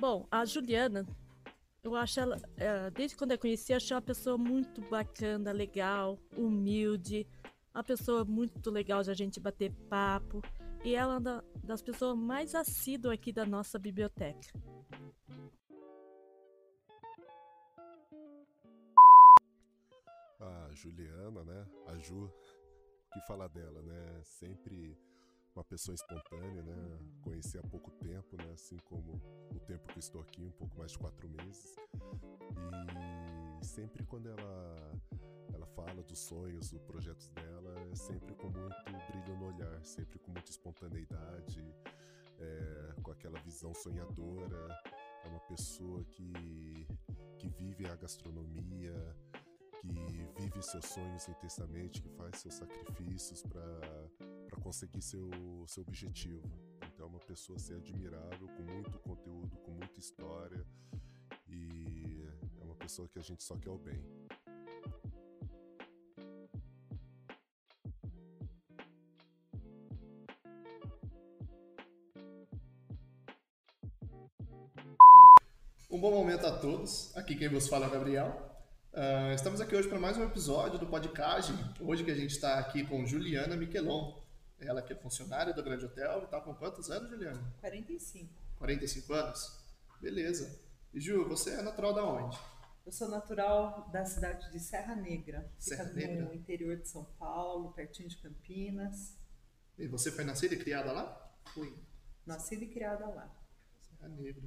Bom, 0.00 0.28
a 0.30 0.44
Juliana, 0.44 1.04
eu 1.82 1.96
acho 1.96 2.20
ela, 2.20 2.40
é, 2.56 2.88
desde 2.90 3.16
quando 3.16 3.32
eu 3.32 3.38
conheci, 3.38 3.74
achei 3.74 3.96
uma 3.96 4.02
pessoa 4.02 4.38
muito 4.38 4.80
bacana, 4.82 5.50
legal, 5.50 6.16
humilde, 6.36 7.26
uma 7.74 7.82
pessoa 7.82 8.24
muito 8.24 8.70
legal 8.70 9.02
de 9.02 9.10
a 9.10 9.14
gente 9.14 9.40
bater 9.40 9.72
papo. 9.88 10.40
E 10.84 10.94
ela 10.94 11.14
é 11.14 11.18
uma 11.18 11.44
das 11.64 11.82
pessoas 11.82 12.16
mais 12.16 12.54
assíduas 12.54 13.14
aqui 13.14 13.32
da 13.32 13.44
nossa 13.44 13.76
biblioteca. 13.76 14.52
A 20.38 20.68
Juliana, 20.74 21.42
né? 21.42 21.66
A 21.88 21.98
Ju, 21.98 22.32
que 23.12 23.20
fala 23.26 23.48
dela, 23.48 23.82
né? 23.82 24.20
Sempre 24.22 24.96
uma 25.54 25.64
pessoa 25.64 25.94
espontânea, 25.94 26.62
né? 26.62 26.98
Conheci 27.22 27.58
há 27.58 27.62
pouco 27.62 27.90
tempo, 27.92 28.36
né? 28.36 28.52
Assim 28.52 28.76
como 28.84 29.20
o 29.54 29.60
tempo 29.60 29.88
que 29.88 29.98
estou 29.98 30.20
aqui, 30.20 30.44
um 30.44 30.52
pouco 30.52 30.78
mais 30.78 30.92
de 30.92 30.98
quatro 30.98 31.28
meses. 31.28 31.76
E 33.60 33.66
sempre 33.66 34.04
quando 34.04 34.28
ela 34.28 34.92
ela 35.52 35.66
fala 35.66 36.02
dos 36.02 36.18
sonhos, 36.18 36.70
dos 36.70 36.82
projetos 36.82 37.28
dela, 37.30 37.74
é 37.90 37.94
sempre 37.94 38.34
com 38.34 38.48
muito 38.48 39.10
brilho 39.10 39.36
no 39.36 39.46
olhar, 39.46 39.84
sempre 39.84 40.18
com 40.18 40.30
muita 40.30 40.50
espontaneidade, 40.50 41.64
é, 42.38 42.94
com 43.02 43.10
aquela 43.10 43.38
visão 43.40 43.74
sonhadora. 43.74 44.82
É 45.24 45.28
uma 45.28 45.40
pessoa 45.40 46.04
que, 46.04 46.86
que 47.38 47.48
vive 47.48 47.86
a 47.86 47.96
gastronomia, 47.96 49.16
que 49.80 50.40
vive 50.40 50.62
seus 50.62 50.86
sonhos 50.86 51.28
intensamente, 51.28 52.02
que 52.02 52.08
faz 52.10 52.38
seus 52.38 52.54
sacrifícios 52.54 53.42
para 53.42 53.80
conseguir 54.68 55.00
seu, 55.00 55.30
seu 55.66 55.82
objetivo. 55.82 56.46
Então 56.92 57.06
é 57.06 57.08
uma 57.08 57.20
pessoa 57.20 57.56
assim, 57.56 57.74
admirável, 57.74 58.46
com 58.48 58.62
muito 58.64 58.98
conteúdo, 58.98 59.56
com 59.64 59.70
muita 59.70 59.98
história 59.98 60.62
e 61.48 62.22
é 62.60 62.64
uma 62.64 62.74
pessoa 62.74 63.08
que 63.08 63.18
a 63.18 63.22
gente 63.22 63.42
só 63.42 63.56
quer 63.56 63.70
o 63.70 63.78
bem. 63.78 63.98
Um 75.90 75.98
bom 75.98 76.10
momento 76.10 76.46
a 76.46 76.58
todos. 76.58 77.16
Aqui 77.16 77.34
quem 77.34 77.48
vos 77.48 77.68
fala 77.68 77.86
é 77.86 77.88
o 77.88 77.92
Gabriel. 77.92 78.28
Uh, 78.92 79.32
estamos 79.34 79.62
aqui 79.62 79.74
hoje 79.74 79.88
para 79.88 79.98
mais 79.98 80.18
um 80.18 80.24
episódio 80.24 80.78
do 80.78 80.86
podcast. 80.86 81.54
Hoje 81.80 82.04
que 82.04 82.10
a 82.10 82.14
gente 82.14 82.32
está 82.32 82.58
aqui 82.58 82.84
com 82.84 83.06
Juliana 83.06 83.56
Miquelon. 83.56 84.27
Ela 84.60 84.82
que 84.82 84.92
é 84.92 84.96
funcionária 84.96 85.54
do 85.54 85.62
Grande 85.62 85.84
Hotel. 85.84 86.24
Está 86.24 86.40
com 86.40 86.54
quantos 86.54 86.90
anos, 86.90 87.10
Juliana? 87.10 87.40
45. 87.60 88.28
45 88.58 89.12
anos? 89.12 89.58
Beleza. 90.00 90.60
E 90.92 91.00
Ju, 91.00 91.28
você 91.28 91.50
é 91.50 91.62
natural 91.62 91.94
da 91.94 92.04
onde? 92.04 92.38
Eu 92.84 92.92
sou 92.92 93.08
natural 93.08 93.88
da 93.92 94.04
cidade 94.04 94.50
de 94.50 94.58
Serra 94.58 94.96
Negra. 94.96 95.50
Serra 95.58 95.84
Fica 95.84 96.06
Negra? 96.06 96.24
no 96.24 96.34
interior 96.34 96.76
de 96.76 96.88
São 96.88 97.04
Paulo, 97.18 97.72
pertinho 97.72 98.08
de 98.08 98.16
Campinas. 98.16 99.16
E 99.78 99.86
você 99.86 100.10
foi 100.10 100.24
nascida 100.24 100.54
e 100.54 100.58
criada 100.58 100.90
lá? 100.90 101.32
Fui 101.54 101.76
nascida 102.26 102.64
e 102.64 102.68
criada 102.68 103.06
lá. 103.06 103.30
Serra 103.80 104.08
Negra. 104.08 104.42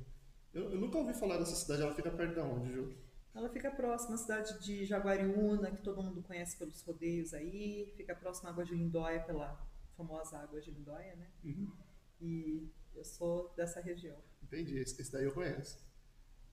Eu, 0.54 0.72
eu 0.74 0.80
nunca 0.80 0.98
ouvi 0.98 1.14
falar 1.14 1.38
dessa 1.38 1.56
cidade. 1.56 1.82
Ela 1.84 1.94
fica 1.96 2.12
perto 2.12 2.34
de 2.34 2.40
onde, 2.40 2.74
Ju? 2.74 2.94
Ela 3.34 3.48
fica 3.50 3.72
próxima 3.72 4.16
à 4.16 4.18
cidade 4.18 4.60
de 4.60 4.86
Jaguariúna, 4.86 5.72
que 5.72 5.82
todo 5.82 6.04
mundo 6.04 6.22
conhece 6.22 6.58
pelos 6.58 6.82
rodeios 6.82 7.34
aí. 7.34 7.94
Fica 7.96 8.14
próxima 8.14 8.50
à 8.50 8.52
Água 8.52 8.66
de 8.66 8.76
Lindóia, 8.76 9.22
pela 9.22 9.58
famosa 9.96 10.38
Água 10.38 10.62
de 10.62 10.72
Lindóia, 10.72 11.16
né? 11.16 11.28
Uhum. 11.44 11.72
E 12.20 12.72
eu 12.94 13.04
sou 13.04 13.54
dessa 13.56 13.80
região. 13.80 14.18
Entendi, 14.44 14.78
esse, 14.78 15.12
daí 15.12 15.26
eu 15.26 15.34
conheço. 15.34 15.80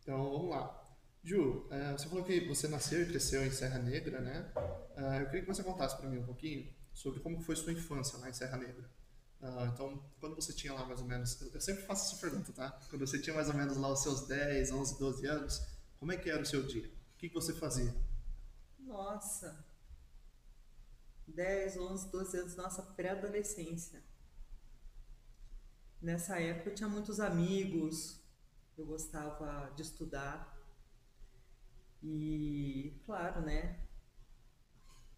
Então 0.00 0.30
vamos 0.30 0.50
lá. 0.50 0.84
Ju, 1.22 1.66
eh, 1.70 1.92
você 1.92 2.08
falou 2.08 2.24
que 2.24 2.46
você 2.46 2.68
nasceu 2.68 3.02
e 3.02 3.06
cresceu 3.06 3.44
em 3.44 3.50
Serra 3.50 3.78
Negra, 3.78 4.20
né? 4.20 4.52
Eh, 4.96 5.22
eu 5.22 5.26
queria 5.26 5.40
que 5.42 5.46
você 5.46 5.62
contasse 5.62 5.96
para 5.96 6.08
mim 6.08 6.18
um 6.18 6.26
pouquinho 6.26 6.72
sobre 6.94 7.20
como 7.20 7.40
foi 7.40 7.56
sua 7.56 7.72
infância 7.72 8.18
lá 8.18 8.28
em 8.28 8.32
Serra 8.32 8.56
Negra. 8.56 8.88
Ah, 9.40 9.70
então, 9.72 10.02
quando 10.18 10.34
você 10.34 10.52
tinha 10.52 10.72
lá 10.72 10.84
mais 10.84 11.00
ou 11.00 11.06
menos. 11.06 11.40
Eu 11.40 11.60
sempre 11.60 11.84
faço 11.84 12.12
essa 12.12 12.20
pergunta, 12.20 12.52
tá? 12.52 12.72
Quando 12.90 13.06
você 13.06 13.20
tinha 13.20 13.34
mais 13.34 13.48
ou 13.48 13.54
menos 13.54 13.76
lá 13.76 13.92
os 13.92 14.02
seus 14.02 14.26
10, 14.26 14.72
11, 14.72 14.98
12 14.98 15.26
anos, 15.26 15.62
como 15.98 16.12
é 16.12 16.16
que 16.16 16.28
era 16.28 16.42
o 16.42 16.46
seu 16.46 16.62
dia? 16.66 16.88
O 16.88 17.18
que 17.18 17.28
você 17.28 17.52
fazia? 17.52 17.94
Nossa! 18.78 19.64
10, 21.28 21.76
11, 21.76 22.10
12 22.10 22.36
anos, 22.38 22.56
nossa 22.56 22.82
pré-adolescência. 22.82 24.02
Nessa 26.00 26.40
época 26.40 26.70
eu 26.70 26.74
tinha 26.74 26.88
muitos 26.88 27.20
amigos, 27.20 28.20
eu 28.76 28.86
gostava 28.86 29.72
de 29.74 29.82
estudar. 29.82 30.56
E, 32.02 33.00
claro, 33.04 33.40
né? 33.42 33.80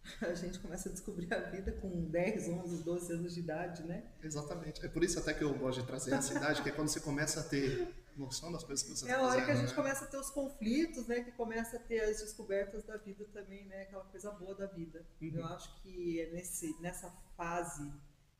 A 0.21 0.33
gente 0.33 0.59
começa 0.59 0.89
a 0.89 0.91
descobrir 0.91 1.31
a 1.31 1.39
vida 1.49 1.71
com 1.73 2.09
10, 2.09 2.49
11, 2.49 2.83
12 2.83 3.13
anos 3.13 3.33
de 3.35 3.39
idade, 3.39 3.83
né? 3.83 4.11
Exatamente. 4.23 4.83
É 4.83 4.89
por 4.89 5.03
isso 5.03 5.19
até 5.19 5.33
que 5.33 5.43
eu 5.43 5.53
gosto 5.53 5.81
de 5.81 5.87
trazer 5.87 6.13
essa 6.13 6.33
idade, 6.33 6.63
que 6.63 6.69
é 6.69 6.71
quando 6.71 6.87
você 6.87 6.99
começa 6.99 7.39
a 7.39 7.43
ter 7.43 7.93
noção 8.17 8.51
das 8.51 8.63
coisas 8.63 8.83
que 8.83 8.91
você 8.91 9.05
É 9.07 9.11
a 9.11 9.15
está 9.15 9.21
hora 9.25 9.31
fazendo. 9.41 9.45
que 9.45 9.51
a 9.51 9.55
gente 9.55 9.69
né? 9.69 9.75
começa 9.75 10.05
a 10.05 10.07
ter 10.07 10.17
os 10.17 10.29
conflitos, 10.29 11.07
né? 11.07 11.21
Que 11.23 11.31
começa 11.31 11.77
a 11.77 11.79
ter 11.79 12.01
as 12.01 12.19
descobertas 12.21 12.83
da 12.83 12.97
vida 12.97 13.25
também, 13.33 13.65
né? 13.65 13.83
Aquela 13.83 14.03
coisa 14.05 14.31
boa 14.31 14.55
da 14.55 14.65
vida. 14.67 15.05
Uhum. 15.21 15.31
Eu 15.35 15.45
acho 15.47 15.81
que 15.81 16.19
é 16.21 16.31
nesse, 16.31 16.79
nessa 16.81 17.09
fase 17.37 17.91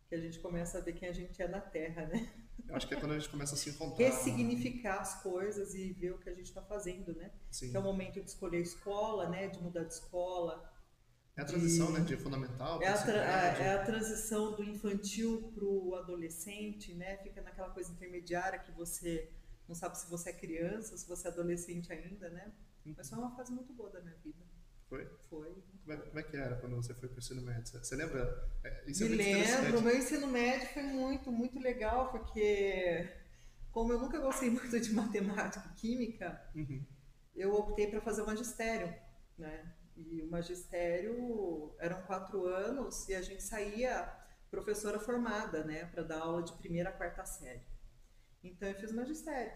que 0.09 0.15
a 0.15 0.19
gente 0.19 0.39
começa 0.39 0.77
a 0.77 0.81
ver 0.81 0.93
quem 0.93 1.07
a 1.07 1.13
gente 1.13 1.41
é 1.41 1.47
na 1.47 1.61
Terra, 1.61 2.05
né? 2.07 2.31
Eu 2.67 2.75
acho 2.75 2.87
que 2.87 2.93
é 2.93 2.99
quando 2.99 3.13
a 3.13 3.17
gente 3.19 3.29
começa 3.29 3.55
a 3.55 3.57
se 3.57 3.69
encontrar. 3.69 4.05
Ressignificar 4.05 4.99
as 4.99 5.21
coisas 5.23 5.73
e 5.73 5.93
ver 5.93 6.11
o 6.11 6.19
que 6.19 6.29
a 6.29 6.33
gente 6.33 6.47
está 6.47 6.61
fazendo, 6.61 7.13
né? 7.15 7.31
Sim. 7.49 7.71
Que 7.71 7.77
é 7.77 7.79
o 7.79 7.83
momento 7.83 8.21
de 8.21 8.29
escolher 8.29 8.59
escola, 8.61 9.29
né? 9.29 9.47
De 9.47 9.59
mudar 9.59 9.83
de 9.83 9.93
escola. 9.93 10.69
É 11.35 11.41
a 11.41 11.45
transição, 11.45 11.87
de- 11.87 11.93
né? 11.93 11.99
De 12.01 12.17
fundamental. 12.17 12.81
É 12.81 12.87
a, 12.89 12.97
tra- 13.01 13.13
médio. 13.13 13.63
é 13.63 13.73
a 13.75 13.83
transição 13.85 14.51
do 14.53 14.63
infantil 14.63 15.49
para 15.55 15.63
o 15.63 15.95
adolescente, 15.95 16.93
né? 16.93 17.17
Fica 17.23 17.41
naquela 17.41 17.69
coisa 17.69 17.91
intermediária 17.91 18.59
que 18.59 18.71
você 18.73 19.31
não 19.71 19.75
sabe 19.75 19.97
se 19.97 20.09
você 20.09 20.31
é 20.31 20.33
criança, 20.33 20.97
se 20.97 21.07
você 21.07 21.27
é 21.29 21.31
adolescente 21.31 21.91
ainda, 21.93 22.29
né? 22.29 22.51
Mas 22.85 23.09
foi 23.09 23.17
uma 23.17 23.33
fase 23.35 23.53
muito 23.53 23.71
boa 23.73 23.89
da 23.89 24.01
minha 24.01 24.15
vida. 24.17 24.43
Foi? 24.89 25.05
Foi. 25.29 25.49
Como 25.85 25.93
é, 25.93 25.97
como 25.97 26.19
é 26.19 26.23
que 26.23 26.35
era 26.35 26.57
quando 26.57 26.75
você 26.75 26.93
foi 26.93 27.07
para 27.07 27.15
o 27.15 27.19
ensino 27.19 27.41
médio? 27.41 27.79
Você- 27.79 27.95
lembra? 27.95 28.49
É, 28.65 28.67
é 28.67 28.85
Me 28.85 28.93
lembro, 28.93 29.13
interessante. 29.15 29.81
meu 29.83 29.97
ensino 29.97 30.27
médio 30.27 30.67
foi 30.73 30.83
muito, 30.83 31.31
muito 31.31 31.57
legal, 31.59 32.11
porque 32.11 33.09
como 33.71 33.93
eu 33.93 33.99
nunca 33.99 34.19
gostei 34.19 34.49
muito 34.51 34.77
de 34.77 34.91
matemática 34.93 35.63
e 35.71 35.79
química, 35.79 36.51
Uhum. 36.53 36.85
eu 37.33 37.53
optei 37.55 37.87
para 37.89 38.01
fazer 38.01 38.23
o 38.23 38.25
magistério, 38.25 38.93
né? 39.37 39.73
E 39.95 40.21
o 40.21 40.29
magistério 40.29 41.73
eram 41.79 42.01
quatro 42.03 42.45
anos 42.45 43.07
e 43.07 43.15
a 43.15 43.21
gente 43.21 43.41
saía 43.43 44.11
professora 44.49 44.99
formada, 44.99 45.63
né? 45.63 45.85
Para 45.85 46.03
dar 46.03 46.19
aula 46.19 46.43
de 46.43 46.51
primeira 46.57 46.89
a 46.89 46.93
quarta 46.93 47.23
série. 47.25 47.61
Então 48.43 48.67
eu 48.67 48.75
fiz 48.75 48.91
magistério. 48.91 49.53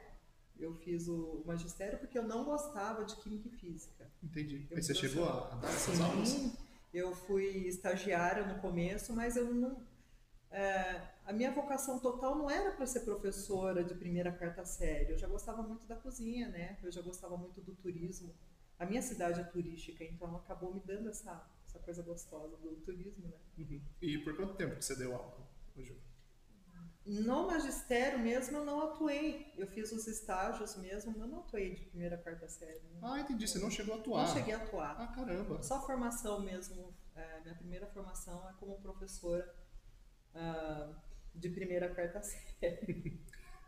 Eu 0.57 0.73
fiz 0.77 1.07
o 1.07 1.43
magistério 1.45 1.99
porque 1.99 2.17
eu 2.17 2.23
não 2.23 2.45
gostava 2.45 3.03
de 3.03 3.15
química 3.17 3.47
e 3.49 3.51
física. 3.51 4.09
Entendi. 4.23 4.67
Eu 4.69 4.77
Aí 4.77 4.83
você 4.83 4.93
chegou 4.93 5.25
a, 5.25 5.53
a 5.53 5.55
dar 5.55 5.69
essas 5.69 5.99
aulas? 5.99 6.53
Eu 6.93 7.13
fui 7.13 7.67
estagiária 7.67 8.45
no 8.45 8.61
começo, 8.61 9.11
mas 9.13 9.35
eu 9.35 9.53
não. 9.53 9.85
é, 10.49 11.01
a 11.25 11.33
minha 11.33 11.51
vocação 11.51 11.99
total 11.99 12.35
não 12.35 12.49
era 12.49 12.71
para 12.71 12.85
ser 12.85 13.01
professora 13.01 13.83
de 13.83 13.93
primeira 13.95 14.29
a 14.29 14.33
quarta 14.33 14.63
série. 14.63 15.11
Eu 15.11 15.17
já 15.17 15.27
gostava 15.27 15.61
muito 15.61 15.85
da 15.87 15.95
cozinha, 15.97 16.47
né? 16.47 16.77
Eu 16.81 16.91
já 16.91 17.01
gostava 17.01 17.35
muito 17.35 17.59
do 17.59 17.75
turismo. 17.75 18.33
A 18.79 18.85
minha 18.85 19.01
cidade 19.01 19.41
é 19.41 19.43
turística, 19.43 20.03
então 20.05 20.35
acabou 20.37 20.73
me 20.73 20.79
dando 20.85 21.09
essa, 21.09 21.45
essa 21.67 21.79
coisa 21.79 22.01
gostosa 22.01 22.55
do 22.57 22.75
turismo, 22.77 23.27
né? 23.27 23.37
Uhum. 23.57 23.81
E 24.01 24.17
por 24.19 24.35
quanto 24.35 24.53
tempo 24.55 24.75
que 24.77 24.85
você 24.85 24.95
deu 24.95 25.13
aula, 25.15 25.47
Ju? 25.77 25.95
No 27.05 27.47
magistério 27.47 28.17
mesmo 28.19 28.57
eu 28.57 28.65
não 28.65 28.81
atuei. 28.81 29.53
Eu 29.57 29.67
fiz 29.67 29.91
os 29.91 30.07
estágios 30.07 30.75
mesmo, 30.77 31.11
mas 31.11 31.21
eu 31.21 31.27
não 31.27 31.39
atuei 31.39 31.75
de 31.75 31.85
primeira 31.85 32.15
a 32.15 32.17
quarta 32.19 32.47
série. 32.49 32.79
né? 32.79 32.99
Ah, 33.01 33.19
entendi. 33.19 33.47
Você 33.47 33.59
não 33.59 33.69
chegou 33.69 33.95
a 33.95 33.97
atuar. 33.99 34.27
Não 34.27 34.33
cheguei 34.33 34.53
a 34.53 34.57
atuar. 34.57 34.95
Ah, 34.99 35.07
caramba. 35.07 35.61
Só 35.61 35.85
formação 35.85 36.41
mesmo. 36.41 36.93
é, 37.15 37.41
minha 37.41 37.55
primeira 37.55 37.85
formação 37.87 38.49
é 38.49 38.53
como 38.59 38.79
professora 38.81 39.53
ah, 40.33 40.93
de 41.33 41.49
primeira 41.49 41.87
a 41.87 41.93
quarta 41.95 42.21
série. 42.23 43.21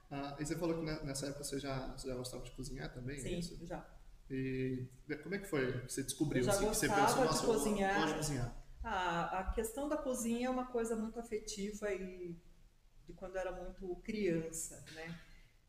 Ah, 0.10 0.36
e 0.40 0.46
você 0.46 0.56
falou 0.56 0.76
que 0.80 0.86
ne- 0.86 1.04
nessa 1.04 1.28
época 1.28 1.44
você 1.44 1.60
já, 1.60 1.88
você 1.96 2.08
já 2.08 2.16
gostava 2.16 2.44
de 2.44 2.52
cozinhar 2.52 2.92
também? 2.94 3.18
é 3.18 3.20
Sim, 3.20 3.38
isso? 3.40 3.66
já. 3.66 3.86
E 4.30 4.86
como 5.24 5.36
é 5.36 5.40
que 5.40 5.46
foi? 5.48 5.82
Você 5.88 6.04
descobriu 6.04 6.42
Eu 6.42 6.46
já 6.46 6.52
assim, 6.54 6.68
que 6.70 6.76
você 6.76 6.90
pensou, 6.90 7.28
de 7.28 7.40
cozinhar. 7.46 7.96
gosto 7.96 8.08
de 8.14 8.18
cozinhar. 8.20 8.56
Ah, 8.84 9.40
a 9.40 9.54
questão 9.54 9.88
da 9.90 9.98
cozinha 9.98 10.48
é 10.48 10.50
uma 10.50 10.66
coisa 10.68 10.96
muito 10.96 11.20
afetiva 11.20 11.92
e 11.94 12.36
de 13.08 13.14
quando 13.14 13.36
eu 13.36 13.42
era 13.42 13.52
muito 13.52 13.96
criança, 14.04 14.84
né? 14.94 15.20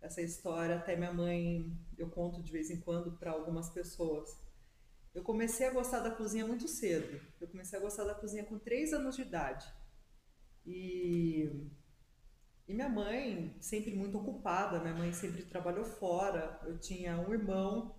Essa 0.00 0.22
história 0.22 0.76
até 0.76 0.96
minha 0.96 1.12
mãe 1.12 1.72
eu 1.96 2.10
conto 2.10 2.42
de 2.42 2.52
vez 2.52 2.70
em 2.70 2.80
quando 2.80 3.18
para 3.18 3.32
algumas 3.32 3.70
pessoas. 3.70 4.30
Eu 5.14 5.22
comecei 5.24 5.66
a 5.66 5.72
gostar 5.72 6.00
da 6.00 6.10
cozinha 6.10 6.46
muito 6.46 6.68
cedo. 6.68 7.20
Eu 7.40 7.48
comecei 7.48 7.78
a 7.78 7.82
gostar 7.82 8.04
da 8.04 8.14
cozinha 8.14 8.44
com 8.44 8.58
três 8.58 8.92
anos 8.92 9.16
de 9.16 9.22
idade. 9.22 9.66
E 10.66 11.50
E 12.68 12.74
minha 12.74 12.88
mãe, 12.88 13.56
sempre 13.60 13.94
muito 13.94 14.18
ocupada, 14.18 14.78
minha 14.80 14.94
mãe 14.94 15.12
sempre 15.12 15.42
trabalhou 15.44 15.84
fora. 15.84 16.60
Eu 16.64 16.78
tinha 16.78 17.18
um 17.18 17.32
irmão 17.32 17.96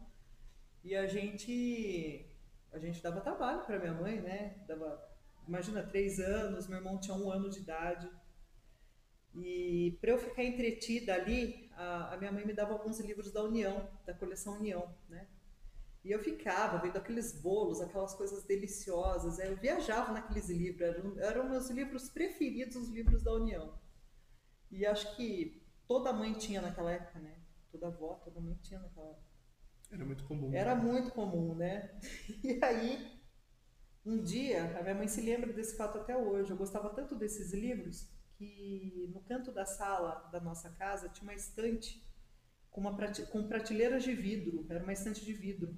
e 0.84 0.96
a 0.96 1.08
gente 1.08 2.26
a 2.72 2.78
gente 2.80 3.02
dava 3.02 3.22
trabalho 3.22 3.66
para 3.66 3.80
minha 3.80 3.94
mãe, 3.94 4.22
né? 4.22 4.64
Dava, 4.68 5.04
imagina, 5.48 5.84
três 5.84 6.20
anos, 6.20 6.68
meu 6.68 6.78
irmão 6.78 7.00
tinha 7.00 7.16
um 7.18 7.32
ano 7.32 7.50
de 7.50 7.60
idade. 7.60 8.10
E 9.36 9.98
para 10.02 10.12
eu 10.12 10.18
ficar 10.18 10.44
entretida 10.44 11.14
ali, 11.14 11.70
a, 11.74 12.14
a, 12.14 12.18
minha 12.18 12.32
mãe 12.32 12.46
me 12.46 12.54
dava 12.54 12.74
alguns 12.74 13.00
livros 13.00 13.32
da 13.32 13.44
União, 13.44 13.90
da 14.06 14.14
coleção 14.14 14.58
União, 14.58 14.94
né? 15.08 15.28
E 16.04 16.12
eu 16.12 16.20
ficava 16.20 16.78
vendo 16.80 16.98
aqueles 16.98 17.40
bolos, 17.40 17.82
aquelas 17.82 18.14
coisas 18.16 18.44
deliciosas. 18.44 19.38
Eu 19.38 19.58
viajava 19.58 20.14
naqueles 20.14 20.50
livros, 20.50 20.82
eram, 20.82 21.20
eram 21.20 21.50
meus 21.50 21.70
livros 21.70 22.10
preferidos, 22.10 22.76
os 22.76 22.90
livros 22.90 23.22
da 23.22 23.34
União. 23.34 23.78
E 24.72 24.86
acho 24.86 25.16
que 25.16 25.62
toda 25.86 26.14
mãe 26.14 26.34
tinha 26.34 26.62
naquela 26.62 26.92
época, 26.92 27.20
né? 27.20 27.38
Toda 27.72 27.88
avó, 27.88 28.16
toda 28.24 28.40
mãe 28.40 28.58
tinha 28.64 28.80
naquela 28.80 29.10
época. 29.10 29.30
Era 29.92 30.06
muito 30.06 30.24
comum. 30.24 30.54
Era 30.54 30.76
né? 30.76 30.82
muito 30.82 31.12
comum, 31.12 31.56
né? 31.56 32.00
E 32.44 32.64
aí, 32.64 33.20
um 34.06 34.22
dia, 34.24 34.78
a 34.80 34.82
minha 34.82 34.96
mãe 34.96 35.08
se 35.08 35.22
lembra 35.22 35.52
desse 35.52 35.76
fato 35.76 35.98
até 35.98 36.16
hoje. 36.16 36.52
Eu 36.52 36.58
gostava 36.58 36.90
tanto 36.92 37.16
desses 37.16 37.52
livros 37.54 38.10
que 38.40 39.12
no 39.14 39.20
canto 39.20 39.52
da 39.52 39.66
sala 39.66 40.30
da 40.32 40.40
nossa 40.40 40.70
casa 40.70 41.10
tinha 41.10 41.24
uma 41.24 41.36
estante 41.36 42.02
com, 42.72 42.80
uma 42.80 42.96
prate... 42.96 43.24
com 43.24 43.46
prateleiras 43.46 44.02
de 44.02 44.14
vidro. 44.16 44.66
Era 44.70 44.82
uma 44.82 44.94
estante 44.94 45.26
de 45.26 45.34
vidro. 45.34 45.78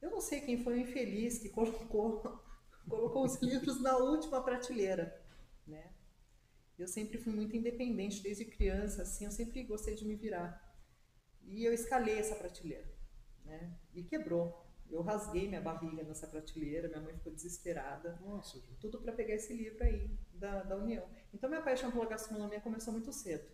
Eu 0.00 0.10
não 0.10 0.20
sei 0.20 0.40
quem 0.40 0.64
foi 0.64 0.74
o 0.74 0.80
infeliz 0.80 1.38
que 1.38 1.48
colocou, 1.48 2.20
colocou 2.90 3.24
os 3.24 3.40
livros 3.40 3.80
na 3.80 3.96
última 3.96 4.42
prateleira, 4.42 5.24
né? 5.64 5.94
Eu 6.76 6.88
sempre 6.88 7.16
fui 7.18 7.32
muito 7.32 7.56
independente 7.56 8.20
desde 8.20 8.44
criança, 8.44 9.02
assim, 9.02 9.24
eu 9.24 9.30
sempre 9.30 9.62
gostei 9.62 9.94
de 9.94 10.04
me 10.04 10.16
virar. 10.16 10.60
E 11.44 11.64
eu 11.64 11.72
escalei 11.72 12.18
essa 12.18 12.34
prateleira, 12.34 12.92
né? 13.44 13.78
E 13.94 14.02
quebrou. 14.02 14.66
Eu 14.90 15.02
rasguei 15.02 15.46
minha 15.46 15.60
barriga 15.60 16.02
nessa 16.02 16.26
prateleira, 16.26 16.88
minha 16.88 17.00
mãe 17.00 17.14
ficou 17.14 17.32
desesperada. 17.32 18.18
Nossa, 18.20 18.60
tudo 18.80 19.00
para 19.00 19.12
pegar 19.12 19.34
esse 19.34 19.54
livro 19.54 19.84
aí 19.84 20.10
da, 20.42 20.62
da 20.64 20.76
União. 20.76 21.08
Então 21.32 21.48
minha 21.48 21.62
paixão 21.62 21.90
pela 21.90 22.04
gastronomia 22.04 22.60
começou 22.60 22.92
muito 22.92 23.12
cedo. 23.12 23.48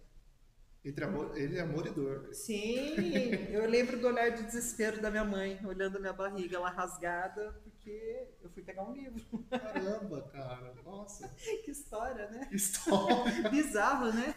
Entre 0.85 1.05
amor, 1.05 1.37
ele 1.37 1.59
é 1.59 1.61
amor 1.61 1.87
e 1.87 1.91
dor. 1.91 2.33
Sim, 2.33 2.95
eu 3.51 3.69
lembro 3.69 3.99
do 3.99 4.07
olhar 4.07 4.31
de 4.31 4.45
desespero 4.45 5.03
da 5.03 5.11
minha 5.11 5.25
mãe, 5.25 5.61
olhando 5.67 6.01
minha 6.01 6.13
barriga, 6.13 6.57
ela 6.57 6.71
rasgada, 6.71 7.61
porque 7.65 8.29
eu 8.41 8.49
fui 8.49 8.63
pegar 8.63 8.85
um 8.85 8.93
livro. 8.93 9.23
Caramba, 9.51 10.23
cara, 10.33 10.75
nossa. 10.85 11.29
que 11.65 11.71
história, 11.73 12.31
né? 12.31 12.47
Que 12.47 12.57
história. 12.57 13.27
Bizarro, 13.51 14.13
né? 14.13 14.35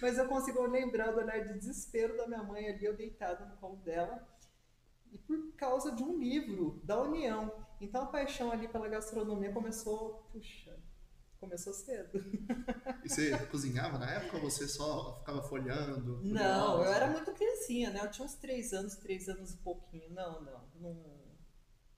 Mas 0.00 0.16
eu 0.16 0.26
consigo 0.26 0.62
lembrar 0.62 1.10
do 1.10 1.18
olhar 1.18 1.44
de 1.44 1.58
desespero 1.58 2.16
da 2.16 2.26
minha 2.26 2.42
mãe 2.42 2.68
ali, 2.68 2.84
eu 2.84 2.96
deitada 2.96 3.44
no 3.44 3.56
colo 3.56 3.76
dela, 3.78 4.26
e 5.12 5.18
por 5.18 5.52
causa 5.56 5.90
de 5.92 6.02
um 6.02 6.16
livro 6.18 6.80
da 6.84 7.02
União. 7.02 7.52
Então 7.80 8.04
a 8.04 8.06
paixão 8.06 8.50
ali 8.50 8.68
pela 8.68 8.88
gastronomia 8.88 9.52
começou, 9.52 10.26
puxa, 10.32 10.67
Começou 11.40 11.72
cedo. 11.72 12.18
E 13.04 13.08
você 13.08 13.46
cozinhava 13.46 13.98
na 13.98 14.10
época 14.10 14.36
ou 14.36 14.42
você 14.42 14.68
só 14.68 15.16
ficava 15.20 15.42
folhando? 15.42 16.20
Não, 16.22 16.82
eu 16.84 16.92
era 16.92 17.06
muito 17.06 17.32
criancinha, 17.32 17.90
né? 17.90 18.00
Eu 18.02 18.10
tinha 18.10 18.26
uns 18.26 18.34
três 18.34 18.72
anos, 18.72 18.96
três 18.96 19.28
anos 19.28 19.52
e 19.52 19.56
pouquinho. 19.58 20.10
Não, 20.10 20.42
não, 20.42 20.68
não, 20.74 21.04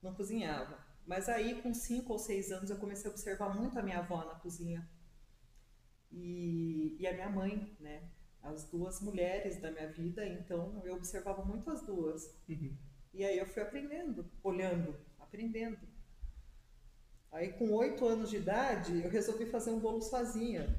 não 0.01 0.13
cozinhava. 0.13 0.79
Mas 1.05 1.27
aí, 1.27 1.61
com 1.61 1.73
cinco 1.73 2.13
ou 2.13 2.19
seis 2.19 2.51
anos, 2.51 2.69
eu 2.69 2.77
comecei 2.77 3.09
a 3.09 3.13
observar 3.13 3.53
muito 3.53 3.77
a 3.77 3.81
minha 3.81 3.99
avó 3.99 4.23
na 4.23 4.35
cozinha. 4.35 4.87
E, 6.11 6.95
e 6.99 7.07
a 7.07 7.13
minha 7.13 7.29
mãe, 7.29 7.75
né? 7.79 8.09
As 8.41 8.65
duas 8.69 9.01
mulheres 9.01 9.59
da 9.59 9.71
minha 9.71 9.91
vida, 9.91 10.25
então 10.25 10.81
eu 10.85 10.95
observava 10.95 11.43
muito 11.43 11.69
as 11.69 11.85
duas. 11.85 12.33
Uhum. 12.47 12.75
E 13.13 13.25
aí 13.25 13.37
eu 13.37 13.45
fui 13.45 13.61
aprendendo, 13.61 14.29
olhando, 14.41 14.95
aprendendo. 15.19 15.79
Aí, 17.31 17.53
com 17.53 17.71
oito 17.71 18.05
anos 18.05 18.29
de 18.29 18.37
idade, 18.37 19.01
eu 19.01 19.09
resolvi 19.09 19.45
fazer 19.45 19.71
um 19.71 19.79
bolo 19.79 20.01
sozinha. 20.01 20.77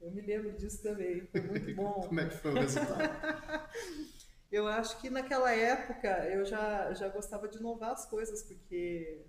Eu 0.00 0.10
me 0.10 0.20
lembro 0.20 0.52
disso 0.52 0.82
também, 0.82 1.26
foi 1.26 1.40
muito 1.40 1.72
bom. 1.74 2.02
Como 2.06 2.20
é 2.20 2.28
que 2.28 2.36
foi 2.36 2.52
o 2.52 2.54
resultado? 2.54 3.68
eu 4.52 4.68
acho 4.68 5.00
que 5.00 5.08
naquela 5.08 5.50
época 5.50 6.08
eu 6.28 6.44
já, 6.44 6.92
já 6.92 7.08
gostava 7.08 7.48
de 7.48 7.56
inovar 7.58 7.92
as 7.92 8.04
coisas, 8.04 8.42
porque 8.42 9.24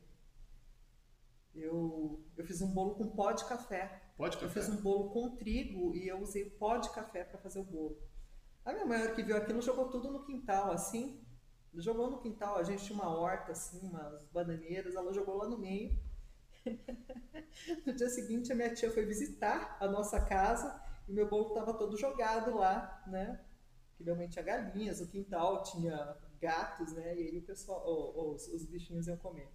eu, 1.55 2.21
eu 2.35 2.45
fiz 2.45 2.61
um 2.61 2.73
bolo 2.73 2.95
com 2.95 3.15
pó 3.15 3.31
de 3.31 3.45
café. 3.45 4.01
Pó 4.17 4.27
de 4.27 4.37
café? 4.37 4.45
Eu 4.45 4.49
fiz 4.63 4.69
um 4.69 4.81
bolo 4.81 5.09
com 5.11 5.37
trigo 5.37 5.95
e 5.95 6.07
eu 6.07 6.19
usei 6.19 6.49
pó 6.49 6.77
de 6.77 6.89
café 6.91 7.23
para 7.23 7.39
fazer 7.39 7.59
o 7.59 7.63
bolo. 7.63 7.97
A 8.65 8.73
minha 8.73 8.85
mãe, 8.85 9.15
que 9.15 9.23
viu 9.23 9.37
aquilo, 9.37 9.61
jogou 9.61 9.89
tudo 9.89 10.11
no 10.11 10.25
quintal, 10.25 10.73
assim. 10.73 11.25
Jogou 11.73 12.11
no 12.11 12.19
quintal, 12.19 12.57
a 12.57 12.63
gente 12.63 12.83
tinha 12.83 12.99
uma 12.99 13.17
horta, 13.17 13.53
assim, 13.53 13.79
umas 13.87 14.25
bananeiras, 14.25 14.95
ela 14.95 15.13
jogou 15.13 15.37
lá 15.37 15.47
no 15.47 15.57
meio. 15.57 15.97
no 17.85 17.93
dia 17.93 18.09
seguinte, 18.09 18.51
a 18.51 18.55
minha 18.55 18.73
tia 18.73 18.91
foi 18.91 19.05
visitar 19.05 19.77
a 19.79 19.87
nossa 19.87 20.19
casa 20.19 20.81
e 21.07 21.13
meu 21.13 21.27
bolo 21.27 21.47
estava 21.47 21.73
todo 21.73 21.97
jogado 21.97 22.55
lá, 22.55 23.03
né? 23.07 23.39
Que 23.95 24.03
mãe 24.03 24.27
tinha 24.27 24.43
galinhas, 24.43 25.01
o 25.01 25.07
quintal 25.07 25.63
tinha 25.63 26.15
gatos, 26.39 26.93
né? 26.93 27.17
E 27.17 27.29
aí 27.29 27.37
o 27.37 27.41
pessoal, 27.41 27.83
oh, 27.85 28.13
oh, 28.15 28.33
os, 28.33 28.47
os, 28.49 28.65
bichinhos 28.65 29.07
iam 29.07 29.17
comer. 29.17 29.49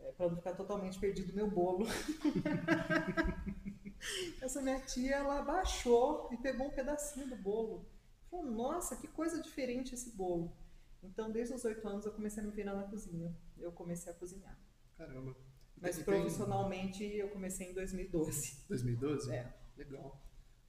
É, 0.00 0.12
para 0.12 0.28
não 0.28 0.36
ficar 0.36 0.54
totalmente 0.54 0.98
perdido 0.98 1.32
meu 1.32 1.48
bolo. 1.48 1.86
Essa 4.42 4.60
minha 4.60 4.80
tia, 4.80 5.16
ela 5.16 5.42
baixou 5.42 6.28
e 6.32 6.36
pegou 6.36 6.66
um 6.66 6.70
pedacinho 6.70 7.28
do 7.28 7.36
bolo. 7.36 7.86
Falou, 8.30 8.46
nossa, 8.46 8.96
que 8.96 9.06
coisa 9.06 9.40
diferente 9.40 9.94
esse 9.94 10.10
bolo. 10.10 10.52
Então, 11.02 11.30
desde 11.30 11.54
os 11.54 11.64
oito 11.64 11.86
anos, 11.86 12.04
eu 12.04 12.12
comecei 12.12 12.42
a 12.42 12.46
me 12.46 12.52
virar 12.52 12.74
na 12.74 12.84
cozinha. 12.84 13.34
Eu 13.58 13.72
comecei 13.72 14.12
a 14.12 14.14
cozinhar. 14.14 14.58
Caramba. 14.96 15.36
Mas 15.80 15.98
profissionalmente 15.98 17.04
eu 17.04 17.28
comecei 17.28 17.70
em 17.70 17.74
2012. 17.74 18.64
2012? 18.68 19.32
É. 19.32 19.52
Legal. 19.76 20.20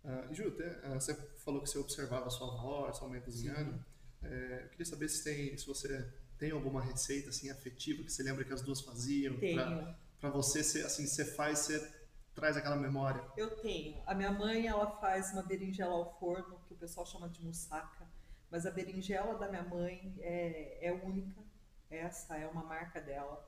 Uh, 0.03 0.33
Ju, 0.33 0.47
uh, 0.47 0.93
você 0.93 1.13
falou 1.37 1.61
que 1.61 1.69
você 1.69 1.77
observava 1.77 2.27
a 2.27 2.29
sua 2.29 2.47
avó, 2.47 2.91
sua 2.91 3.07
mãe 3.07 3.21
cozinhando. 3.21 3.83
É, 4.23 4.61
eu 4.63 4.69
queria 4.69 4.85
saber 4.85 5.07
se, 5.09 5.23
tem, 5.23 5.57
se 5.57 5.65
você 5.65 6.11
tem 6.37 6.51
alguma 6.51 6.81
receita 6.81 7.29
assim 7.29 7.49
afetiva 7.49 8.03
que 8.03 8.11
você 8.11 8.23
lembra 8.23 8.43
que 8.43 8.53
as 8.53 8.61
duas 8.61 8.81
faziam. 8.81 9.37
Tenho. 9.37 9.95
Para 10.19 10.29
você, 10.29 10.63
você, 10.63 10.81
assim, 10.81 11.05
você 11.05 11.23
faz, 11.23 11.59
você 11.59 11.93
traz 12.33 12.57
aquela 12.57 12.75
memória. 12.75 13.23
Eu 13.37 13.55
tenho. 13.57 14.01
A 14.05 14.15
minha 14.15 14.31
mãe, 14.31 14.67
ela 14.67 14.89
faz 14.99 15.31
uma 15.31 15.43
berinjela 15.43 15.93
ao 15.93 16.17
forno, 16.19 16.59
que 16.67 16.73
o 16.73 16.77
pessoal 16.77 17.05
chama 17.05 17.29
de 17.29 17.43
moussaka. 17.43 18.07
Mas 18.49 18.65
a 18.65 18.71
berinjela 18.71 19.37
da 19.37 19.47
minha 19.49 19.63
mãe 19.63 20.15
é, 20.19 20.87
é 20.87 20.91
única. 20.91 21.41
Essa 21.89 22.37
é 22.37 22.47
uma 22.47 22.63
marca 22.63 22.99
dela 22.99 23.47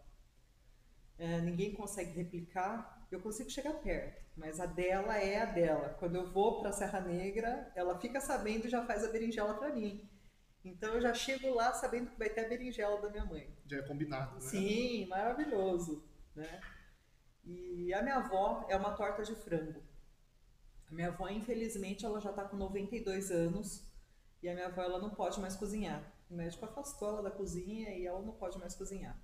é, 1.20 1.42
ninguém 1.42 1.74
consegue 1.74 2.12
replicar, 2.12 3.06
eu 3.12 3.20
consigo 3.20 3.50
chegar 3.50 3.74
perto, 3.74 4.24
mas 4.38 4.60
a 4.60 4.66
dela 4.66 5.18
é 5.18 5.42
a 5.42 5.46
dela. 5.46 5.90
Quando 6.00 6.16
eu 6.16 6.32
vou 6.32 6.60
para 6.60 6.70
a 6.70 6.74
Serra 6.74 7.02
Negra, 7.02 7.70
ela 7.76 8.00
fica 8.00 8.22
sabendo 8.22 8.66
e 8.66 8.70
já 8.70 8.86
faz 8.86 9.04
a 9.04 9.10
berinjela 9.10 9.54
para 9.56 9.74
mim. 9.76 10.10
Então 10.64 10.94
eu 10.94 11.02
já 11.02 11.14
chego 11.14 11.54
lá 11.54 11.74
sabendo 11.74 12.12
que 12.12 12.18
vai 12.18 12.30
ter 12.30 12.46
a 12.46 12.50
berinjela 12.50 13.02
da 13.02 13.10
minha 13.10 13.26
mãe. 13.26 13.54
Já 13.66 13.78
é 13.78 13.82
combinado, 13.82 14.36
né? 14.36 14.42
Sim, 14.42 15.06
maravilhoso, 15.08 16.08
né? 16.34 16.62
E 17.44 17.94
a 17.94 18.02
minha 18.02 18.16
avó 18.16 18.66
é 18.70 18.78
uma 18.78 18.96
torta 18.96 19.24
de 19.24 19.36
frango. 19.36 19.84
A 20.90 20.94
minha 20.94 21.10
avó, 21.10 21.28
infelizmente, 21.28 22.06
ela 22.06 22.22
já 22.22 22.30
está 22.30 22.46
com 22.46 22.56
92 22.56 23.30
anos 23.30 23.86
e 24.42 24.48
a 24.48 24.54
minha 24.54 24.68
avó 24.68 24.82
ela 24.84 25.00
não 25.00 25.10
pode 25.10 25.40
mais 25.40 25.56
cozinhar. 25.56 26.02
O 26.30 26.36
médico 26.36 26.64
afastou 26.64 27.10
ela 27.10 27.24
da 27.24 27.32
cozinha 27.32 27.90
e 27.98 28.06
ela 28.06 28.22
não 28.22 28.34
pode 28.34 28.58
mais 28.58 28.74
cozinhar. 28.76 29.20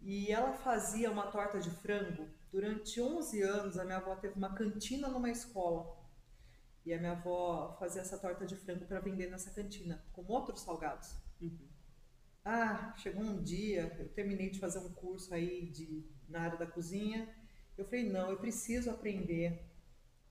E 0.00 0.30
ela 0.30 0.52
fazia 0.52 1.10
uma 1.10 1.26
torta 1.30 1.60
de 1.60 1.70
frango. 1.70 2.28
Durante 2.50 3.00
11 3.00 3.42
anos, 3.42 3.78
a 3.78 3.84
minha 3.84 3.98
avó 3.98 4.14
teve 4.16 4.34
uma 4.34 4.54
cantina 4.54 5.08
numa 5.08 5.30
escola. 5.30 5.96
E 6.84 6.92
a 6.94 6.98
minha 6.98 7.12
avó 7.12 7.76
fazia 7.78 8.00
essa 8.00 8.18
torta 8.18 8.46
de 8.46 8.54
frango 8.54 8.86
para 8.86 9.00
vender 9.00 9.28
nessa 9.28 9.50
cantina, 9.50 10.04
com 10.12 10.24
outros 10.28 10.60
salgados. 10.60 11.16
Uhum. 11.40 11.68
Ah, 12.44 12.94
chegou 12.96 13.24
um 13.24 13.42
dia, 13.42 13.92
eu 13.98 14.08
terminei 14.10 14.50
de 14.50 14.60
fazer 14.60 14.78
um 14.78 14.92
curso 14.92 15.34
aí 15.34 15.68
de, 15.68 16.08
na 16.28 16.42
área 16.42 16.56
da 16.56 16.66
cozinha. 16.66 17.28
Eu 17.76 17.84
falei, 17.84 18.08
não, 18.08 18.30
eu 18.30 18.38
preciso 18.38 18.88
aprender 18.88 19.68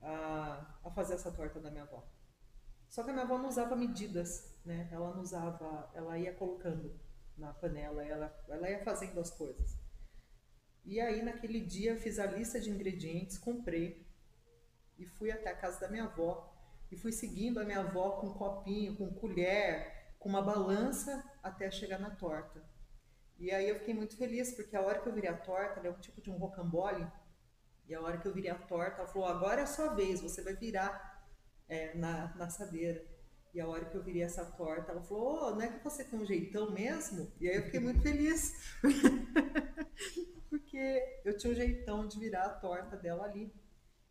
a, 0.01 0.79
a 0.83 0.91
fazer 0.91 1.15
essa 1.15 1.31
torta 1.31 1.59
da 1.59 1.69
minha 1.69 1.83
avó. 1.83 2.07
Só 2.87 3.03
que 3.03 3.09
a 3.09 3.13
minha 3.13 3.25
avó 3.25 3.37
não 3.37 3.49
usava 3.49 3.75
medidas, 3.75 4.57
né? 4.63 4.87
Ela 4.91 5.13
não 5.13 5.21
usava, 5.21 5.91
ela 5.93 6.17
ia 6.17 6.33
colocando 6.33 6.97
na 7.37 7.53
panela, 7.53 8.03
ela, 8.03 8.45
ela 8.47 8.69
ia 8.69 8.83
fazendo 8.83 9.19
as 9.19 9.29
coisas. 9.29 9.77
E 10.83 10.99
aí, 10.99 11.21
naquele 11.23 11.59
dia, 11.59 11.97
fiz 11.97 12.19
a 12.19 12.25
lista 12.25 12.59
de 12.59 12.69
ingredientes, 12.69 13.37
comprei 13.37 14.05
e 14.97 15.05
fui 15.05 15.31
até 15.31 15.49
a 15.49 15.55
casa 15.55 15.79
da 15.79 15.89
minha 15.89 16.05
avó. 16.05 16.51
E 16.91 16.95
fui 16.95 17.11
seguindo 17.11 17.59
a 17.59 17.65
minha 17.65 17.79
avó 17.79 18.11
com 18.11 18.27
um 18.27 18.33
copinho, 18.33 18.95
com 18.95 19.11
colher, 19.13 20.13
com 20.19 20.29
uma 20.29 20.41
balança 20.41 21.23
até 21.41 21.69
chegar 21.71 21.99
na 21.99 22.11
torta. 22.11 22.63
E 23.37 23.51
aí 23.51 23.67
eu 23.67 23.79
fiquei 23.79 23.93
muito 23.93 24.15
feliz, 24.15 24.53
porque 24.53 24.75
a 24.75 24.81
hora 24.81 24.99
que 24.99 25.09
eu 25.09 25.13
virei 25.13 25.29
a 25.29 25.37
torta, 25.37 25.79
ela 25.79 25.87
é 25.87 25.91
um 25.91 25.99
tipo 25.99 26.21
de 26.21 26.29
um 26.29 26.37
rocambole, 26.37 27.05
E 27.87 27.93
a 27.93 28.01
hora 28.01 28.17
que 28.17 28.27
eu 28.27 28.33
virei 28.33 28.49
a 28.49 28.57
torta, 28.57 29.01
ela 29.01 29.07
falou: 29.07 29.27
agora 29.27 29.61
é 29.61 29.63
a 29.63 29.67
sua 29.67 29.93
vez, 29.93 30.21
você 30.21 30.41
vai 30.41 30.55
virar 30.55 31.27
é, 31.67 31.93
na, 31.95 32.33
na 32.35 32.45
assadeira. 32.45 33.05
E 33.55 33.61
a 33.61 33.67
hora 33.69 33.85
que 33.85 33.95
eu 33.95 34.03
virei 34.03 34.21
essa 34.21 34.43
torta, 34.43 34.91
ela 34.91 35.01
falou: 35.01 35.47
oh, 35.47 35.51
não 35.51 35.61
é 35.61 35.69
que 35.69 35.81
você 35.81 36.03
tem 36.03 36.19
um 36.19 36.25
jeitão 36.25 36.71
mesmo? 36.71 37.31
E 37.39 37.47
aí 37.47 37.55
eu 37.55 37.63
fiquei 37.63 37.79
muito 37.79 38.01
feliz. 38.01 38.53
Porque 40.49 41.21
eu 41.23 41.37
tinha 41.37 41.53
um 41.53 41.55
jeitão 41.55 42.05
de 42.05 42.19
virar 42.19 42.43
a 42.47 42.59
torta 42.59 42.97
dela 42.97 43.23
ali. 43.23 43.55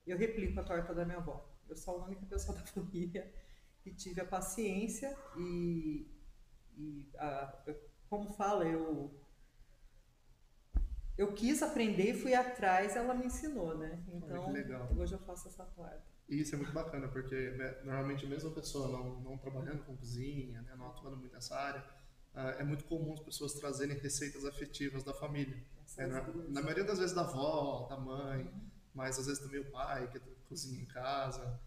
Eu 0.06 0.16
replico 0.16 0.58
a 0.58 0.64
torta 0.64 0.94
da 0.94 1.04
minha 1.04 1.18
avó. 1.18 1.46
Eu 1.68 1.76
sou 1.76 2.00
a 2.00 2.06
única 2.06 2.24
pessoa 2.24 2.56
da 2.58 2.64
família 2.64 3.30
que 3.82 3.92
tive 3.92 4.22
a 4.22 4.24
paciência 4.24 5.14
e, 5.36 6.10
e 6.74 7.06
a, 7.18 7.64
como 8.08 8.32
fala, 8.32 8.64
eu 8.64 9.14
eu 11.18 11.34
quis 11.34 11.62
aprender 11.62 12.12
e 12.12 12.18
fui 12.18 12.32
atrás, 12.32 12.96
ela 12.96 13.12
me 13.12 13.26
ensinou, 13.26 13.76
né? 13.76 14.02
Então, 14.08 14.46
hoje 14.96 15.12
eu 15.12 15.18
faço 15.18 15.48
essa 15.48 15.66
torta. 15.66 16.13
E 16.28 16.40
isso 16.40 16.54
é 16.54 16.58
muito 16.58 16.72
bacana, 16.72 17.06
porque 17.08 17.50
né, 17.50 17.76
normalmente 17.84 18.24
a 18.24 18.28
mesma 18.28 18.50
pessoa 18.50 18.88
não, 18.88 19.20
não 19.20 19.38
trabalhando 19.38 19.84
com 19.84 19.96
cozinha, 19.96 20.62
né, 20.62 20.74
não 20.76 20.88
atuando 20.88 21.16
muito 21.16 21.32
nessa 21.32 21.54
área, 21.54 21.84
uh, 22.34 22.60
é 22.60 22.64
muito 22.64 22.84
comum 22.84 23.12
as 23.12 23.20
pessoas 23.20 23.52
trazerem 23.54 23.98
receitas 23.98 24.44
afetivas 24.44 25.04
da 25.04 25.12
família. 25.12 25.56
É, 25.98 26.06
na, 26.06 26.22
na, 26.22 26.62
maioria 26.62 26.84
das 26.84 26.98
vezes 26.98 27.14
da 27.14 27.22
avó, 27.22 27.86
da 27.88 27.96
mãe, 27.96 28.42
uhum. 28.42 28.70
mas 28.94 29.18
às 29.18 29.26
vezes 29.26 29.42
também 29.42 29.60
o 29.60 29.70
pai 29.70 30.08
que 30.10 30.18
cozinha 30.48 30.80
em 30.80 30.86
casa. 30.86 31.60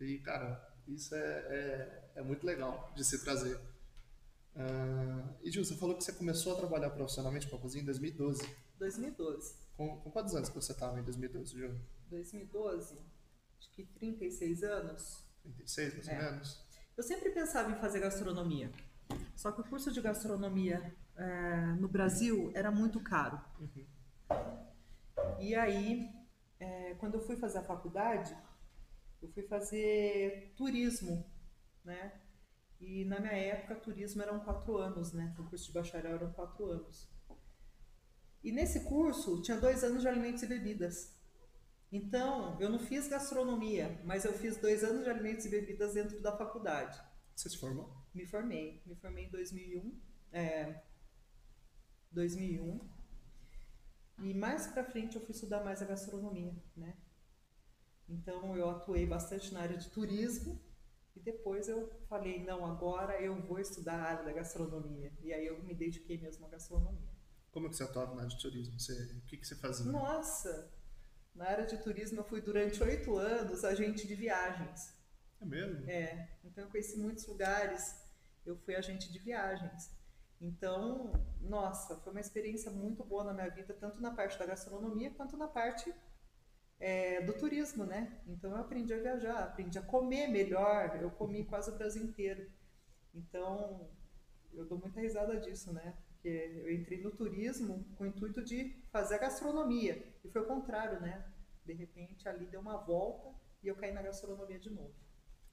E, 0.00 0.18
cara, 0.18 0.74
isso 0.86 1.14
é, 1.14 1.18
é, 1.20 2.10
é 2.16 2.22
muito 2.22 2.46
legal 2.46 2.92
de 2.96 3.04
se 3.04 3.22
trazer. 3.22 3.56
Uh, 4.56 5.34
e, 5.42 5.50
Gil, 5.50 5.64
você 5.64 5.76
falou 5.76 5.96
que 5.96 6.02
você 6.02 6.12
começou 6.12 6.54
a 6.54 6.56
trabalhar 6.56 6.90
profissionalmente 6.90 7.46
com 7.46 7.56
a 7.56 7.58
cozinha 7.58 7.82
em 7.82 7.86
2012. 7.86 8.42
2012. 8.78 9.54
Com, 9.76 10.00
com 10.00 10.10
quantos 10.10 10.34
anos 10.34 10.48
que 10.48 10.54
você 10.54 10.72
estava 10.72 10.98
em 10.98 11.04
2012, 11.04 11.56
Gil? 11.56 11.74
2012? 12.10 12.96
Acho 13.58 13.70
que 13.72 13.84
36 13.84 14.62
anos. 14.62 15.24
36, 15.42 15.94
mais 15.94 16.08
é. 16.08 16.16
ou 16.16 16.32
menos? 16.32 16.68
Eu 16.96 17.02
sempre 17.02 17.30
pensava 17.30 17.70
em 17.70 17.80
fazer 17.80 18.00
gastronomia. 18.00 18.72
Só 19.36 19.52
que 19.52 19.60
o 19.60 19.64
curso 19.64 19.92
de 19.92 20.00
gastronomia 20.00 20.94
é, 21.16 21.56
no 21.78 21.88
Brasil 21.88 22.50
era 22.54 22.70
muito 22.70 23.00
caro. 23.00 23.40
Uhum. 23.60 23.86
E 25.40 25.54
aí, 25.54 26.10
é, 26.58 26.94
quando 26.94 27.14
eu 27.14 27.20
fui 27.20 27.36
fazer 27.36 27.58
a 27.58 27.62
faculdade, 27.62 28.36
eu 29.22 29.28
fui 29.28 29.42
fazer 29.42 30.52
turismo, 30.56 31.24
né? 31.84 32.20
E 32.80 33.04
na 33.04 33.18
minha 33.18 33.32
época, 33.32 33.74
turismo 33.74 34.22
eram 34.22 34.40
quatro 34.40 34.76
anos, 34.76 35.12
né? 35.12 35.34
O 35.38 35.44
curso 35.44 35.66
de 35.66 35.72
bacharel 35.72 36.14
eram 36.14 36.32
quatro 36.32 36.66
anos. 36.66 37.08
E 38.42 38.52
nesse 38.52 38.84
curso 38.84 39.42
tinha 39.42 39.58
dois 39.58 39.82
anos 39.82 40.02
de 40.02 40.08
alimentos 40.08 40.42
e 40.42 40.46
bebidas. 40.46 41.17
Então, 41.90 42.60
eu 42.60 42.68
não 42.68 42.78
fiz 42.78 43.08
gastronomia, 43.08 44.00
mas 44.04 44.24
eu 44.24 44.32
fiz 44.32 44.58
dois 44.58 44.84
anos 44.84 45.04
de 45.04 45.10
alimentos 45.10 45.46
e 45.46 45.48
bebidas 45.48 45.94
dentro 45.94 46.20
da 46.20 46.36
faculdade. 46.36 47.00
Você 47.34 47.48
se 47.48 47.56
formou? 47.56 47.96
Me 48.14 48.26
formei. 48.26 48.82
Me 48.84 48.94
formei 48.96 49.24
em 49.24 49.30
2001. 49.30 50.00
É, 50.32 50.82
2001. 52.10 52.80
E 54.20 54.34
mais 54.34 54.66
para 54.66 54.84
frente 54.84 55.16
eu 55.16 55.22
fui 55.22 55.34
estudar 55.34 55.64
mais 55.64 55.80
a 55.80 55.86
gastronomia, 55.86 56.54
né? 56.76 56.96
Então 58.08 58.56
eu 58.56 58.68
atuei 58.68 59.06
bastante 59.06 59.54
na 59.54 59.60
área 59.60 59.76
de 59.76 59.88
turismo 59.90 60.60
e 61.14 61.20
depois 61.20 61.68
eu 61.68 61.88
falei, 62.08 62.42
não, 62.44 62.66
agora 62.66 63.20
eu 63.20 63.40
vou 63.42 63.58
estudar 63.58 63.94
a 63.94 64.02
área 64.02 64.24
da 64.24 64.32
gastronomia. 64.32 65.12
E 65.22 65.32
aí 65.32 65.46
eu 65.46 65.62
me 65.62 65.74
dediquei 65.74 66.18
mesmo 66.18 66.44
à 66.46 66.48
gastronomia. 66.48 67.08
Como 67.50 67.66
é 67.66 67.70
que 67.70 67.76
você 67.76 67.84
atuava 67.84 68.14
na 68.14 68.22
área 68.22 68.28
de 68.28 68.40
turismo? 68.40 68.78
Você, 68.78 68.92
o 69.14 69.20
que, 69.26 69.36
que 69.36 69.46
você 69.46 69.56
fazia? 69.56 69.90
Nossa! 69.90 70.70
Na 71.38 71.50
área 71.50 71.64
de 71.64 71.78
turismo 71.78 72.18
eu 72.18 72.24
fui 72.24 72.40
durante 72.40 72.82
oito 72.82 73.16
anos 73.16 73.64
agente 73.64 74.08
de 74.08 74.14
viagens. 74.16 74.92
É 75.40 75.44
mesmo? 75.44 75.88
É. 75.88 76.28
Então 76.44 76.64
eu 76.64 76.70
conheci 76.70 76.98
muitos 76.98 77.24
lugares. 77.28 77.96
Eu 78.44 78.56
fui 78.56 78.74
agente 78.74 79.12
de 79.12 79.20
viagens. 79.20 79.96
Então, 80.40 81.12
nossa, 81.40 81.96
foi 82.00 82.10
uma 82.10 82.20
experiência 82.20 82.72
muito 82.72 83.04
boa 83.04 83.22
na 83.22 83.32
minha 83.32 83.48
vida, 83.50 83.72
tanto 83.72 84.00
na 84.00 84.12
parte 84.12 84.36
da 84.36 84.46
gastronomia 84.46 85.12
quanto 85.12 85.36
na 85.36 85.46
parte 85.46 85.94
é, 86.80 87.22
do 87.22 87.32
turismo, 87.34 87.84
né? 87.84 88.20
Então 88.26 88.50
eu 88.50 88.56
aprendi 88.56 88.92
a 88.92 88.98
viajar, 88.98 89.44
aprendi 89.44 89.78
a 89.78 89.82
comer 89.82 90.26
melhor, 90.26 91.00
eu 91.00 91.10
comi 91.12 91.44
quase 91.44 91.70
o 91.70 91.78
Brasil 91.78 92.02
inteiro. 92.02 92.50
Então, 93.14 93.88
eu 94.52 94.66
dou 94.66 94.76
muita 94.76 95.00
risada 95.00 95.36
disso, 95.36 95.72
né? 95.72 95.94
Porque 96.18 96.28
eu 96.28 96.74
entrei 96.74 97.00
no 97.00 97.12
turismo 97.12 97.84
com 97.96 98.02
o 98.02 98.06
intuito 98.06 98.42
de 98.42 98.82
fazer 98.90 99.14
a 99.14 99.18
gastronomia, 99.18 100.14
e 100.24 100.28
foi 100.28 100.42
o 100.42 100.46
contrário, 100.46 101.00
né? 101.00 101.24
De 101.64 101.72
repente 101.72 102.28
ali 102.28 102.44
deu 102.46 102.60
uma 102.60 102.76
volta 102.76 103.32
e 103.62 103.68
eu 103.68 103.76
caí 103.76 103.92
na 103.92 104.02
gastronomia 104.02 104.58
de 104.58 104.68
novo. 104.68 104.94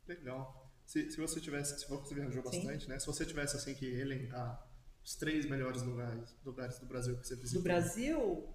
Legal. 0.08 0.72
Se, 0.86 1.12
se 1.12 1.18
você 1.18 1.40
tivesse, 1.40 1.80
se 1.80 1.88
você 1.88 2.16
viajou 2.16 2.42
bastante, 2.44 2.86
Sim. 2.86 2.90
né? 2.90 3.00
Se 3.00 3.06
você 3.06 3.26
tivesse 3.26 3.56
assim 3.56 3.76
que 3.76 3.86
elencar 3.86 4.68
os 5.04 5.16
três 5.16 5.48
melhores 5.48 5.84
lugares, 5.84 6.36
lugares 6.44 6.80
do 6.80 6.88
Brasil 6.88 7.16
que 7.20 7.28
você 7.28 7.36
visitou. 7.36 7.62
Do 7.62 7.64
Brasil? 7.64 8.50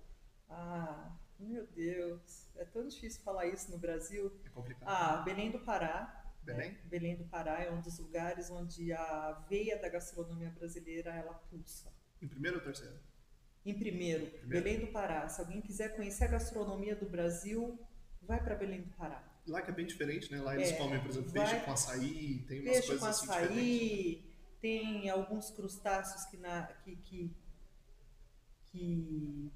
Ah, 0.48 1.16
meu 1.38 1.64
Deus, 1.68 2.48
é 2.56 2.64
tão 2.64 2.86
difícil 2.88 3.22
falar 3.22 3.46
isso 3.46 3.70
no 3.70 3.78
Brasil. 3.78 4.32
É 4.44 4.48
complicado. 4.48 4.88
Ah, 4.88 5.22
Belém 5.22 5.52
do 5.52 5.60
Pará. 5.60 6.16
Belém? 6.42 6.72
Né? 6.72 6.80
Belém 6.86 7.16
do 7.16 7.24
Pará 7.24 7.62
é 7.62 7.70
um 7.70 7.80
dos 7.80 7.98
lugares 7.98 8.50
onde 8.50 8.92
a 8.92 9.44
veia 9.48 9.78
da 9.80 9.88
gastronomia 9.88 10.50
brasileira 10.50 11.14
ela 11.14 11.34
pulsa. 11.34 11.92
Em 12.22 12.28
primeiro 12.28 12.58
ou 12.58 12.62
terceiro? 12.62 12.94
Em 13.64 13.78
primeiro, 13.78 14.26
primeiro, 14.26 14.48
Belém 14.48 14.80
do 14.80 14.86
Pará. 14.88 15.28
Se 15.28 15.40
alguém 15.40 15.60
quiser 15.60 15.94
conhecer 15.94 16.24
a 16.24 16.28
gastronomia 16.28 16.96
do 16.96 17.08
Brasil, 17.08 17.78
vai 18.22 18.42
para 18.42 18.54
Belém 18.54 18.82
do 18.82 18.90
Pará. 18.90 19.22
Lá 19.46 19.62
que 19.62 19.70
é 19.70 19.74
bem 19.74 19.86
diferente, 19.86 20.30
né? 20.30 20.40
Lá 20.40 20.54
eles 20.54 20.70
é, 20.70 20.76
comem, 20.76 21.00
por 21.00 21.10
exemplo, 21.10 21.32
peixe 21.32 21.60
com 21.60 21.72
açaí, 21.72 22.44
tem 22.46 22.60
umas 22.60 22.72
peixe 22.72 22.86
coisas 22.86 23.00
com 23.00 23.06
assim 23.06 23.30
açaí, 23.30 24.30
tem 24.60 25.10
alguns 25.10 25.50
crustáceos 25.50 26.24
que, 26.26 26.36
na, 26.36 26.62
que, 26.84 26.96
que, 26.96 27.36
que 28.66 29.52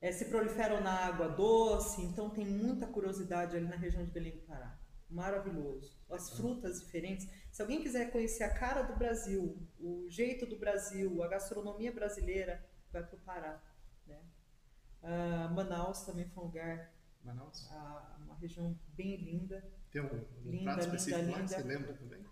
é, 0.00 0.12
se 0.12 0.26
proliferam 0.26 0.82
na 0.82 0.92
água 0.92 1.28
doce, 1.28 2.02
então 2.02 2.30
tem 2.30 2.44
muita 2.46 2.86
curiosidade 2.86 3.56
ali 3.56 3.66
na 3.66 3.76
região 3.76 4.04
de 4.04 4.10
Belém 4.10 4.32
do 4.32 4.42
Pará. 4.42 4.78
Maravilhoso. 5.10 5.96
As 6.10 6.30
frutas 6.36 6.80
diferentes. 6.80 7.28
Se 7.54 7.62
alguém 7.62 7.80
quiser 7.80 8.10
conhecer 8.10 8.42
a 8.42 8.52
cara 8.52 8.82
do 8.82 8.96
Brasil, 8.96 9.56
o 9.78 10.10
jeito 10.10 10.44
do 10.44 10.58
Brasil, 10.58 11.22
a 11.22 11.28
gastronomia 11.28 11.92
brasileira, 11.92 12.68
vai 12.90 13.04
para 13.04 13.14
o 13.14 13.20
Pará. 13.20 13.62
Né? 14.08 14.20
Ah, 15.00 15.52
Manaus 15.54 16.02
também 16.02 16.28
foi 16.30 16.42
um 16.42 16.46
lugar. 16.48 16.92
Manaus? 17.22 17.68
Ah, 17.70 18.16
uma 18.24 18.34
região 18.34 18.76
bem 18.96 19.14
linda. 19.18 19.64
Tem 19.92 20.02
um, 20.02 20.06
um 20.06 20.50
linda, 20.50 20.64
prato 20.64 20.80
específico 20.80 21.20
linda, 21.20 21.30
lá 21.30 21.38
linda. 21.38 21.54
que 21.54 21.62
você 21.62 21.68
lembra 21.68 21.94
também? 21.94 22.26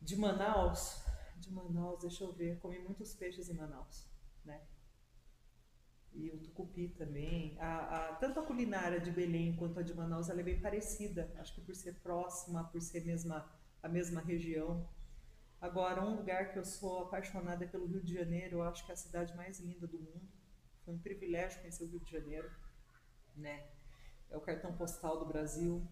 De 0.00 0.16
Manaus, 0.16 1.04
de 1.36 1.52
Manaus, 1.52 2.00
deixa 2.00 2.24
eu 2.24 2.32
ver, 2.32 2.58
comi 2.58 2.78
muitos 2.78 3.12
peixes 3.12 3.50
em 3.50 3.54
Manaus, 3.54 4.08
né? 4.46 4.62
E 6.14 6.30
o 6.30 6.38
tucupi 6.38 6.88
também. 6.88 7.54
A, 7.60 8.12
a, 8.12 8.14
tanto 8.14 8.40
a 8.40 8.46
culinária 8.46 8.98
de 8.98 9.10
Belém 9.10 9.54
quanto 9.56 9.78
a 9.78 9.82
de 9.82 9.92
Manaus 9.92 10.30
ela 10.30 10.40
é 10.40 10.42
bem 10.42 10.58
parecida, 10.58 11.30
acho 11.36 11.54
que 11.54 11.60
por 11.60 11.74
ser 11.74 11.96
próxima, 11.96 12.64
por 12.64 12.80
ser 12.80 13.04
mesma, 13.04 13.46
a 13.82 13.88
mesma 13.88 14.20
região. 14.20 14.88
Agora, 15.60 16.02
um 16.02 16.16
lugar 16.16 16.52
que 16.52 16.58
eu 16.58 16.64
sou 16.64 17.00
apaixonada 17.00 17.64
é 17.64 17.68
pelo 17.68 17.86
Rio 17.86 18.02
de 18.02 18.14
Janeiro, 18.14 18.58
eu 18.58 18.62
acho 18.62 18.84
que 18.84 18.92
é 18.92 18.94
a 18.94 18.96
cidade 18.96 19.36
mais 19.36 19.58
linda 19.58 19.86
do 19.86 19.98
mundo. 19.98 20.28
Foi 20.84 20.94
um 20.94 20.98
privilégio 20.98 21.60
conhecer 21.60 21.84
o 21.84 21.88
Rio 21.88 22.00
de 22.00 22.10
Janeiro, 22.10 22.50
né? 23.36 23.66
É 24.30 24.36
o 24.36 24.40
cartão 24.40 24.76
postal 24.76 25.18
do 25.18 25.26
Brasil. 25.26 25.86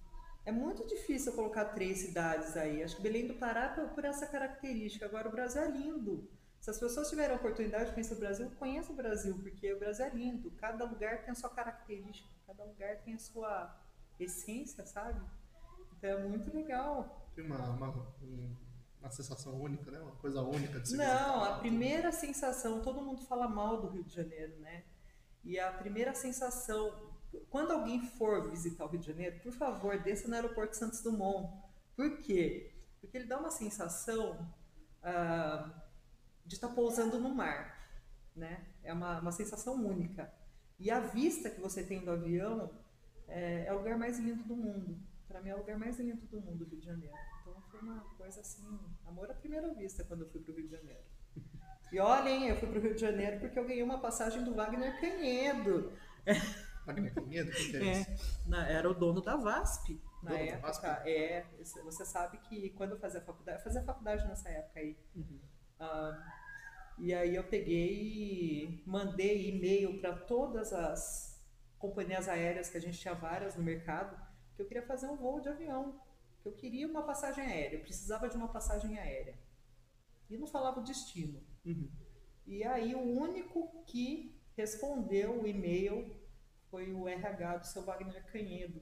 É 0.45 0.53
muito 0.53 0.87
difícil 0.87 1.33
colocar 1.33 1.65
três 1.67 1.99
cidades 1.99 2.57
aí. 2.57 2.83
Acho 2.83 2.97
que 2.97 3.03
Belém 3.03 3.27
do 3.27 3.35
Pará 3.35 3.71
por, 3.71 3.89
por 3.89 4.05
essa 4.05 4.27
característica. 4.27 5.05
Agora, 5.05 5.29
o 5.29 5.33
Brasil 5.33 5.63
é 5.63 5.71
lindo. 5.71 6.31
Se 6.61 6.71
as 6.71 6.79
pessoas 6.79 7.09
tiverem 7.09 7.35
a 7.35 7.39
oportunidade 7.39 7.87
de 7.87 7.93
conhecer 7.93 8.15
o 8.15 8.19
Brasil, 8.19 8.51
conheça 8.59 8.93
o 8.93 8.97
Brasil, 8.97 9.39
porque 9.43 9.73
o 9.73 9.79
Brasil 9.79 10.05
é 10.05 10.11
lindo. 10.11 10.51
Cada 10.53 10.85
lugar 10.85 11.23
tem 11.23 11.33
a 11.33 11.35
sua 11.35 11.51
característica, 11.51 12.29
cada 12.47 12.65
lugar 12.65 13.03
tem 13.03 13.15
a 13.15 13.19
sua 13.19 13.77
essência, 14.19 14.87
sabe? 14.87 15.21
Então 15.97 16.11
é 16.11 16.23
muito 16.25 16.55
legal. 16.55 17.26
Uma, 17.39 17.59
uma, 17.71 18.07
uma 19.01 19.11
sensação 19.11 19.61
única, 19.61 19.91
né? 19.91 19.99
Uma 19.99 20.17
coisa 20.17 20.41
única 20.43 20.81
de 20.81 20.89
se 20.89 20.97
Não, 20.97 21.45
a 21.45 21.59
primeira 21.59 22.11
sensação, 22.13 22.83
todo 22.83 23.03
mundo 23.03 23.23
fala 23.23 23.49
mal 23.49 23.81
do 23.81 23.89
Rio 23.89 24.05
de 24.05 24.15
Janeiro, 24.15 24.59
né? 24.61 24.85
E 25.45 25.59
a 25.59 25.71
primeira 25.73 26.15
sensação 26.15 26.93
quando 27.51 27.73
alguém 27.73 28.01
for 28.01 28.51
visitar 28.51 28.85
o 28.85 28.89
Rio 28.89 29.01
de 29.01 29.07
Janeiro, 29.07 29.41
por 29.41 29.53
favor, 29.53 29.99
desça 30.03 30.29
no 30.29 30.35
aeroporto 30.35 30.77
Santos 30.77 31.03
Dumont. 31.03 31.53
Por 31.95 32.19
quê? 32.19 32.73
Porque 33.01 33.17
ele 33.17 33.27
dá 33.27 33.39
uma 33.39 33.51
sensação 33.51 34.49
ah, 35.03 35.71
de 36.45 36.55
estar 36.55 36.69
pousando 36.69 37.19
no 37.19 37.35
mar. 37.35 37.75
Né? 38.35 38.67
É 38.83 38.93
uma, 38.93 39.21
uma 39.21 39.33
sensação 39.33 39.75
única. 39.75 40.33
E 40.79 40.91
a 40.91 41.01
vista 41.01 41.49
que 41.49 41.61
você 41.61 41.83
tem 41.83 42.05
do 42.05 42.11
avião 42.11 42.71
é, 43.29 43.67
é 43.67 43.73
o 43.73 43.79
lugar 43.79 43.99
mais 43.99 44.19
lindo 44.19 44.45
do 44.45 44.55
mundo. 44.55 44.99
Para 45.29 45.41
mim 45.43 45.51
é 45.51 45.55
o 45.55 45.59
lugar 45.59 45.79
mais 45.79 45.99
lindo 45.99 46.27
do 46.27 46.41
mundo, 46.41 46.65
o 46.65 46.69
Rio 46.69 46.81
de 46.81 46.87
Janeiro. 46.87 47.15
Então 47.41 47.61
foi 47.71 47.81
uma 47.81 48.01
coisa 48.17 48.41
assim, 48.41 48.79
amor 49.05 49.31
à 49.31 49.35
primeira 49.35 49.73
vista 49.75 50.05
quando 50.05 50.23
eu 50.23 50.31
fui 50.31 50.41
para 50.41 50.53
o 50.53 50.57
Rio 50.57 50.67
de 50.67 50.73
Janeiro. 50.77 51.01
E 51.93 52.01
olhem, 52.01 52.49
eu 52.49 52.57
fui 52.57 52.69
para 52.69 52.79
o 52.79 52.83
Rio 52.83 52.95
de 52.95 53.01
Janeiro 53.01 53.41
porque 53.41 53.59
eu 53.59 53.67
ganhei 53.67 53.83
uma 53.83 54.01
passagem 54.01 54.43
do 54.45 54.55
Wagner 54.55 55.01
Canhedo. 55.01 55.93
Wagner? 56.87 57.15
Quem 57.15 57.29
que 57.29 57.39
é, 57.77 58.01
É, 58.01 58.73
era 58.73 58.89
o 58.89 58.95
dono 58.95 59.21
da 59.21 59.37
VASP 59.37 60.01
na 60.23 60.31
Dono 60.31 60.43
época. 60.43 60.67
VASP? 60.69 60.87
É, 61.11 61.47
você 61.85 62.05
sabe 62.05 62.39
que 62.39 62.71
quando 62.71 62.93
eu 62.93 62.99
fazia 62.99 63.21
faculdade, 63.21 63.59
eu 63.59 63.65
fazia 63.65 63.83
faculdade 63.83 64.27
nessa 64.27 64.49
época 64.49 64.81
aí. 64.81 64.97
Uhum. 65.15 65.41
Ah, 65.79 66.33
e 66.99 67.13
aí 67.13 67.35
eu 67.35 67.45
peguei 67.45 67.93
e 67.93 68.83
mandei 68.87 69.49
e-mail 69.51 70.01
para 70.01 70.17
todas 70.17 70.73
as 70.73 71.37
companhias 71.79 72.29
aéreas, 72.29 72.69
que 72.71 72.79
a 72.79 72.81
gente 72.81 72.99
tinha 72.99 73.15
várias 73.15 73.55
no 73.57 73.63
mercado, 73.63 74.17
que 74.57 74.63
eu 74.63 74.67
queria 74.67 74.87
fazer 74.87 75.07
um 75.07 75.17
voo 75.17 75.41
de 75.41 75.49
avião, 75.49 76.01
que 76.43 76.49
eu 76.49 76.53
queria 76.53 76.89
uma 76.89 77.03
passagem 77.03 77.45
aérea, 77.45 77.77
eu 77.77 77.83
precisava 77.83 78.29
de 78.29 78.37
uma 78.37 78.49
passagem 78.49 78.99
aérea. 78.99 79.39
E 80.29 80.37
não 80.37 80.47
falava 80.47 80.81
o 80.81 80.85
destino. 80.85 81.41
Uhum. 81.65 81.89
E 82.47 82.65
aí 82.65 82.95
o 82.95 83.01
único 83.01 83.85
que 83.85 84.35
respondeu 84.57 85.43
o 85.43 85.47
e-mail 85.47 86.17
foi 86.71 86.93
o 86.93 87.07
RH 87.07 87.59
do 87.59 87.67
seu 87.67 87.83
Wagner 87.83 88.25
Canhedo. 88.27 88.81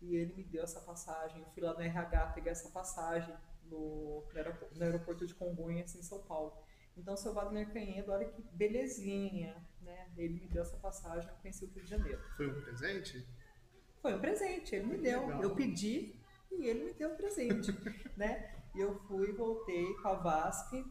E 0.00 0.16
ele 0.16 0.34
me 0.34 0.44
deu 0.44 0.62
essa 0.62 0.80
passagem. 0.80 1.40
Eu 1.40 1.48
fui 1.50 1.62
lá 1.62 1.72
no 1.72 1.80
RH 1.80 2.32
pegar 2.32 2.50
essa 2.50 2.70
passagem 2.70 3.34
no, 3.64 4.22
no 4.30 4.36
aeroporto, 4.36 4.78
no 4.78 4.84
aeroporto 4.84 5.26
de 5.26 5.34
Congonhas, 5.34 5.94
em 5.94 6.02
São 6.02 6.22
Paulo. 6.24 6.52
Então, 6.96 7.14
o 7.14 7.16
seu 7.16 7.32
Wagner 7.32 7.72
Canhedo, 7.72 8.12
olha 8.12 8.28
que 8.28 8.42
belezinha, 8.52 9.56
né? 9.80 10.12
Ele 10.16 10.40
me 10.40 10.48
deu 10.48 10.62
essa 10.62 10.76
passagem, 10.76 11.28
eu 11.28 11.36
conheci 11.36 11.64
o 11.64 11.68
Rio 11.68 11.82
de 11.82 11.90
Janeiro. 11.90 12.22
Foi 12.36 12.46
um 12.46 12.62
presente? 12.62 13.26
Foi 14.04 14.14
um 14.14 14.20
presente, 14.20 14.74
ele 14.74 14.84
me 14.86 14.98
deu. 14.98 15.22
Legal. 15.22 15.42
Eu 15.42 15.54
pedi 15.54 16.14
e 16.52 16.66
ele 16.66 16.84
me 16.84 16.92
deu 16.92 17.08
um 17.10 17.16
presente, 17.16 17.72
né? 18.18 18.54
E 18.74 18.80
eu 18.80 18.98
fui, 19.08 19.32
voltei 19.32 19.94
com 19.94 20.08
a 20.08 20.14
VASP. 20.16 20.84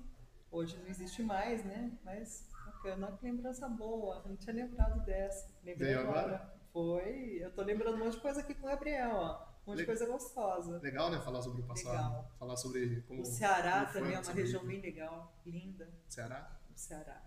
Hoje 0.49 0.75
não 0.79 0.87
existe 0.87 1.21
mais, 1.21 1.63
né? 1.63 1.91
Mas 2.03 2.49
bacana, 2.65 3.11
que 3.11 3.23
lembrança 3.23 3.69
boa. 3.69 4.23
Não 4.25 4.35
tinha 4.35 4.55
lembrado 4.55 5.05
dessa. 5.05 5.47
Lembrei 5.63 5.89
Veio 5.89 5.99
agora. 6.01 6.19
agora? 6.21 6.53
Foi. 6.73 7.37
Eu 7.39 7.51
tô 7.53 7.61
lembrando 7.61 7.97
um 7.97 7.99
monte 8.05 8.15
de 8.15 8.21
coisa 8.21 8.39
aqui 8.39 8.55
com 8.55 8.65
o 8.65 8.69
Gabriel, 8.71 9.11
ó. 9.13 9.45
Um 9.67 9.69
monte 9.69 9.75
de 9.77 9.81
Le- 9.83 9.85
coisa 9.85 10.07
gostosa. 10.07 10.79
Legal, 10.79 11.11
né? 11.11 11.21
Falar 11.21 11.43
sobre 11.43 11.61
o 11.61 11.65
passado. 11.67 11.91
Legal. 11.93 12.31
Falar 12.39 12.57
sobre 12.57 13.01
como. 13.07 13.21
O 13.21 13.25
Ceará 13.25 13.81
como 13.81 13.93
também 13.93 14.15
é 14.15 14.19
uma 14.19 14.31
região 14.33 14.65
bem 14.65 14.81
legal, 14.81 15.39
linda. 15.45 15.87
Ceará? 16.09 16.59
o 16.75 16.79
Ceará. 16.79 17.21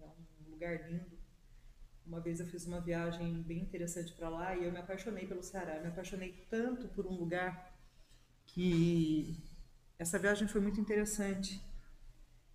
É 0.00 0.04
um 0.04 0.50
lugar 0.50 0.90
lindo. 0.90 1.21
Uma 2.06 2.20
vez 2.20 2.40
eu 2.40 2.46
fiz 2.46 2.66
uma 2.66 2.80
viagem 2.80 3.42
bem 3.42 3.60
interessante 3.60 4.12
para 4.12 4.28
lá 4.28 4.56
e 4.56 4.64
eu 4.64 4.72
me 4.72 4.78
apaixonei 4.78 5.26
pelo 5.26 5.42
Ceará. 5.42 5.76
Eu 5.76 5.82
me 5.82 5.88
apaixonei 5.88 6.46
tanto 6.50 6.88
por 6.88 7.06
um 7.06 7.14
lugar 7.14 7.72
que 8.46 9.36
essa 9.98 10.18
viagem 10.18 10.48
foi 10.48 10.60
muito 10.60 10.80
interessante. 10.80 11.60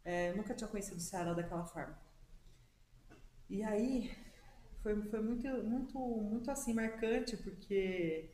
É, 0.03 0.31
eu 0.31 0.37
nunca 0.37 0.53
tinha 0.53 0.67
conhecido 0.67 0.97
o 0.97 1.01
Ceará 1.01 1.33
daquela 1.33 1.65
forma. 1.65 1.97
E 3.49 3.63
aí 3.63 4.11
foi, 4.83 5.01
foi 5.03 5.21
muito, 5.21 5.47
muito, 5.63 5.99
muito 5.99 6.51
assim 6.51 6.73
marcante 6.73 7.37
porque 7.37 8.31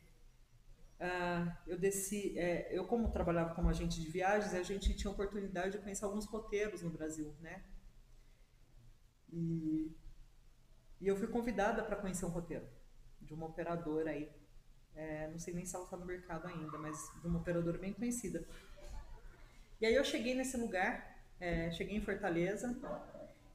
ah, 1.00 1.56
eu 1.66 1.78
desci, 1.78 2.38
é, 2.38 2.68
eu 2.76 2.86
como 2.86 3.10
trabalhava 3.10 3.54
como 3.54 3.68
agente 3.68 4.00
de 4.00 4.08
viagens, 4.10 4.54
a 4.54 4.62
gente 4.62 4.94
tinha 4.94 5.10
oportunidade 5.10 5.72
de 5.72 5.78
conhecer 5.78 6.04
alguns 6.04 6.26
roteiros 6.26 6.82
no 6.82 6.90
Brasil, 6.90 7.34
né? 7.40 7.62
E, 9.32 9.94
e 11.04 11.08
eu 11.08 11.16
fui 11.16 11.26
convidada 11.26 11.82
para 11.82 11.96
conhecer 11.96 12.24
um 12.24 12.30
roteiro 12.30 12.66
de 13.20 13.34
uma 13.34 13.44
operadora 13.44 14.10
aí. 14.10 14.26
É, 14.96 15.28
não 15.28 15.38
sei 15.38 15.52
nem 15.52 15.66
se 15.66 15.76
ela 15.76 15.84
está 15.84 15.98
no 15.98 16.06
mercado 16.06 16.46
ainda, 16.46 16.78
mas 16.78 16.96
de 17.20 17.28
uma 17.28 17.40
operadora 17.40 17.76
bem 17.76 17.92
conhecida. 17.92 18.42
E 19.78 19.84
aí 19.84 19.94
eu 19.94 20.02
cheguei 20.02 20.34
nesse 20.34 20.56
lugar, 20.56 21.22
é, 21.38 21.70
cheguei 21.72 21.94
em 21.94 22.00
Fortaleza. 22.00 22.74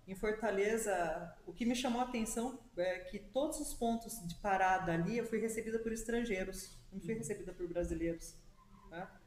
Em 0.07 0.13
Fortaleza, 0.13 1.35
o 1.47 1.51
que 1.51 1.65
me 1.65 1.75
chamou 1.75 2.01
a 2.01 2.03
atenção 2.03 2.59
é 2.77 2.99
que 2.99 3.17
todos 3.17 3.59
os 3.59 3.73
pontos 3.73 4.19
de 4.27 4.35
parada 4.35 4.93
ali 4.93 5.17
eu 5.17 5.25
fui 5.25 5.39
recebida 5.39 5.79
por 5.79 5.91
estrangeiros, 5.91 6.77
não 6.93 7.01
fui 7.01 7.15
recebida 7.15 7.51
por 7.51 7.67
brasileiros. 7.67 8.35
Tá? 8.91 9.19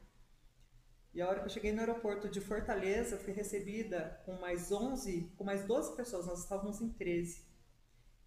E 1.13 1.21
a 1.21 1.27
hora 1.27 1.41
que 1.41 1.47
eu 1.47 1.49
cheguei 1.49 1.73
no 1.73 1.81
aeroporto 1.81 2.29
de 2.29 2.39
Fortaleza, 2.39 3.15
eu 3.15 3.19
fui 3.19 3.33
recebida 3.33 4.21
com 4.25 4.39
mais 4.39 4.71
11, 4.71 5.29
com 5.37 5.43
mais 5.43 5.65
12 5.65 5.93
pessoas, 5.97 6.25
nós 6.25 6.39
estávamos 6.39 6.79
em 6.79 6.87
13, 6.87 7.52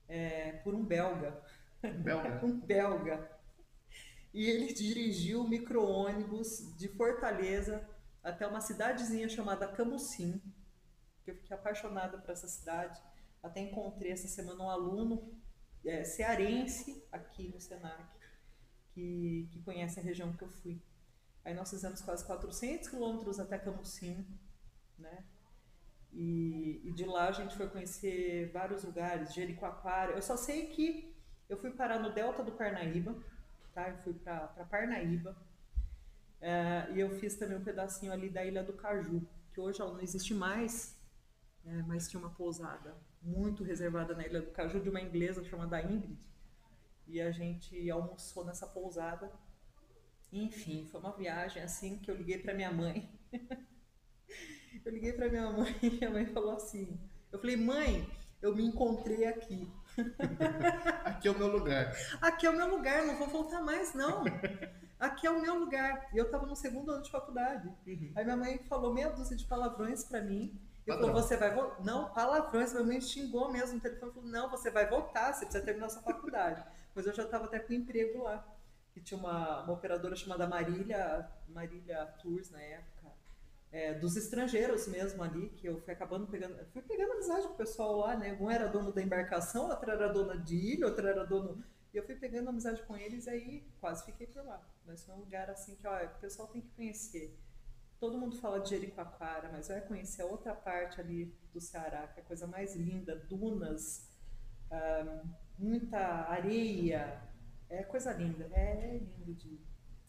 é, 0.09 0.53
por 0.65 0.75
um 0.75 0.85
belga. 0.85 1.41
Belga. 1.83 2.41
um 2.45 2.59
belga. 2.59 3.31
E 4.33 4.45
ele 4.51 4.73
dirigiu 4.73 5.43
o 5.43 5.49
micro-ônibus 5.49 6.77
de 6.77 6.89
Fortaleza 6.89 7.89
até 8.23 8.47
uma 8.47 8.61
cidadezinha 8.61 9.29
chamada 9.29 9.69
Camusim, 9.69 10.43
que 11.25 11.31
eu 11.31 11.37
fiquei 11.37 11.57
apaixonada 11.57 12.19
por 12.19 12.31
essa 12.31 12.49
cidade. 12.49 13.01
Até 13.43 13.61
encontrei 13.61 14.13
essa 14.13 14.29
semana 14.29 14.65
um 14.65 14.69
aluno 14.69 15.33
é, 15.85 16.05
cearense 16.05 17.03
aqui 17.13 17.49
no 17.49 17.61
Senac, 17.61 18.05
que, 18.91 19.49
que 19.53 19.63
conhece 19.63 20.01
a 20.01 20.03
região 20.03 20.33
que 20.37 20.43
eu 20.43 20.51
fui. 20.51 20.83
Aí 21.45 21.55
nós 21.55 21.71
fizemos 21.71 22.03
quase 22.03 22.27
400 22.27 22.89
quilômetros 22.89 23.39
até 23.39 23.57
Camusim, 23.57 24.27
né? 24.99 25.25
E, 26.19 26.81
e 26.83 26.91
de 26.93 27.05
lá 27.05 27.29
a 27.29 27.33
gente 27.33 27.55
foi 27.55 27.69
conhecer 27.69 28.51
vários 28.51 28.83
lugares, 28.83 29.35
Jericoacoara. 29.35 30.13
Eu 30.13 30.23
só 30.23 30.35
sei 30.35 30.69
que 30.69 31.15
eu 31.47 31.59
fui 31.59 31.71
parar 31.71 31.99
no 31.99 32.11
Delta 32.11 32.43
do 32.43 32.53
Parnaíba, 32.53 33.15
tá? 33.75 33.91
Eu 33.91 33.99
fui 33.99 34.15
para 34.15 34.49
Parnaíba. 34.71 35.37
É, 36.41 36.89
e 36.95 37.01
eu 37.01 37.11
fiz 37.11 37.37
também 37.37 37.59
um 37.59 37.63
pedacinho 37.63 38.13
ali 38.13 38.31
da 38.31 38.43
Ilha 38.43 38.65
do 38.65 38.73
Caju, 38.73 39.29
que 39.53 39.61
hoje 39.61 39.79
não 39.81 40.01
existe 40.01 40.33
mais, 40.33 40.99
né? 41.63 41.85
mas 41.87 42.09
tinha 42.09 42.19
uma 42.19 42.31
pousada 42.31 42.97
muito 43.21 43.63
reservada 43.63 44.15
na 44.15 44.27
Ilha 44.27 44.41
do 44.41 44.51
Caju 44.53 44.81
de 44.81 44.89
uma 44.89 45.03
inglesa 45.03 45.45
chamada 45.45 45.83
Ingrid. 45.83 46.19
E 47.07 47.21
a 47.21 47.31
gente 47.31 47.91
almoçou 47.91 48.43
nessa 48.43 48.67
pousada. 48.67 49.31
Enfim, 50.33 50.89
foi 50.91 50.99
uma 50.99 51.13
viagem 51.13 51.63
assim 51.63 51.99
que 51.99 52.11
eu 52.11 52.17
liguei 52.17 52.39
para 52.39 52.55
minha 52.55 52.73
mãe. 52.73 53.07
eu 54.85 54.93
liguei 54.93 55.13
para 55.13 55.29
minha 55.29 55.51
mãe 55.51 55.75
e 55.83 55.91
minha 55.99 56.11
mãe 56.11 56.27
falou 56.27 56.53
assim: 56.53 56.99
Eu 57.33 57.39
falei, 57.39 57.57
mãe, 57.57 58.09
eu 58.43 58.55
me 58.55 58.65
encontrei 58.65 59.27
aqui. 59.27 59.71
Aqui 61.05 61.29
é 61.29 61.31
o 61.31 61.39
meu 61.39 61.49
lugar. 61.49 61.97
Aqui 62.21 62.47
é 62.47 62.51
o 62.51 62.57
meu 62.57 62.69
lugar, 62.69 63.07
não 63.07 63.17
vou 63.17 63.29
voltar 63.29 63.63
mais, 63.63 63.95
não. 63.95 64.25
Aqui 64.99 65.27
é 65.27 65.31
o 65.31 65.41
meu 65.41 65.59
lugar. 65.59 66.09
E 66.13 66.19
eu 66.19 66.27
estava 66.27 66.47
no 66.47 66.55
segundo 66.55 66.91
ano 66.91 67.03
de 67.03 67.11
faculdade. 67.11 67.69
Uhum. 67.87 68.13
Aí 68.15 68.25
minha 68.25 68.37
mãe 68.37 68.59
falou 68.69 68.93
meia 68.93 69.11
dúzia 69.11 69.37
de 69.37 69.45
palavrões 69.45 70.05
para 70.05 70.21
mim. 70.21 70.59
E 70.87 70.91
Padrão. 70.91 71.09
falou, 71.09 71.23
você 71.23 71.37
vai 71.37 71.55
voltar. 71.55 71.83
Não, 71.83 72.13
palavrões, 72.13 72.73
minha 72.73 72.85
mãe 72.85 73.01
xingou 73.01 73.51
mesmo 73.51 73.75
no 73.75 73.81
telefone. 73.81 74.13
Falou, 74.13 74.29
não, 74.29 74.51
você 74.51 74.71
vai 74.71 74.89
voltar, 74.89 75.33
você 75.33 75.45
precisa 75.45 75.65
terminar 75.65 75.89
sua 75.89 76.03
faculdade. 76.03 76.63
Mas 76.95 77.07
eu 77.07 77.15
já 77.15 77.25
estava 77.25 77.47
até 77.47 77.59
com 77.59 77.73
emprego 77.73 78.23
lá. 78.23 78.47
Que 78.93 79.01
tinha 79.01 79.19
uma, 79.19 79.63
uma 79.65 79.73
operadora 79.75 80.17
chamada 80.17 80.47
Marília, 80.47 81.29
Marília 81.49 82.07
Tours 82.23 82.51
na 82.51 82.61
época. 82.63 82.96
É, 83.77 83.93
dos 83.93 84.17
estrangeiros 84.17 84.89
mesmo 84.89 85.23
ali, 85.23 85.51
que 85.51 85.67
eu 85.69 85.79
fui 85.83 85.93
acabando 85.93 86.27
pegando. 86.27 86.57
Fui 86.73 86.81
pegando 86.81 87.13
amizade 87.13 87.47
com 87.47 87.53
o 87.53 87.57
pessoal 87.59 87.99
lá, 87.99 88.17
né? 88.17 88.35
Um 88.41 88.51
era 88.51 88.69
dono 88.69 88.91
da 88.91 89.03
embarcação, 89.03 89.69
outro 89.69 89.91
era 89.91 90.09
dona 90.09 90.35
de 90.39 90.57
ilha, 90.57 90.87
outro 90.87 91.07
era 91.07 91.27
dono. 91.27 91.63
E 91.93 91.97
eu 91.99 92.03
fui 92.03 92.17
pegando 92.17 92.49
amizade 92.49 92.83
com 92.85 92.97
eles 92.97 93.27
e 93.27 93.31
aí 93.31 93.69
quase 93.79 94.03
fiquei 94.07 94.29
por 94.29 94.43
lá. 94.47 94.67
Mas 94.87 95.05
foi 95.05 95.15
um 95.15 95.19
lugar 95.19 95.51
assim 95.51 95.75
que, 95.75 95.87
ó, 95.87 96.07
o 96.07 96.21
pessoal 96.21 96.49
tem 96.49 96.63
que 96.63 96.71
conhecer. 96.71 97.39
Todo 98.01 98.17
mundo 98.17 98.39
fala 98.39 98.61
de 98.61 98.71
Jericoacoara, 98.71 99.51
mas 99.53 99.69
vai 99.69 99.83
conhecer 99.83 100.23
a 100.23 100.27
outra 100.27 100.55
parte 100.55 100.99
ali 100.99 101.37
do 101.53 101.61
Ceará, 101.61 102.09
que 102.09 102.21
é 102.21 102.23
a 102.23 102.27
coisa 102.27 102.47
mais 102.47 102.75
linda, 102.75 103.15
dunas, 103.29 104.11
muita 105.59 105.99
areia, 105.99 107.21
é 107.69 107.83
coisa 107.83 108.11
linda, 108.15 108.49
é 108.55 109.01
lindo 109.03 109.35
de, 109.35 109.61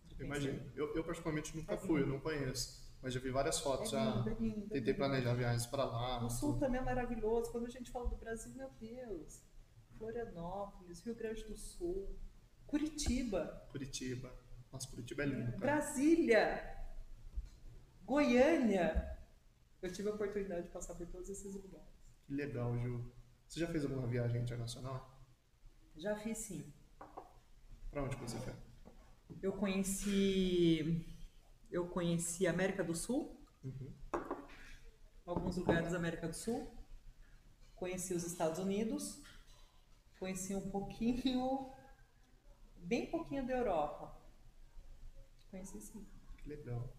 de. 0.05 0.23
Imagino. 0.23 0.71
Eu, 0.73 0.95
eu 0.95 1.03
particularmente 1.03 1.53
nunca 1.53 1.73
É 1.73 1.77
fui, 1.77 2.01
eu 2.01 2.07
não 2.07 2.21
conheço. 2.21 2.86
Mas 3.01 3.13
já 3.13 3.19
vi 3.19 3.29
várias 3.29 3.59
É 3.59 3.61
fotos, 3.63 3.89
já 3.91 4.03
lindo, 4.15 4.29
é 4.29 4.33
lindo, 4.33 4.57
é 4.57 4.61
tentei 4.69 4.79
lindo. 4.81 4.95
planejar 4.95 5.33
viagens 5.35 5.65
para 5.67 5.85
lá. 5.85 6.25
O 6.25 6.29
sul 6.29 6.53
tudo. 6.53 6.59
também 6.61 6.79
é 6.81 6.83
maravilhoso. 6.83 7.51
Quando 7.51 7.65
a 7.67 7.69
gente 7.69 7.91
fala 7.91 8.07
do 8.09 8.15
Brasil, 8.17 8.53
meu 8.55 8.69
Deus, 8.79 9.41
Florianópolis, 9.97 11.01
Rio 11.05 11.15
Grande 11.15 11.43
do 11.43 11.55
Sul, 11.55 12.17
Curitiba, 12.65 13.65
Curitiba. 13.71 14.33
Nossa, 14.71 14.87
Curitiba 14.89 15.23
é 15.23 15.25
lindo, 15.27 15.45
cara. 15.51 15.57
Brasília, 15.57 16.77
Goiânia. 18.03 19.17
Eu 19.81 19.91
tive 19.93 20.09
a 20.09 20.13
oportunidade 20.13 20.63
de 20.63 20.69
passar 20.69 20.95
por 20.95 21.07
todos 21.07 21.29
esses 21.29 21.53
lugares. 21.53 21.87
Que 22.25 22.33
legal, 22.33 22.77
Ju. 22.79 23.11
Você 23.47 23.59
já 23.59 23.67
fez 23.67 23.83
alguma 23.83 24.07
viagem 24.07 24.41
internacional? 24.41 25.15
Já 25.95 26.15
fiz 26.17 26.37
sim. 26.39 26.73
Pra 27.91 28.03
onde 28.03 28.15
você 28.17 28.37
foi? 28.39 28.53
Eu 29.41 29.53
conheci. 29.53 31.05
Eu 31.71 31.87
conheci 31.89 32.47
a 32.47 32.51
América 32.51 32.83
do 32.83 32.95
Sul, 32.95 33.35
Uhum. 33.63 33.93
alguns 35.25 35.57
lugares 35.57 35.91
da 35.91 35.97
América 35.97 36.27
do 36.27 36.33
Sul. 36.35 36.71
Conheci 37.75 38.13
os 38.13 38.23
Estados 38.23 38.59
Unidos. 38.59 39.21
Conheci 40.19 40.55
um 40.55 40.69
pouquinho, 40.71 41.71
bem 42.77 43.09
pouquinho 43.11 43.45
da 43.45 43.53
Europa. 43.53 44.15
Conheci 45.51 45.79
sim. 45.81 46.07
Que 46.37 46.49
legal. 46.49 46.91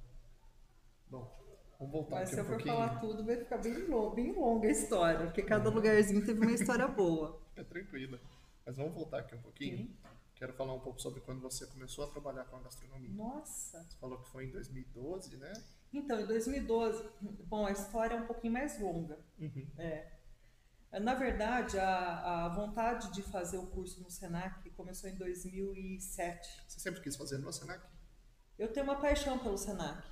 Bom, 1.08 1.36
vamos 1.78 1.92
voltar 1.92 2.16
Mas 2.16 2.28
aqui 2.28 2.34
se 2.34 2.36
um 2.36 2.44
eu 2.44 2.44
for 2.44 2.54
pouquinho. 2.56 2.74
falar 2.76 3.00
tudo, 3.00 3.24
vai 3.24 3.36
ficar 3.38 3.58
bem, 3.58 3.86
longo, 3.88 4.14
bem 4.14 4.32
longa 4.32 4.68
a 4.68 4.70
história, 4.70 5.24
porque 5.26 5.42
cada 5.42 5.70
lugarzinho 5.70 6.24
teve 6.24 6.40
uma 6.40 6.52
história 6.52 6.86
boa. 6.86 7.40
É 7.56 7.64
tranquila. 7.64 8.20
Mas 8.66 8.76
vamos 8.76 8.92
voltar 8.94 9.20
aqui 9.20 9.34
um 9.34 9.42
pouquinho. 9.42 9.78
Sim. 9.78 9.96
Quero 10.38 10.52
falar 10.52 10.72
um 10.72 10.78
pouco 10.78 11.02
sobre 11.02 11.20
quando 11.20 11.40
você 11.40 11.66
começou 11.66 12.04
a 12.04 12.06
trabalhar 12.06 12.44
com 12.44 12.56
a 12.56 12.60
gastronomia. 12.60 13.10
Nossa! 13.10 13.82
Você 13.82 13.96
falou 13.98 14.18
que 14.18 14.30
foi 14.30 14.44
em 14.44 14.50
2012, 14.52 15.36
né? 15.36 15.52
Então, 15.92 16.20
em 16.20 16.26
2012, 16.26 17.10
bom, 17.44 17.66
a 17.66 17.72
história 17.72 18.14
é 18.14 18.20
um 18.20 18.26
pouquinho 18.26 18.52
mais 18.52 18.80
longa. 18.80 19.18
Uhum. 19.36 19.66
É. 19.76 20.12
Na 21.00 21.14
verdade, 21.14 21.76
a, 21.76 22.46
a 22.46 22.48
vontade 22.50 23.12
de 23.12 23.20
fazer 23.20 23.58
o 23.58 23.66
curso 23.66 24.00
no 24.00 24.10
Senac 24.10 24.70
começou 24.70 25.10
em 25.10 25.16
2007. 25.16 26.62
Você 26.68 26.78
sempre 26.78 27.00
quis 27.00 27.16
fazer 27.16 27.38
no 27.38 27.52
Senac? 27.52 27.84
Eu 28.56 28.72
tenho 28.72 28.86
uma 28.86 29.00
paixão 29.00 29.40
pelo 29.40 29.58
Senac. 29.58 30.06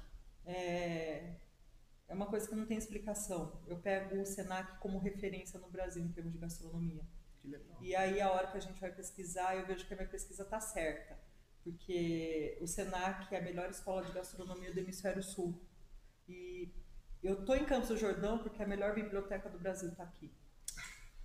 É, 0.44 1.36
é 2.08 2.14
uma 2.14 2.26
coisa 2.26 2.48
que 2.48 2.54
não 2.56 2.66
tem 2.66 2.76
explicação. 2.76 3.62
Eu 3.68 3.78
pego 3.78 4.20
o 4.20 4.26
Senac 4.26 4.80
como 4.80 4.98
referência 4.98 5.60
no 5.60 5.70
Brasil 5.70 6.04
em 6.04 6.10
termos 6.10 6.32
de 6.32 6.38
gastronomia. 6.38 7.04
E 7.80 7.94
aí, 7.94 8.20
a 8.20 8.30
hora 8.30 8.46
que 8.48 8.56
a 8.56 8.60
gente 8.60 8.80
vai 8.80 8.90
pesquisar, 8.92 9.56
eu 9.56 9.66
vejo 9.66 9.86
que 9.86 9.94
a 9.94 9.96
minha 9.96 10.08
pesquisa 10.08 10.42
está 10.42 10.60
certa. 10.60 11.18
Porque 11.62 12.58
o 12.60 12.66
Senac 12.66 13.34
é 13.34 13.38
a 13.38 13.42
melhor 13.42 13.68
escola 13.70 14.04
de 14.04 14.12
gastronomia 14.12 14.72
do 14.72 14.78
Hemisfério 14.78 15.22
Sul. 15.22 15.60
E 16.28 16.72
eu 17.22 17.44
tô 17.44 17.54
em 17.54 17.64
Campos 17.64 17.88
do 17.88 17.96
Jordão 17.96 18.38
porque 18.38 18.62
a 18.62 18.66
melhor 18.66 18.94
biblioteca 18.94 19.48
do 19.48 19.58
Brasil 19.58 19.88
está 19.88 20.04
aqui. 20.04 20.32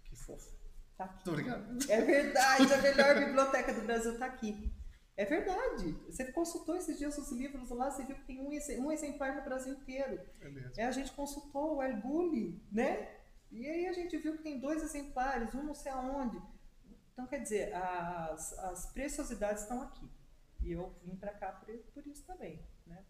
Que 0.03 0.15
fofo. 0.15 0.51
Tá 0.97 1.05
aqui. 1.05 1.29
Muito 1.29 1.29
obrigado. 1.29 1.91
É 1.91 2.01
verdade, 2.01 2.73
a 2.73 2.81
melhor 2.81 3.19
biblioteca 3.19 3.73
do 3.73 3.81
Brasil 3.81 4.13
está 4.13 4.25
aqui. 4.25 4.73
É 5.17 5.25
verdade. 5.25 5.91
Você 6.07 6.31
consultou 6.31 6.75
esses 6.75 6.97
dias 6.97 7.17
os 7.17 7.31
livros 7.31 7.69
lá, 7.69 7.91
você 7.91 8.03
viu 8.03 8.15
que 8.15 8.25
tem 8.25 8.41
um, 8.41 8.91
exemplar 8.91 9.35
no 9.35 9.43
Brasil 9.43 9.73
inteiro. 9.73 10.19
É 10.39 10.49
mesmo. 10.49 10.71
É, 10.77 10.85
a 10.85 10.91
gente 10.91 11.11
consultou 11.11 11.77
o 11.77 11.83
Elbuli, 11.83 12.59
né? 12.71 13.20
E 13.51 13.67
aí 13.67 13.87
a 13.87 13.93
gente 13.93 14.17
viu 14.17 14.37
que 14.37 14.43
tem 14.43 14.59
dois 14.59 14.81
exemplares, 14.81 15.53
um 15.53 15.63
não 15.63 15.73
sei 15.73 15.91
aonde. 15.91 16.41
Então, 17.11 17.27
quer 17.27 17.39
dizer, 17.39 17.73
as, 17.75 18.53
as 18.59 18.85
preciosidades 18.93 19.63
estão 19.63 19.81
aqui. 19.81 20.09
E 20.63 20.71
eu 20.71 20.95
vim 21.03 21.15
para 21.15 21.33
cá 21.33 21.51
por, 21.51 21.75
por 21.93 22.07
isso 22.07 22.25
também, 22.25 22.63
né? 22.85 23.03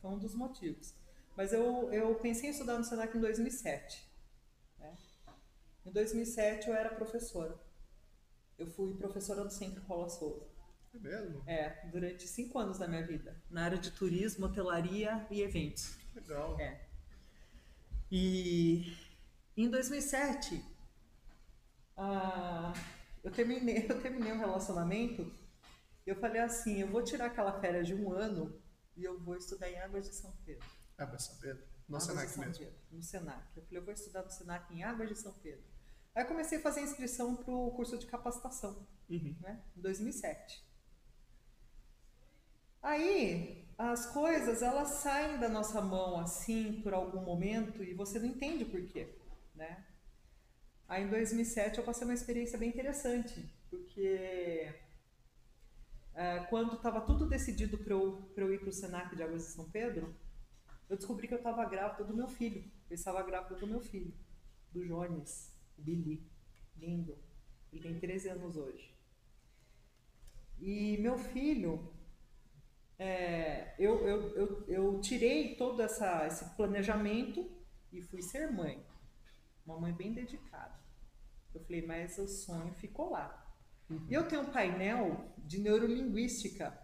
Foi 0.00 0.10
um 0.10 0.18
dos 0.18 0.34
motivos. 0.34 0.94
Mas 1.36 1.52
eu, 1.52 1.92
eu 1.92 2.14
pensei 2.16 2.48
em 2.48 2.52
estudar 2.52 2.78
no 2.78 2.84
Senac 2.84 3.16
em 3.16 3.20
2007. 3.20 4.08
Né? 4.78 4.96
Em 5.84 5.90
2007 5.90 6.68
eu 6.68 6.74
era 6.74 6.94
professora. 6.94 7.58
Eu 8.58 8.66
fui 8.66 8.94
professora 8.94 9.42
do 9.42 9.50
Centro 9.50 9.82
Paula 9.82 10.08
Souza. 10.08 10.46
É 10.94 10.98
mesmo? 10.98 11.42
É, 11.46 11.86
durante 11.86 12.26
cinco 12.26 12.58
anos 12.58 12.78
da 12.78 12.86
minha 12.86 13.06
vida. 13.06 13.40
Na 13.48 13.64
área 13.64 13.78
de 13.78 13.90
turismo, 13.90 14.46
hotelaria 14.46 15.26
e 15.30 15.40
eventos. 15.40 15.96
Legal. 16.14 16.58
É. 16.60 16.86
E 18.10 18.92
em 19.56 19.68
2007, 19.68 20.64
ah, 21.96 22.72
eu, 23.22 23.30
terminei, 23.30 23.86
eu 23.90 24.00
terminei 24.00 24.32
um 24.32 24.38
relacionamento 24.38 25.30
eu 26.10 26.16
falei 26.16 26.40
assim, 26.40 26.80
eu 26.80 26.88
vou 26.88 27.04
tirar 27.04 27.26
aquela 27.26 27.60
férias 27.60 27.86
de 27.86 27.94
um 27.94 28.12
ano 28.12 28.60
e 28.96 29.04
eu 29.04 29.18
vou 29.20 29.36
estudar 29.36 29.70
em 29.70 29.78
Águas 29.78 30.08
de 30.08 30.14
São 30.14 30.32
Pedro. 30.44 30.66
Águas 30.98 31.22
de 31.22 31.28
São 31.28 31.38
Pedro? 31.38 31.64
No 31.88 31.96
Águas 31.96 32.04
Senac 32.04 32.38
mesmo? 32.38 32.58
Pedro, 32.58 32.80
no 32.90 33.02
Senac. 33.02 33.56
Eu 33.56 33.62
falei, 33.62 33.78
eu 33.78 33.84
vou 33.84 33.94
estudar 33.94 34.22
no 34.24 34.30
Senac 34.30 34.74
em 34.74 34.82
Águas 34.82 35.08
de 35.08 35.16
São 35.16 35.32
Pedro. 35.34 35.64
Aí 36.12 36.24
comecei 36.24 36.58
a 36.58 36.60
fazer 36.60 36.80
inscrição 36.80 37.36
para 37.36 37.54
o 37.54 37.70
curso 37.70 37.96
de 37.96 38.06
capacitação, 38.06 38.84
uhum. 39.08 39.36
né, 39.40 39.62
em 39.76 39.80
2007. 39.80 40.68
Aí 42.82 43.68
as 43.78 44.06
coisas 44.06 44.62
elas 44.62 44.88
saem 44.88 45.38
da 45.38 45.48
nossa 45.48 45.80
mão 45.80 46.18
assim 46.18 46.80
por 46.82 46.92
algum 46.92 47.20
momento 47.20 47.84
e 47.84 47.94
você 47.94 48.18
não 48.18 48.26
entende 48.26 48.64
por 48.64 48.82
quê, 48.86 49.16
né? 49.60 49.84
Aí 50.88 51.04
em 51.04 51.08
2007 51.08 51.78
eu 51.78 51.84
passei 51.84 52.06
uma 52.06 52.14
experiência 52.14 52.58
bem 52.58 52.70
interessante, 52.70 53.48
porque 53.68 54.74
é, 56.14 56.40
quando 56.48 56.76
estava 56.76 57.02
tudo 57.02 57.28
decidido 57.28 57.78
para 57.78 57.92
eu, 57.92 58.32
eu 58.36 58.54
ir 58.54 58.58
para 58.58 58.70
o 58.70 58.72
Senac 58.72 59.14
de 59.14 59.22
Águas 59.22 59.42
de 59.42 59.52
São 59.52 59.70
Pedro, 59.70 60.16
eu 60.88 60.96
descobri 60.96 61.28
que 61.28 61.34
eu 61.34 61.38
estava 61.38 61.64
grávida 61.66 62.02
do 62.04 62.16
meu 62.16 62.26
filho. 62.26 62.64
Eu 62.88 62.94
estava 62.94 63.22
grávida 63.22 63.54
do 63.54 63.66
meu 63.66 63.80
filho, 63.80 64.12
do 64.72 64.84
Jones, 64.84 65.54
o 65.78 65.82
Billy, 65.82 66.26
lindo. 66.76 67.16
Ele 67.72 67.82
tem 67.82 68.00
13 68.00 68.30
anos 68.30 68.56
hoje. 68.56 68.92
E 70.58 70.98
meu 70.98 71.16
filho, 71.16 71.94
é, 72.98 73.74
eu, 73.78 74.06
eu, 74.08 74.36
eu, 74.36 74.64
eu, 74.66 75.00
tirei 75.00 75.54
todo 75.54 75.80
essa, 75.80 76.26
esse 76.26 76.44
planejamento 76.56 77.48
e 77.92 78.02
fui 78.02 78.20
ser 78.20 78.50
mãe. 78.50 78.84
Uma 79.64 79.78
mãe 79.78 79.92
bem 79.92 80.12
dedicada. 80.12 80.78
Eu 81.54 81.60
falei, 81.60 81.84
mas 81.84 82.18
o 82.18 82.28
sonho 82.28 82.72
ficou 82.74 83.10
lá. 83.10 83.50
Uhum. 83.88 84.06
Eu 84.08 84.26
tenho 84.28 84.42
um 84.42 84.50
painel 84.52 85.34
de 85.38 85.58
neurolinguística. 85.58 86.78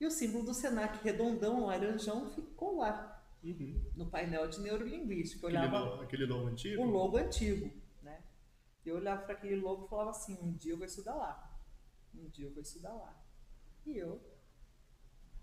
E 0.00 0.06
o 0.06 0.10
símbolo 0.10 0.44
do 0.44 0.54
Senac 0.54 1.02
redondão, 1.02 1.66
laranjão, 1.66 2.30
ficou 2.30 2.78
lá. 2.78 3.22
Uhum. 3.42 3.90
No 3.96 4.08
painel 4.08 4.48
de 4.48 4.60
neurolinguística. 4.60 5.46
Eu 5.46 5.58
aquele, 5.58 5.72
logo, 5.72 6.02
aquele 6.02 6.26
logo 6.26 6.46
antigo? 6.46 6.82
O 6.82 6.86
logo 6.86 7.16
antigo. 7.16 7.70
Né? 8.02 8.22
Eu 8.86 8.96
olhava 8.96 9.22
para 9.22 9.34
aquele 9.34 9.56
logo 9.56 9.86
e 9.86 9.88
falava 9.88 10.10
assim: 10.10 10.38
um 10.40 10.52
dia 10.52 10.72
eu 10.72 10.78
vou 10.78 10.86
estudar 10.86 11.14
lá. 11.14 11.60
Um 12.14 12.28
dia 12.28 12.46
eu 12.46 12.52
vou 12.52 12.62
estudar 12.62 12.92
lá. 12.92 13.22
E 13.84 13.98
eu. 13.98 14.20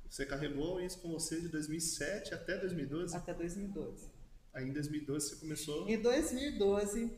Você 0.09 0.25
carregou 0.25 0.81
isso 0.81 1.01
com 1.01 1.09
você 1.11 1.39
de 1.39 1.47
2007 1.49 2.33
até 2.33 2.57
2012? 2.57 3.15
Até 3.15 3.33
2012. 3.33 4.11
Aí 4.53 4.67
em 4.67 4.73
2012 4.73 5.29
você 5.29 5.35
começou? 5.37 5.89
Em 5.89 6.01
2012 6.01 7.17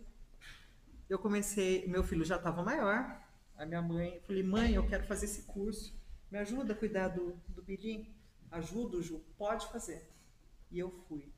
eu 1.09 1.19
comecei, 1.19 1.87
meu 1.87 2.03
filho 2.03 2.23
já 2.23 2.37
estava 2.37 2.63
maior, 2.63 3.21
a 3.55 3.65
minha 3.65 3.81
mãe, 3.81 4.21
falei, 4.25 4.43
mãe, 4.43 4.73
eu 4.73 4.87
quero 4.87 5.05
fazer 5.05 5.25
esse 5.25 5.43
curso, 5.43 5.93
me 6.31 6.37
ajuda 6.37 6.73
a 6.73 6.75
cuidar 6.75 7.09
do, 7.09 7.33
do 7.49 7.61
Bilim? 7.61 8.15
Ajuda, 8.51 9.01
Ju, 9.01 9.19
pode 9.37 9.67
fazer. 9.67 10.09
E 10.71 10.79
eu 10.79 10.89
fui 11.07 11.31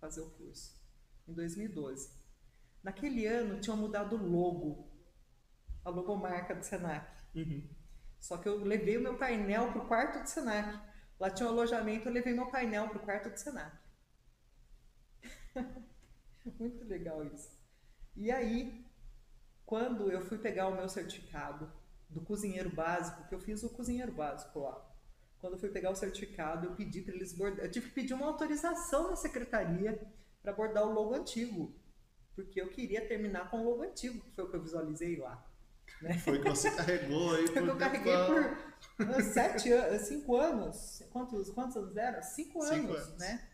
fazer 0.00 0.20
o 0.20 0.30
curso, 0.30 0.74
em 1.28 1.32
2012. 1.32 2.10
Naquele 2.82 3.26
ano 3.26 3.60
tinha 3.60 3.76
mudado 3.76 4.16
o 4.16 4.30
logo, 4.30 4.88
a 5.84 5.90
logomarca 5.90 6.54
do 6.54 6.64
Senac. 6.64 7.06
Uhum. 7.34 7.68
Só 8.18 8.38
que 8.38 8.48
eu 8.48 8.62
levei 8.64 8.96
o 8.96 9.02
meu 9.02 9.16
painel 9.16 9.72
para 9.72 9.82
o 9.82 9.86
quarto 9.86 10.22
do 10.22 10.28
Senac. 10.28 10.78
Lá 11.18 11.30
tinha 11.30 11.48
um 11.48 11.52
alojamento, 11.52 12.08
eu 12.08 12.12
levei 12.12 12.32
meu 12.32 12.46
painel 12.46 12.88
para 12.88 12.98
o 12.98 13.04
quarto 13.04 13.30
do 13.30 13.36
Senac. 13.36 13.76
Muito 16.58 16.84
legal 16.84 17.24
isso. 17.24 17.56
E 18.14 18.30
aí, 18.30 18.84
quando 19.64 20.10
eu 20.10 20.20
fui 20.20 20.38
pegar 20.38 20.68
o 20.68 20.74
meu 20.74 20.88
certificado 20.88 21.70
do 22.08 22.20
cozinheiro 22.20 22.70
básico, 22.70 23.28
que 23.28 23.34
eu 23.34 23.40
fiz 23.40 23.62
o 23.62 23.70
cozinheiro 23.70 24.12
básico 24.12 24.60
lá, 24.60 24.96
quando 25.38 25.54
eu 25.54 25.58
fui 25.58 25.68
pegar 25.68 25.90
o 25.90 25.96
certificado, 25.96 26.66
eu 26.66 26.74
pedi 26.74 27.02
para 27.02 27.14
eles 27.14 27.32
bordar, 27.32 27.64
eu 27.64 27.70
tive 27.70 27.88
que 27.88 27.94
pedir 27.94 28.14
uma 28.14 28.26
autorização 28.26 29.10
na 29.10 29.16
secretaria 29.16 30.00
para 30.42 30.52
bordar 30.52 30.86
o 30.86 30.92
logo 30.92 31.14
antigo, 31.14 31.74
porque 32.34 32.60
eu 32.60 32.68
queria 32.68 33.06
terminar 33.06 33.50
com 33.50 33.60
o 33.60 33.70
logo 33.70 33.82
antigo, 33.82 34.20
que 34.20 34.30
foi 34.30 34.44
o 34.44 34.50
que 34.50 34.56
eu 34.56 34.62
visualizei 34.62 35.16
lá. 35.16 35.44
Né? 36.00 36.18
Foi 36.18 36.40
que 36.40 36.48
você 36.48 36.70
carregou 36.70 37.34
aí 37.34 37.46
Foi 37.48 37.62
que 37.62 37.68
eu 37.68 37.76
carreguei 37.76 38.14
por 38.96 39.22
sete 39.22 39.72
anos, 39.72 40.02
cinco 40.02 40.36
anos. 40.36 41.02
Quantos, 41.10 41.50
quantos 41.50 41.76
anos 41.76 41.96
era? 41.96 42.22
Cinco, 42.22 42.62
cinco 42.62 42.92
anos, 42.92 43.08
anos, 43.08 43.18
né? 43.18 43.48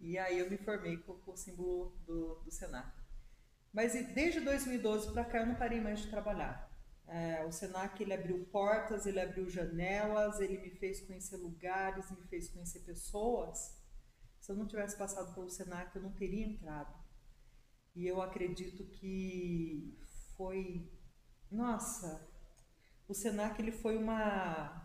E 0.00 0.16
aí 0.18 0.38
eu 0.38 0.50
me 0.50 0.56
formei 0.56 0.96
com, 0.96 1.14
com 1.14 1.32
o 1.32 1.36
símbolo 1.36 1.96
do, 2.06 2.36
do 2.36 2.50
Senac. 2.50 2.90
Mas 3.72 3.92
desde 4.14 4.40
2012 4.40 5.12
para 5.12 5.24
cá 5.24 5.38
eu 5.38 5.46
não 5.46 5.54
parei 5.54 5.80
mais 5.80 6.00
de 6.00 6.08
trabalhar. 6.08 6.68
É, 7.06 7.44
o 7.44 7.52
Senac 7.52 8.00
ele 8.02 8.14
abriu 8.14 8.44
portas, 8.46 9.04
ele 9.04 9.20
abriu 9.20 9.48
janelas, 9.48 10.40
ele 10.40 10.58
me 10.58 10.70
fez 10.70 11.00
conhecer 11.00 11.36
lugares, 11.36 12.10
me 12.10 12.22
fez 12.28 12.48
conhecer 12.48 12.80
pessoas. 12.80 13.78
Se 14.40 14.50
eu 14.50 14.56
não 14.56 14.66
tivesse 14.66 14.96
passado 14.96 15.34
pelo 15.34 15.50
Senac, 15.50 15.94
eu 15.94 16.02
não 16.02 16.12
teria 16.12 16.46
entrado. 16.46 16.94
E 17.94 18.06
eu 18.06 18.22
acredito 18.22 18.84
que 18.84 19.98
foi, 20.36 20.90
nossa, 21.50 22.26
o 23.08 23.14
Senac 23.14 23.60
ele 23.60 23.72
foi 23.72 23.96
uma 23.96 24.79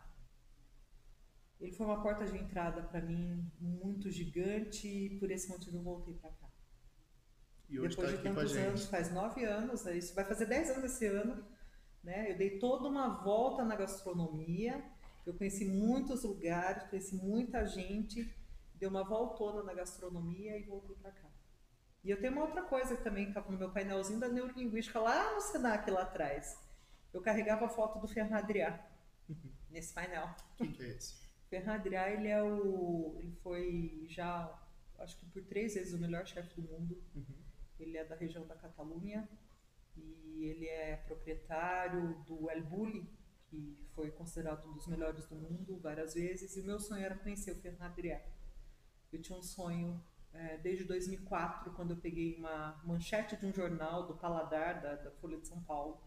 ele 1.65 1.73
foi 1.73 1.85
uma 1.87 2.01
porta 2.01 2.25
de 2.25 2.37
entrada 2.37 2.83
para 2.83 3.01
mim 3.01 3.51
muito 3.59 4.11
gigante 4.11 4.87
e 4.87 5.19
por 5.19 5.31
esse 5.31 5.49
motivo 5.49 5.77
eu 5.77 5.81
voltei 5.81 6.13
para 6.13 6.29
cá. 6.29 6.47
E 7.67 7.79
hoje 7.79 7.95
Depois 7.95 8.11
tá 8.11 8.17
de 8.17 8.23
tantos 8.23 8.55
anos, 8.55 8.85
faz 8.85 9.11
nove 9.11 9.43
anos, 9.43 9.83
né? 9.83 9.97
isso 9.97 10.13
vai 10.13 10.23
fazer 10.23 10.45
dez 10.45 10.69
anos 10.69 10.83
esse 10.83 11.07
ano, 11.07 11.43
né? 12.03 12.31
Eu 12.31 12.37
dei 12.37 12.59
toda 12.59 12.87
uma 12.87 13.23
volta 13.23 13.65
na 13.65 13.75
gastronomia, 13.75 14.85
eu 15.25 15.33
conheci 15.33 15.65
muitos 15.65 16.23
lugares, 16.23 16.87
conheci 16.87 17.15
muita 17.15 17.65
gente, 17.65 18.31
dei 18.75 18.87
uma 18.87 19.03
voltona 19.03 19.63
na 19.63 19.73
gastronomia 19.73 20.59
e 20.59 20.63
voltei 20.63 20.95
para 20.97 21.11
cá. 21.11 21.27
E 22.03 22.11
eu 22.11 22.21
tenho 22.21 22.33
uma 22.33 22.43
outra 22.43 22.61
coisa 22.61 22.95
também 22.97 23.23
que 23.23 23.31
estava 23.31 23.51
no 23.51 23.57
meu 23.57 23.71
painelzinho 23.71 24.19
da 24.19 24.27
neurolinguística 24.27 24.99
lá 24.99 25.33
no 25.33 25.41
Senac, 25.41 25.89
lá 25.89 26.03
atrás. 26.03 26.55
Eu 27.11 27.23
carregava 27.23 27.65
a 27.65 27.69
foto 27.69 27.97
do 27.97 28.07
Fernandriá 28.07 28.87
nesse 29.71 29.91
painel. 29.91 30.29
Quem 30.57 30.71
que 30.71 30.83
é 30.83 30.89
esse? 30.89 31.24
Fernandriá, 31.49 32.09
ele 32.09 32.27
é 32.27 32.41
o, 32.41 33.17
ele 33.19 33.31
foi 33.43 34.05
já, 34.09 34.51
acho 34.99 35.17
que 35.19 35.25
por 35.27 35.43
três 35.43 35.75
vezes 35.75 35.93
o 35.93 35.99
melhor 35.99 36.25
chefe 36.25 36.53
do 36.59 36.61
mundo. 36.61 37.01
Uhum 37.15 37.45
ele 37.79 37.97
é 37.97 38.05
da 38.05 38.15
região 38.15 38.45
da 38.47 38.55
Catalunha 38.55 39.27
e 39.95 40.45
ele 40.45 40.67
é 40.67 40.97
proprietário 40.97 42.15
do 42.25 42.49
El 42.49 42.63
Bulli, 42.63 43.09
que 43.45 43.77
foi 43.93 44.11
considerado 44.11 44.67
um 44.67 44.73
dos 44.73 44.87
melhores 44.87 45.25
do 45.27 45.35
mundo 45.35 45.79
várias 45.79 46.13
vezes, 46.13 46.55
e 46.55 46.61
o 46.61 46.65
meu 46.65 46.79
sonho 46.79 47.03
era 47.03 47.15
conhecer 47.15 47.51
o 47.51 47.83
Adrià. 47.83 48.21
Eu 49.11 49.21
tinha 49.21 49.37
um 49.37 49.43
sonho 49.43 50.03
é, 50.33 50.57
desde 50.57 50.83
2004, 50.83 51.71
quando 51.73 51.91
eu 51.91 51.97
peguei 51.97 52.35
uma 52.35 52.81
manchete 52.83 53.37
de 53.37 53.45
um 53.45 53.53
jornal 53.53 54.07
do 54.07 54.15
Paladar, 54.15 54.81
da, 54.81 54.95
da 54.95 55.11
Folha 55.11 55.37
de 55.37 55.47
São 55.47 55.61
Paulo. 55.63 56.01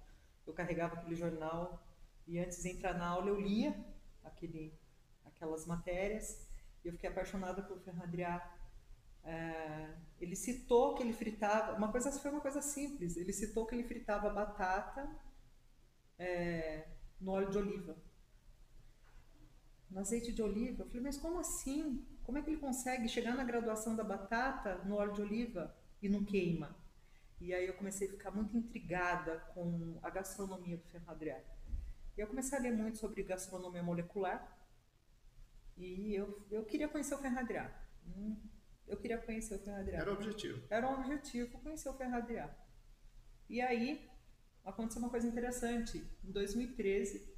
Eu 0.46 0.52
carregava 0.52 0.96
aquele 0.96 1.14
jornal 1.14 1.82
e 2.26 2.38
antes 2.38 2.62
de 2.62 2.68
entrar 2.68 2.94
na 2.94 3.06
aula 3.06 3.28
eu 3.28 3.40
lia 3.40 3.74
aquele, 4.22 4.78
aquelas 5.28 5.66
matérias 5.66 6.46
e 6.84 6.88
eu 6.88 6.92
fiquei 6.92 7.08
apaixonada 7.08 7.62
pelo 7.62 7.80
Fernand 7.80 8.04
Adrià. 8.04 8.58
É, 9.24 9.94
ele 10.20 10.34
citou 10.34 10.94
que 10.94 11.02
ele 11.02 11.12
fritava, 11.12 11.76
uma 11.76 11.90
coisa 11.90 12.10
foi 12.12 12.30
uma 12.30 12.40
coisa 12.40 12.62
simples, 12.62 13.16
ele 13.16 13.32
citou 13.32 13.66
que 13.66 13.74
ele 13.74 13.84
fritava 13.84 14.30
batata 14.30 15.08
é, 16.18 16.88
no 17.20 17.32
óleo 17.32 17.50
de 17.50 17.58
oliva. 17.58 17.96
No 19.90 20.00
azeite 20.00 20.32
de 20.32 20.42
oliva. 20.42 20.82
Eu 20.82 20.86
falei, 20.86 21.02
mas 21.02 21.16
como 21.16 21.38
assim? 21.38 22.04
Como 22.22 22.36
é 22.36 22.42
que 22.42 22.50
ele 22.50 22.58
consegue 22.58 23.08
chegar 23.08 23.34
na 23.34 23.44
graduação 23.44 23.96
da 23.96 24.04
batata 24.04 24.76
no 24.84 24.96
óleo 24.96 25.14
de 25.14 25.22
oliva 25.22 25.74
e 26.02 26.08
não 26.08 26.24
queima? 26.24 26.76
E 27.40 27.54
aí 27.54 27.66
eu 27.66 27.74
comecei 27.74 28.08
a 28.08 28.10
ficar 28.10 28.30
muito 28.30 28.56
intrigada 28.56 29.38
com 29.54 29.98
a 30.02 30.10
gastronomia 30.10 30.76
do 30.76 30.84
Ferro 30.88 31.10
Adrià. 31.10 31.42
E 32.16 32.20
eu 32.20 32.26
comecei 32.26 32.58
a 32.58 32.60
ler 32.60 32.72
muito 32.72 32.98
sobre 32.98 33.22
gastronomia 33.22 33.82
molecular 33.82 34.57
e 35.78 36.14
eu, 36.14 36.46
eu 36.50 36.64
queria 36.64 36.88
conhecer 36.88 37.14
o 37.14 37.18
Ferro 37.18 37.38
Adrià. 37.38 37.72
Hum, 38.04 38.36
eu 38.86 38.96
queria 38.96 39.18
conhecer 39.18 39.54
o 39.54 39.58
Ferro 39.58 39.78
Adrià. 39.78 39.98
Era 39.98 40.10
o 40.10 40.14
objetivo. 40.14 40.66
Era 40.68 40.90
o 40.90 40.94
objetivo, 41.00 41.58
conhecer 41.60 41.88
o 41.88 41.94
Ferro 41.94 42.16
Adrià. 42.16 42.56
E 43.48 43.60
aí 43.60 44.10
aconteceu 44.64 45.00
uma 45.00 45.10
coisa 45.10 45.26
interessante. 45.26 46.04
Em 46.24 46.32
2013, 46.32 47.34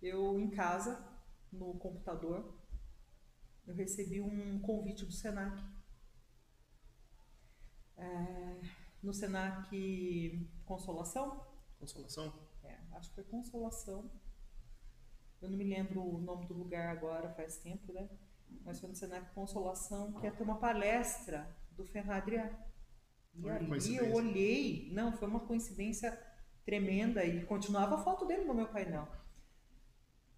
eu 0.00 0.38
em 0.40 0.50
casa, 0.50 1.06
no 1.52 1.78
computador, 1.78 2.58
eu 3.66 3.74
recebi 3.74 4.20
um 4.20 4.58
convite 4.60 5.04
do 5.04 5.12
Senac. 5.12 5.62
É, 7.96 8.60
no 9.02 9.12
Senac 9.12 10.50
Consolação? 10.64 11.46
Consolação? 11.78 12.48
É, 12.64 12.78
acho 12.92 13.10
que 13.10 13.16
foi 13.16 13.24
Consolação. 13.24 14.10
Eu 15.42 15.50
não 15.50 15.58
me 15.58 15.64
lembro 15.64 16.00
o 16.00 16.18
nome 16.18 16.46
do 16.46 16.54
lugar 16.54 16.88
agora, 16.88 17.28
faz 17.30 17.58
tempo, 17.58 17.92
né? 17.92 18.08
Mas 18.64 18.78
foi 18.78 18.88
no 18.88 18.94
Senac 18.94 19.34
Consolação, 19.34 20.12
que 20.12 20.24
ia 20.24 20.30
ter 20.30 20.44
uma 20.44 20.58
palestra 20.58 21.48
do 21.72 21.84
Ferradria. 21.84 22.56
E 23.34 23.50
ali 23.50 23.96
eu 23.96 24.12
olhei, 24.12 24.88
não, 24.92 25.12
foi 25.12 25.26
uma 25.26 25.40
coincidência 25.40 26.16
tremenda 26.64 27.24
e 27.24 27.44
continuava 27.44 27.96
a 27.96 27.98
foto 27.98 28.24
dele 28.24 28.44
no 28.44 28.54
meu 28.54 28.68
painel. 28.68 29.08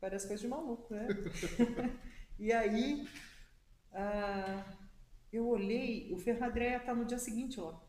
Parece 0.00 0.26
coisa 0.26 0.42
de 0.42 0.48
maluco, 0.48 0.92
né? 0.94 1.06
E 2.36 2.52
aí 2.52 3.06
ah, 3.92 4.64
eu 5.32 5.46
olhei, 5.46 6.12
o 6.12 6.18
Ferradréia 6.18 6.78
está 6.78 6.94
no 6.94 7.04
dia 7.04 7.18
seguinte 7.18 7.60
lá. 7.60 7.80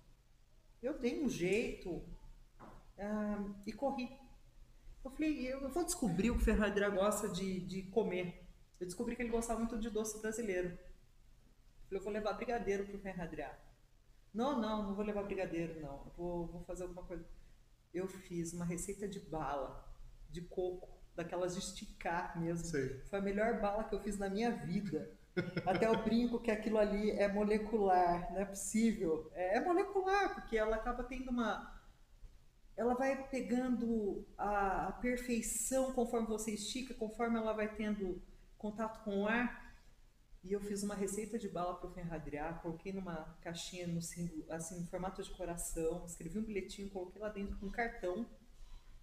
Eu 0.82 1.00
dei 1.00 1.24
um 1.24 1.28
jeito 1.28 2.04
ah, 2.98 3.44
e 3.66 3.74
corri. 3.74 4.10
Eu 5.06 5.12
falei, 5.12 5.54
eu 5.54 5.70
vou 5.70 5.86
descobrir 5.86 6.32
o 6.32 6.36
que 6.36 6.42
o 6.42 6.46
Ferradréia 6.46 6.90
gosta 6.90 7.30
de, 7.30 7.60
de 7.62 7.84
comer. 7.84 8.44
Eu 8.80 8.88
descobri 8.88 9.16
que 9.16 9.22
ele 9.22 9.30
gostava 9.30 9.60
muito 9.60 9.78
de 9.80 9.90
doce 9.90 10.20
brasileiro. 10.20 10.70
Eu 10.70 10.78
falei, 11.88 12.00
eu 12.00 12.04
vou 12.04 12.14
levar 12.14 12.34
brigadeiro 12.34 12.86
para 12.86 12.98
o 12.98 13.00
Ferradréia. 13.00 13.58
Não, 14.34 14.60
não, 14.60 14.84
não 14.84 14.96
vou 14.96 15.06
levar 15.06 15.24
brigadeiro, 15.24 15.80
não. 15.80 16.04
Eu 16.06 16.12
vou, 16.18 16.48
vou 16.48 16.64
fazer 16.64 16.84
alguma 16.84 17.04
coisa. 17.04 17.24
Eu 17.94 18.08
fiz 18.08 18.52
uma 18.52 18.66
receita 18.66 19.08
de 19.08 19.20
bala 19.20 19.88
de 20.30 20.42
coco 20.42 20.90
daquelas 21.16 21.54
de 21.54 21.60
esticar 21.60 22.38
mesmo. 22.40 22.66
Sei. 22.66 23.00
Foi 23.06 23.20
a 23.20 23.22
melhor 23.22 23.62
bala 23.62 23.84
que 23.86 23.96
eu 23.96 24.02
fiz 24.02 24.18
na 24.18 24.28
minha 24.28 24.52
vida. 24.52 25.10
Até 25.66 25.88
eu 25.88 26.04
brinco 26.04 26.40
que 26.40 26.52
aquilo 26.52 26.78
ali 26.78 27.12
é 27.12 27.28
molecular, 27.28 28.32
não 28.34 28.42
é 28.42 28.46
possível. 28.46 29.30
É, 29.34 29.58
é 29.58 29.62
molecular, 29.64 30.34
porque 30.34 30.58
ela 30.58 30.76
acaba 30.76 31.04
tendo 31.04 31.30
uma. 31.30 31.75
Ela 32.78 32.94
vai 32.94 33.28
pegando 33.30 34.26
a, 34.38 34.88
a 34.88 34.92
perfeição 34.92 35.94
conforme 35.94 36.28
você 36.28 36.52
estica, 36.52 36.94
conforme 36.94 37.38
ela 37.38 37.54
vai 37.54 37.74
tendo 37.74 38.22
contato 38.58 39.04
com 39.04 39.24
o 39.24 39.28
ar. 39.28 39.64
E 40.44 40.52
eu 40.52 40.60
fiz 40.60 40.84
uma 40.84 40.94
receita 40.94 41.40
de 41.40 41.50
bala 41.50 41.76
para 41.76 41.90
o 41.90 41.94
Ferradriá, 41.94 42.54
coloquei 42.54 42.94
numa 42.94 43.36
caixinha 43.42 43.88
no 43.88 44.02
símbolo, 44.02 44.46
assim, 44.52 44.80
no 44.80 44.88
formato 44.88 45.24
de 45.24 45.30
coração, 45.32 46.06
escrevi 46.06 46.38
um 46.38 46.44
bilhetinho, 46.44 46.90
coloquei 46.92 47.20
lá 47.20 47.30
dentro 47.30 47.58
com 47.58 47.66
um 47.66 47.72
cartão 47.72 48.28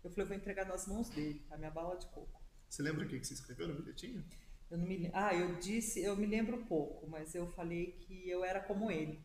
eu 0.05 0.11
falei, 0.11 0.25
eu 0.25 0.29
vou 0.29 0.37
entregar 0.37 0.67
nas 0.67 0.87
mãos 0.87 1.09
dele, 1.11 1.45
a 1.51 1.57
minha 1.57 1.71
bala 1.71 1.97
de 1.97 2.07
coco. 2.07 2.43
Você 2.69 2.83
lembra 2.83 3.05
o 3.05 3.09
que 3.09 3.23
você 3.23 3.35
escreveu 3.35 3.69
no 3.69 3.75
bilhetinho? 3.75 4.25
Eu 4.71 4.79
não 4.79 4.87
me, 4.87 5.11
ah, 5.13 5.35
eu 5.35 5.55
disse, 5.57 6.03
eu 6.03 6.17
me 6.17 6.27
lembro 6.27 6.65
pouco, 6.65 7.07
mas 7.07 7.35
eu 7.35 7.47
falei 7.53 7.93
que 7.93 8.29
eu 8.29 8.45
era 8.45 8.61
como 8.61 8.91
ele, 8.91 9.23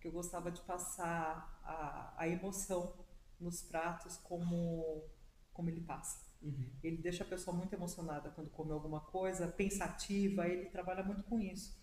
que 0.00 0.06
eu 0.06 0.12
gostava 0.12 0.50
de 0.50 0.60
passar 0.60 1.60
a, 1.64 2.14
a 2.16 2.28
emoção 2.28 2.94
nos 3.42 3.62
pratos 3.62 4.16
como, 4.18 5.04
como 5.52 5.68
ele 5.68 5.80
passa. 5.80 6.30
Uhum. 6.40 6.70
Ele 6.82 6.96
deixa 6.96 7.24
a 7.24 7.26
pessoa 7.26 7.56
muito 7.56 7.72
emocionada 7.72 8.30
quando 8.30 8.50
come 8.50 8.72
alguma 8.72 9.00
coisa, 9.00 9.48
pensativa, 9.48 10.46
ele 10.46 10.70
trabalha 10.70 11.02
muito 11.02 11.22
com 11.24 11.40
isso. 11.40 11.80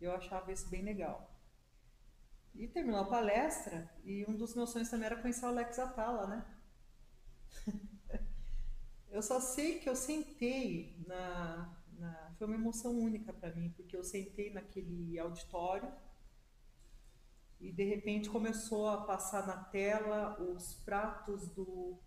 Eu 0.00 0.12
achava 0.12 0.52
isso 0.52 0.68
bem 0.68 0.82
legal. 0.82 1.30
E 2.54 2.68
terminou 2.68 3.00
a 3.00 3.08
palestra, 3.08 3.90
e 4.04 4.24
um 4.28 4.36
dos 4.36 4.54
meus 4.54 4.70
sonhos 4.70 4.88
também 4.88 5.06
era 5.06 5.20
conhecer 5.20 5.44
o 5.44 5.48
Alex 5.48 5.78
Atala, 5.78 6.26
né? 6.26 6.44
eu 9.10 9.22
só 9.22 9.40
sei 9.40 9.80
que 9.80 9.88
eu 9.88 9.96
sentei 9.96 11.02
na, 11.06 11.76
na 11.98 12.34
foi 12.36 12.46
uma 12.46 12.56
emoção 12.56 12.98
única 12.98 13.32
para 13.32 13.54
mim, 13.54 13.70
porque 13.70 13.96
eu 13.96 14.04
sentei 14.04 14.52
naquele 14.52 15.18
auditório 15.18 15.90
e 17.64 17.72
de 17.72 17.84
repente 17.84 18.28
começou 18.28 18.88
a 18.88 18.98
passar 18.98 19.46
na 19.46 19.56
tela 19.56 20.38
os 20.40 20.74
pratos 20.74 21.48
do 21.48 21.98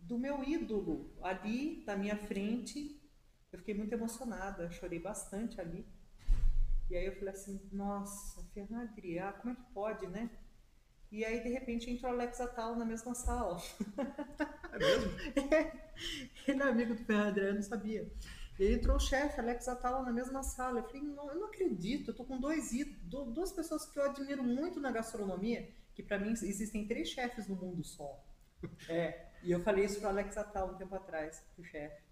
do 0.00 0.18
meu 0.18 0.42
ídolo 0.42 1.12
ali 1.22 1.84
na 1.86 1.96
minha 1.96 2.16
frente. 2.16 3.00
Eu 3.52 3.58
fiquei 3.58 3.74
muito 3.74 3.92
emocionada, 3.92 4.70
chorei 4.70 4.98
bastante 4.98 5.60
ali. 5.60 5.86
E 6.90 6.96
aí 6.96 7.06
eu 7.06 7.16
falei 7.16 7.34
assim, 7.34 7.60
nossa, 7.72 8.42
Fernanda 8.52 8.90
Adriá, 8.90 9.32
como 9.32 9.52
é 9.52 9.56
que 9.56 9.72
pode, 9.72 10.06
né? 10.06 10.30
E 11.10 11.24
aí, 11.24 11.42
de 11.42 11.48
repente, 11.48 11.90
entrou 11.90 12.12
o 12.12 12.14
Alex 12.14 12.40
Atala 12.40 12.76
na 12.76 12.84
mesma 12.84 13.14
sala. 13.14 13.60
É 14.72 14.78
mesmo? 14.78 15.12
é. 15.54 15.92
Ele 16.46 16.62
é 16.62 16.66
amigo 16.66 16.94
do 16.94 17.04
Fernando 17.04 17.38
eu 17.38 17.54
não 17.54 17.62
sabia. 17.62 18.12
E 18.58 18.66
aí 18.66 18.74
entrou 18.74 18.96
o 18.96 19.00
chefe, 19.00 19.40
Alex 19.40 19.68
Atala, 19.68 20.02
na 20.02 20.12
mesma 20.12 20.42
sala. 20.42 20.80
Eu 20.80 20.84
falei, 20.84 21.02
não, 21.02 21.30
eu 21.30 21.40
não 21.40 21.46
acredito, 21.48 22.10
eu 22.10 22.14
tô 22.14 22.24
com 22.24 22.38
dois 22.38 22.70
duas 23.04 23.52
pessoas 23.52 23.84
que 23.86 23.98
eu 23.98 24.04
admiro 24.04 24.42
muito 24.42 24.80
na 24.80 24.90
gastronomia, 24.90 25.70
que 25.94 26.02
para 26.02 26.18
mim 26.18 26.30
existem 26.30 26.86
três 26.86 27.08
chefes 27.08 27.46
no 27.48 27.56
mundo 27.56 27.84
só. 27.84 28.22
É, 28.88 29.28
e 29.42 29.52
eu 29.52 29.60
falei 29.60 29.84
isso 29.84 30.00
pro 30.00 30.08
Alex 30.08 30.36
Atala 30.36 30.72
um 30.72 30.78
tempo 30.78 30.94
atrás, 30.94 31.44
pro 31.54 31.62
chefe. 31.64 32.02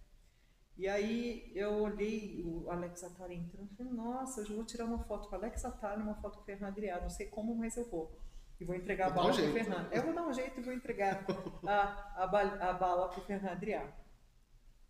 E 0.77 0.87
aí 0.87 1.51
eu 1.55 1.73
olhei 1.83 2.43
o 2.45 2.71
Alex 2.71 3.03
Atala 3.03 3.33
entrando 3.33 3.71
e 3.73 3.77
falei, 3.77 3.93
nossa, 3.93 4.43
eu 4.43 4.55
vou 4.55 4.65
tirar 4.65 4.85
uma 4.85 4.99
foto 5.05 5.29
com 5.29 5.35
o 5.35 5.39
Alex 5.39 5.65
Atala 5.65 6.01
e 6.01 6.03
uma 6.03 6.17
foto 6.17 6.37
com 6.37 6.43
o 6.43 6.45
Fernando 6.45 6.71
Adriano, 6.71 7.03
não 7.03 7.11
sei 7.11 7.27
como, 7.27 7.55
mas 7.55 7.77
eu 7.77 7.89
vou 7.89 8.15
e 8.61 8.65
vou 8.65 8.75
entregar 8.75 9.11
vou 9.11 9.21
a 9.21 9.25
bala 9.25 9.35
para 9.35 9.49
o 9.49 9.53
Fernando. 9.53 9.93
Eu 9.93 10.03
vou 10.03 10.15
dar 10.15 10.27
um 10.27 10.33
jeito 10.33 10.61
e 10.61 10.63
vou 10.63 10.73
entregar 10.73 11.25
a, 11.67 11.75
a, 12.17 12.25
a 12.25 12.73
bala 12.73 13.09
para 13.09 13.21
o 13.21 13.25
Fernando 13.25 13.53
Adriano. 13.53 13.93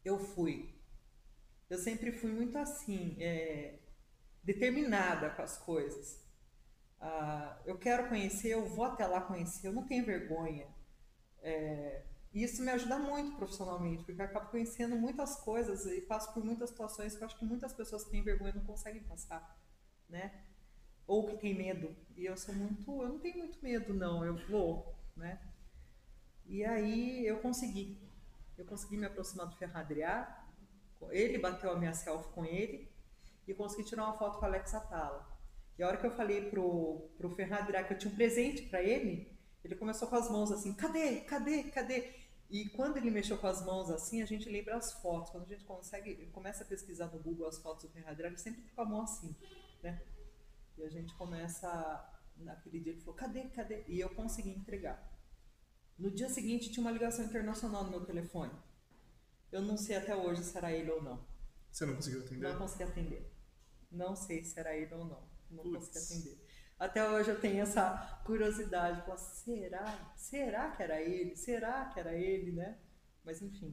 Eu 0.05 0.19
fui. 0.19 0.75
Eu 1.75 1.79
sempre 1.79 2.13
fui 2.13 2.31
muito 2.31 2.57
assim, 2.59 3.17
é, 3.21 3.79
determinada 4.43 5.31
com 5.31 5.43
as 5.43 5.57
coisas. 5.59 6.23
Ah, 7.01 7.61
eu 7.67 7.79
quero 7.79 8.09
conhecer, 8.09 8.49
eu 8.49 8.65
vou 8.67 8.85
até 8.85 9.07
lá 9.07 9.21
conhecer, 9.21 9.69
eu 9.69 9.73
não 9.73 9.87
tenho 9.87 10.05
vergonha. 10.05 10.67
É, 11.43 12.05
e 12.33 12.43
isso 12.43 12.63
me 12.63 12.71
ajuda 12.71 12.99
muito 12.99 13.37
profissionalmente, 13.37 14.05
porque 14.05 14.21
eu 14.21 14.25
acabo 14.25 14.51
conhecendo 14.51 14.97
muitas 14.97 15.37
coisas 15.37 15.87
e 15.87 16.01
passo 16.03 16.33
por 16.33 16.45
muitas 16.45 16.71
situações 16.71 17.17
que 17.17 17.23
eu 17.23 17.27
acho 17.27 17.39
que 17.39 17.45
muitas 17.45 17.73
pessoas 17.73 18.05
que 18.05 18.11
têm 18.11 18.23
vergonha 18.23 18.55
não 18.55 18.65
conseguem 18.65 19.03
passar, 19.05 19.57
né? 20.09 20.45
ou 21.07 21.27
que 21.27 21.37
tem 21.37 21.55
medo. 21.55 21.95
E 22.17 22.25
eu 22.25 22.37
sou 22.37 22.55
muito, 22.55 23.03
eu 23.03 23.09
não 23.09 23.19
tenho 23.19 23.39
muito 23.39 23.63
medo 23.63 23.93
não, 23.93 24.25
eu 24.25 24.37
vou, 24.49 24.95
né? 25.17 25.41
E 26.47 26.65
aí 26.65 27.27
eu 27.27 27.39
consegui. 27.39 27.99
Eu 28.57 28.65
consegui 28.65 28.97
me 28.97 29.07
aproximar 29.07 29.47
do 29.47 29.57
Ferradriá, 29.57 30.44
ele 31.11 31.39
bateu 31.39 31.71
a 31.71 31.79
minha 31.79 31.93
selfie 31.93 32.33
com 32.33 32.45
ele 32.45 32.91
e 33.47 33.55
consegui 33.55 33.85
tirar 33.85 34.05
uma 34.05 34.19
foto 34.19 34.39
com 34.39 34.45
o 34.45 34.49
Alex 34.49 34.75
Atala. 34.75 35.27
E 35.79 35.83
a 35.83 35.89
hora 35.89 35.97
que 35.97 36.07
eu 36.07 36.11
falei 36.11 36.51
pro, 36.51 37.11
pro 37.17 37.31
Ferradriá 37.31 37.83
que 37.83 37.95
eu 37.95 37.99
tinha 37.99 38.13
um 38.13 38.17
presente 38.17 38.63
para 38.63 38.83
ele, 38.83 39.37
ele 39.65 39.75
começou 39.75 40.09
com 40.09 40.17
as 40.17 40.31
mãos 40.31 40.53
assim, 40.53 40.73
cadê, 40.75 41.21
cadê, 41.23 41.65
cadê? 41.65 42.15
E 42.51 42.69
quando 42.71 42.99
ele 42.99 43.11
mexeu 43.11 43.39
com 43.39 43.47
as 43.47 43.65
mãos 43.65 43.91
assim, 43.91 44.23
a 44.23 44.27
gente 44.27 44.49
lembra 44.49 44.77
as 44.77 44.93
fotos. 45.01 45.31
Quando 45.31 45.45
a 45.45 45.49
gente 45.49 45.65
consegue, 45.65 46.27
começa 46.27 46.63
a 46.63 46.67
pesquisar 46.67 47.07
no 47.07 47.19
Google 47.19 47.49
as 47.49 47.59
fotos 47.59 47.85
do 47.85 47.91
Ferradriá, 47.91 48.29
ele 48.29 48.39
sempre 48.39 48.63
fica 48.63 48.75
com 48.75 48.83
a 48.83 48.85
mão 48.85 49.03
assim, 49.03 49.35
né? 49.83 50.01
E 50.77 50.85
a 50.85 50.89
gente 50.89 51.15
começa, 51.15 51.69
naquele 52.37 52.81
dia 52.81 52.93
ele 52.93 53.01
falou, 53.01 53.15
cadê, 53.15 53.45
cadê? 53.49 53.85
E 53.89 53.99
eu 53.99 54.11
consegui 54.11 54.51
entregar. 54.51 55.03
No 55.99 56.11
dia 56.11 56.29
seguinte 56.29 56.71
tinha 56.71 56.85
uma 56.85 56.91
ligação 56.91 57.25
internacional 57.25 57.85
no 57.85 57.91
meu 57.91 58.05
telefone. 58.05 58.53
Eu 59.55 59.63
não 59.63 59.77
sei 59.77 59.95
até 59.95 60.17
hoje 60.17 60.43
se 60.43 60.59
era 60.59 60.73
ele 60.73 60.91
ou 60.91 61.01
não. 61.01 61.25
Você 61.71 61.87
não 61.87 61.95
conseguiu 61.95 62.23
atender? 62.23 62.49
Não 62.49 62.59
consegui 62.59 62.83
atender. 62.83 63.33
Não 63.89 64.17
sei 64.17 64.43
se 64.43 64.59
era 64.59 64.77
ele 64.77 64.93
ou 64.93 65.05
não. 65.05 65.29
Não 65.49 65.63
Putz. 65.63 65.87
consegui 65.87 65.99
atender. 65.99 66.45
Até 66.77 67.09
hoje 67.09 67.31
eu 67.31 67.41
tenho 67.41 67.63
essa 67.63 68.21
curiosidade. 68.27 69.03
Falar, 69.03 69.17
será? 69.17 70.13
Será 70.17 70.71
que 70.73 70.83
era 70.83 71.01
ele? 71.01 71.37
Será 71.37 71.85
que 71.85 72.01
era 72.01 72.17
ele, 72.17 72.51
né? 72.51 72.79
Mas 73.25 73.41
enfim. 73.43 73.73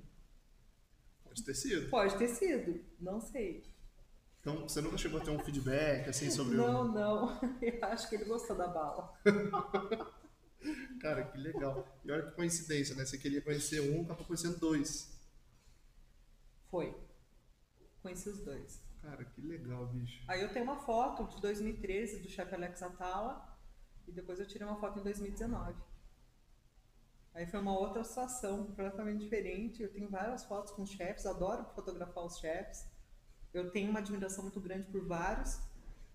Pode 1.24 1.44
ter 1.44 1.56
sido. 1.56 1.90
Pode 1.90 2.16
ter 2.16 2.28
sido. 2.28 2.86
Não 3.00 3.20
sei. 3.20 3.66
Então, 4.40 4.62
você 4.62 4.82
nunca 4.82 5.00
chegou 5.00 5.20
a 5.20 5.24
ter 5.24 5.32
um 5.32 5.40
feedback, 5.40 6.10
assim, 6.10 6.30
sobre 6.30 6.58
Não, 6.58 6.82
o... 6.82 6.92
não. 6.92 7.42
Eu 7.60 7.84
acho 7.86 8.08
que 8.08 8.14
ele 8.18 8.26
gostou 8.26 8.56
da 8.56 8.68
bala. 8.68 9.20
Cara, 11.02 11.24
que 11.24 11.40
legal. 11.40 11.88
E 12.06 12.12
olha 12.12 12.28
que 12.28 12.36
coincidência, 12.36 12.96
né? 12.96 13.04
Você 13.04 13.18
queria 13.18 13.42
conhecer 13.42 13.80
um, 13.82 14.04
acabou 14.04 14.28
conhecendo 14.28 14.60
dois. 14.60 15.20
Foi. 16.72 16.98
Conheci 18.02 18.30
os 18.30 18.42
dois. 18.44 18.82
Cara, 19.02 19.26
que 19.26 19.42
legal, 19.42 19.86
bicho. 19.88 20.24
Aí 20.28 20.42
eu 20.42 20.54
tenho 20.54 20.64
uma 20.64 20.78
foto 20.78 21.28
de 21.28 21.42
2013 21.42 22.22
do 22.22 22.30
chefe 22.30 22.56
Alex 22.56 22.82
Atala 22.82 23.60
e 24.08 24.12
depois 24.12 24.40
eu 24.40 24.48
tirei 24.48 24.66
uma 24.66 24.80
foto 24.80 25.00
em 25.00 25.04
2019. 25.04 25.76
Aí 27.34 27.46
foi 27.46 27.60
uma 27.60 27.78
outra 27.78 28.04
situação 28.04 28.66
completamente 28.66 29.20
diferente. 29.20 29.84
Eu 29.84 29.92
tenho 29.92 30.10
várias 30.10 30.46
fotos 30.46 30.72
com 30.72 30.86
chefes, 30.86 31.26
adoro 31.26 31.66
fotografar 31.76 32.26
os 32.26 32.38
chefes. 32.38 32.88
Eu 33.54 33.70
tenho 33.72 33.90
uma 33.90 34.00
admiração 34.00 34.44
muito 34.44 34.62
grande 34.62 34.90
por 34.90 35.06
vários, 35.06 35.60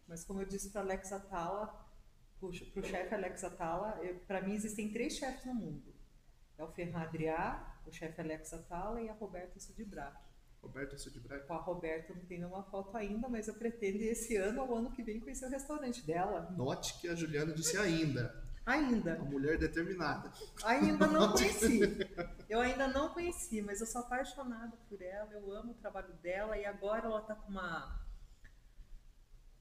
mas 0.09 0.25
como 0.25 0.41
eu 0.41 0.47
disse 0.47 0.71
para 0.71 0.81
Alex 0.81 1.13
Atala, 1.13 1.87
para 2.39 2.49
o 2.49 2.85
chefe 2.85 3.15
Alex 3.15 3.45
Atala, 3.45 4.01
para 4.27 4.41
mim 4.41 4.55
existem 4.55 4.91
três 4.91 5.19
chefes 5.19 5.45
no 5.45 5.55
mundo. 5.55 5.95
É 6.57 6.65
o 6.65 6.69
Ferran 6.69 7.03
Adrià, 7.03 7.79
o 7.87 7.93
chefe 7.93 8.21
Alex 8.21 8.55
Atala 8.55 9.03
e 9.03 9.09
a 9.09 9.13
Roberta 9.13 9.61
Sudibrac. 9.61 10.17
Roberto 10.63 10.99
Sudbrack. 10.99 11.47
Com 11.47 11.55
a 11.55 11.61
Roberta 11.61 12.15
não 12.15 12.25
tem 12.25 12.39
nenhuma 12.39 12.63
foto 12.65 12.97
ainda, 12.97 13.29
mas 13.29 13.49
eu 13.49 13.55
pretendo 13.55 14.03
esse 14.03 14.37
ano 14.37 14.63
ou 14.63 14.77
ano 14.77 14.91
que 14.91 15.03
vem 15.03 15.21
conhecer 15.21 15.47
o 15.47 15.51
restaurante 15.51 16.05
dela. 16.05 16.53
Note 16.57 17.01
que 17.01 17.09
a 17.09 17.15
Juliana 17.15 17.53
disse 17.53 17.77
ainda. 17.77 18.45
Ainda. 18.67 19.15
Uma 19.15 19.31
mulher 19.31 19.57
determinada. 19.59 20.33
Ainda 20.65 21.07
não 21.07 21.33
conheci. 21.33 21.81
Eu 22.49 22.61
ainda 22.61 22.89
não 22.89 23.11
conheci, 23.11 23.63
mas 23.63 23.81
eu 23.81 23.87
sou 23.87 24.01
apaixonada 24.01 24.77
por 24.89 25.01
ela, 25.01 25.33
eu 25.33 25.53
amo 25.53 25.71
o 25.71 25.77
trabalho 25.77 26.13
dela 26.15 26.59
e 26.59 26.65
agora 26.65 27.07
ela 27.07 27.21
tá 27.21 27.37
com 27.37 27.49
uma. 27.49 28.05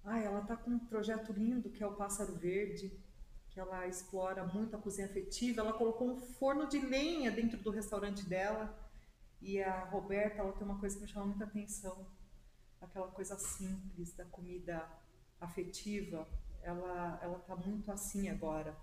Ai, 0.03 0.25
ela 0.25 0.41
tá 0.41 0.57
com 0.57 0.71
um 0.71 0.79
projeto 0.79 1.31
lindo 1.31 1.69
que 1.69 1.83
é 1.83 1.87
o 1.87 1.95
Pássaro 1.95 2.33
Verde, 2.35 2.91
que 3.51 3.59
ela 3.59 3.87
explora 3.87 4.43
muito 4.43 4.75
a 4.75 4.79
cozinha 4.79 5.07
afetiva. 5.07 5.61
Ela 5.61 5.73
colocou 5.73 6.09
um 6.09 6.17
forno 6.17 6.67
de 6.67 6.79
lenha 6.79 7.29
dentro 7.29 7.59
do 7.59 7.69
restaurante 7.69 8.27
dela. 8.27 8.75
E 9.45 9.61
a 9.61 9.83
Roberta, 9.83 10.39
ela 10.39 10.51
tem 10.53 10.63
uma 10.63 10.79
coisa 10.79 10.95
que 10.95 11.03
me 11.03 11.07
chama 11.07 11.27
muita 11.27 11.43
atenção. 11.43 12.07
Aquela 12.81 13.11
coisa 13.11 13.37
simples 13.37 14.11
da 14.15 14.25
comida 14.25 14.83
afetiva. 15.39 16.27
Ela, 16.63 17.19
ela 17.21 17.37
tá 17.37 17.55
muito 17.55 17.91
assim 17.91 18.27
agora. 18.27 18.75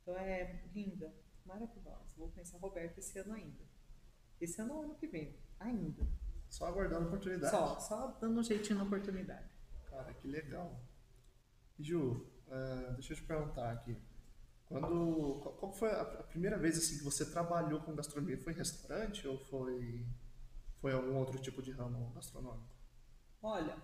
Então 0.00 0.16
é 0.16 0.62
linda, 0.72 1.14
maravilhosa. 1.44 2.14
Vou 2.16 2.32
a 2.34 2.58
Roberta 2.58 2.98
esse 2.98 3.18
ano 3.18 3.34
ainda. 3.34 3.62
Esse 4.40 4.62
ano 4.62 4.76
ou 4.76 4.82
ano 4.84 4.94
que 4.94 5.06
vem, 5.06 5.38
ainda. 5.58 6.06
Só 6.48 6.66
aguardando 6.66 7.04
a 7.04 7.08
oportunidade. 7.08 7.50
Só, 7.50 7.78
só 7.78 8.06
dando 8.18 8.40
um 8.40 8.42
jeitinho 8.42 8.78
na 8.78 8.86
oportunidade. 8.86 9.50
Cara, 9.90 10.14
que 10.14 10.26
legal. 10.26 10.80
Ju, 11.78 12.26
eh, 12.48 12.92
deixa 12.94 13.12
eu 13.12 13.16
te 13.18 13.22
perguntar 13.24 13.70
aqui. 13.70 14.00
Quando, 14.70 15.40
qual 15.58 15.72
foi 15.72 15.90
a 15.90 16.02
a 16.02 16.22
primeira 16.22 16.56
vez 16.56 16.78
assim 16.78 16.98
que 16.98 17.04
você 17.04 17.26
trabalhou 17.30 17.80
com 17.80 17.94
gastronomia? 17.94 18.38
Foi 18.38 18.52
em 18.52 18.56
restaurante 18.56 19.26
ou 19.28 19.36
foi 19.36 20.06
foi 20.80 20.92
algum 20.92 21.16
outro 21.16 21.38
tipo 21.40 21.60
de 21.60 21.72
ramo 21.72 22.12
gastronômico? 22.14 22.70
Olha, 23.42 23.76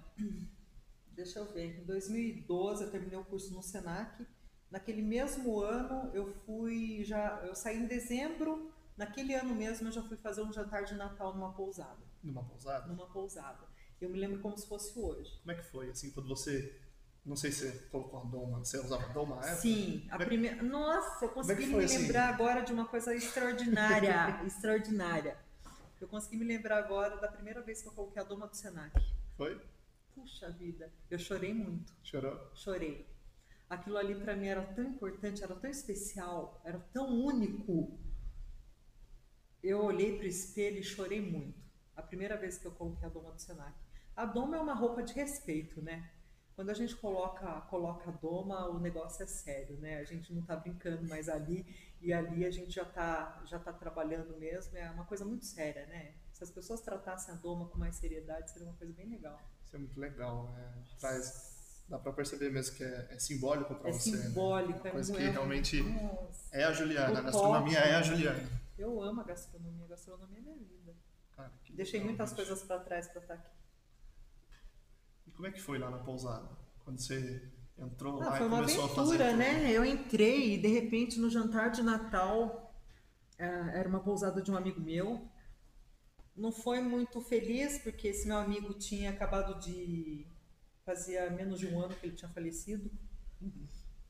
deixa 1.13 1.41
eu 1.41 1.53
ver. 1.53 1.83
Em 1.83 1.85
2012 1.85 2.85
eu 2.85 2.91
terminei 2.91 3.19
o 3.19 3.25
curso 3.25 3.53
no 3.53 3.63
Senac. 3.63 4.27
Naquele 4.71 5.03
mesmo 5.03 5.61
ano 5.61 6.11
eu 6.15 6.33
fui 6.45 7.05
já, 7.05 7.41
eu 7.45 7.55
saí 7.55 7.79
em 7.79 7.87
dezembro. 7.87 8.71
Naquele 8.97 9.35
ano 9.35 9.55
mesmo 9.55 9.89
eu 9.89 9.93
já 9.93 10.03
fui 10.03 10.17
fazer 10.17 10.43
um 10.43 10.53
jantar 10.53 10.85
de 10.85 10.95
Natal 10.95 11.35
numa 11.35 11.53
pousada, 11.53 12.03
Numa 12.23 12.45
pousada? 12.45 12.87
numa 12.87 13.07
pousada. 13.09 13.67
Eu 14.01 14.09
me 14.11 14.19
lembro 14.19 14.41
como 14.41 14.57
se 14.57 14.67
fosse 14.69 14.99
hoje. 14.99 15.39
Como 15.41 15.53
é 15.53 15.55
que 15.57 15.65
foi 15.65 15.91
assim 15.91 16.11
quando 16.13 16.29
você 16.29 16.81
não 17.27 17.35
sei 17.35 17.51
se 17.51 17.69
você 17.69 17.79
colocou 17.89 18.21
a 18.21 18.25
doma, 18.25 18.59
você 18.61 18.79
usava 18.79 19.05
a 19.05 19.09
doma 19.09 19.37
na 19.37 19.43
época? 19.43 19.57
Sim, 19.61 20.07
a 20.11 20.15
é- 20.15 20.25
primeira. 20.25 20.63
Nossa, 20.63 21.25
eu 21.25 21.29
consegui 21.31 21.67
que 21.67 21.75
me 21.75 21.85
assim? 21.85 21.99
lembrar 21.99 22.29
agora 22.29 22.61
de 22.61 22.73
uma 22.73 22.87
coisa 22.87 23.13
extraordinária, 23.15 24.41
extraordinária. 24.47 25.37
Eu 26.01 26.07
consegui 26.07 26.37
me 26.37 26.45
lembrar 26.45 26.79
agora 26.79 27.17
da 27.17 27.27
primeira 27.27 27.61
vez 27.63 27.83
que 27.83 27.89
eu 27.89 27.93
coloquei 27.93 28.23
a 28.23 28.25
doma 28.25 28.47
do 28.47 28.55
Senac. 28.55 28.95
Foi? 29.37 29.61
Puxa 30.15 30.51
vida, 30.51 30.93
eu 31.11 31.19
chorei 31.19 31.53
muito. 31.53 31.93
Chorou? 32.03 32.51
chorei. 32.55 33.07
Aquilo 33.69 33.99
ali 33.99 34.15
para 34.15 34.37
mim 34.37 34.47
era 34.47 34.63
tão 34.63 34.85
importante, 34.85 35.43
era 35.43 35.55
tão 35.57 35.69
especial, 35.69 36.61
era 36.65 36.79
tão 36.93 37.09
único. 37.09 37.99
Eu 39.61 39.83
olhei 39.83 40.17
para 40.17 40.27
o 40.27 40.29
espelho 40.29 40.79
e 40.79 40.85
chorei 40.85 41.21
muito. 41.21 41.59
A 41.97 42.03
primeira 42.03 42.37
vez 42.37 42.57
que 42.57 42.67
eu 42.67 42.71
coloquei 42.71 43.05
a 43.05 43.11
doma 43.11 43.33
do 43.33 43.41
Senac. 43.41 43.75
A 44.15 44.25
doma 44.25 44.57
é 44.57 44.61
uma 44.61 44.75
roupa 44.75 45.03
de 45.03 45.13
respeito, 45.13 45.83
né? 45.83 46.09
Quando 46.57 46.71
a 46.71 46.75
gente 46.75 46.97
coloca, 46.97 47.61
coloca 47.69 48.09
a 48.09 48.13
doma, 48.15 48.67
o 48.71 48.79
negócio 48.81 49.23
é 49.23 49.27
sério, 49.27 49.77
né? 49.77 49.99
A 49.99 50.05
gente 50.05 50.33
não 50.33 50.41
está 50.41 50.57
brincando 50.57 51.07
mais 51.07 51.29
ali 51.29 51.67
e 52.01 52.15
ali 52.15 52.47
a 52.47 52.51
gente 52.51 52.71
já 52.71 52.83
está 52.83 53.43
já 53.45 53.59
tá 53.59 53.75
trabalhando 53.75 54.35
mesmo. 54.39 54.75
É 54.77 54.91
uma 54.91 55.05
coisa 55.05 55.23
muito 55.23 55.45
séria, 55.45 55.85
né? 55.87 56.15
Se 56.33 56.43
as 56.43 56.51
pessoas 56.51 56.81
tratassem 56.81 57.35
a 57.35 57.37
doma 57.37 57.69
com 57.69 57.77
mais 57.79 57.97
seriedade, 57.97 58.51
seria 58.51 58.67
uma 58.69 58.77
coisa 58.77 58.91
bem 58.95 59.07
legal. 59.07 59.39
Isso 59.67 59.77
é 59.77 59.79
muito 59.79 60.01
legal, 60.01 60.51
né? 60.53 60.83
Traz, 60.99 61.85
dá 61.91 61.99
pra 61.99 62.11
perceber 62.15 62.51
mesmo 62.51 62.75
que 62.75 62.85
é, 62.85 63.07
é 63.11 63.19
simbólico 63.19 63.75
pra 63.75 63.91
É 63.91 63.93
você. 63.93 64.13
né? 64.17 64.23
simbólico, 64.23 64.79
Uma 64.81 64.89
é 64.89 64.91
coisa 64.93 65.13
que 65.15 65.23
é 65.23 65.29
realmente 65.29 65.83
Nossa. 65.83 66.57
é 66.57 66.65
a 66.65 66.73
Juliana, 66.73 67.19
a 67.19 67.23
gastronomia 67.23 67.79
é 67.81 67.95
a 67.97 67.99
né? 67.99 68.03
Juliana. 68.03 68.49
Eu 68.79 69.03
amo 69.03 69.21
a 69.21 69.25
gastronomia, 69.25 69.85
a 69.85 69.89
gastronomia 69.89 70.39
é 70.39 70.43
minha 70.43 70.57
vida. 70.57 70.95
Cara, 71.37 71.53
Deixei 71.69 72.01
legal, 72.01 72.09
muitas 72.09 72.33
bicho. 72.33 72.47
coisas 72.49 72.65
para 72.67 72.81
trás 72.81 73.09
para 73.09 73.21
estar 73.21 73.35
aqui. 73.35 73.51
Como 75.37 75.47
é 75.49 75.53
que 75.53 75.61
foi 75.61 75.79
lá 75.79 75.91
na 75.91 75.99
pousada? 75.99 76.49
Quando 76.85 76.99
você 77.01 77.43
entrou 77.79 78.21
Ah, 78.23 78.31
lá 78.31 78.37
foi 78.37 78.47
e 78.47 78.49
uma 78.49 78.59
começou 78.59 78.85
a 78.85 78.89
fazer 78.89 79.23
aventura, 79.23 79.29
tudo? 79.31 79.39
né? 79.39 79.71
Eu 79.73 79.85
entrei 79.85 80.55
e 80.55 80.59
de 80.59 80.69
repente 80.69 81.19
no 81.21 81.29
jantar 81.31 81.71
de 81.71 81.83
Natal, 81.83 82.75
ah, 83.39 83.71
era 83.75 83.89
uma 83.89 84.01
pousada 84.01 84.43
de 84.43 84.51
um 84.51 84.57
amigo 84.57 84.81
meu. 84.81 85.29
Não 86.37 86.53
foi 86.53 86.81
muito 86.81 87.21
feliz 87.21 87.79
porque 87.79 88.09
esse 88.09 88.27
meu 88.29 88.37
amigo 88.39 88.75
tinha 88.75 89.11
acabado 89.11 89.59
de 89.59 90.27
fazia 90.85 91.29
menos 91.31 91.59
de 91.59 91.67
um 91.67 91.81
ano 91.81 91.95
que 91.97 92.07
ele 92.07 92.17
tinha 92.17 92.31
falecido. 92.31 92.91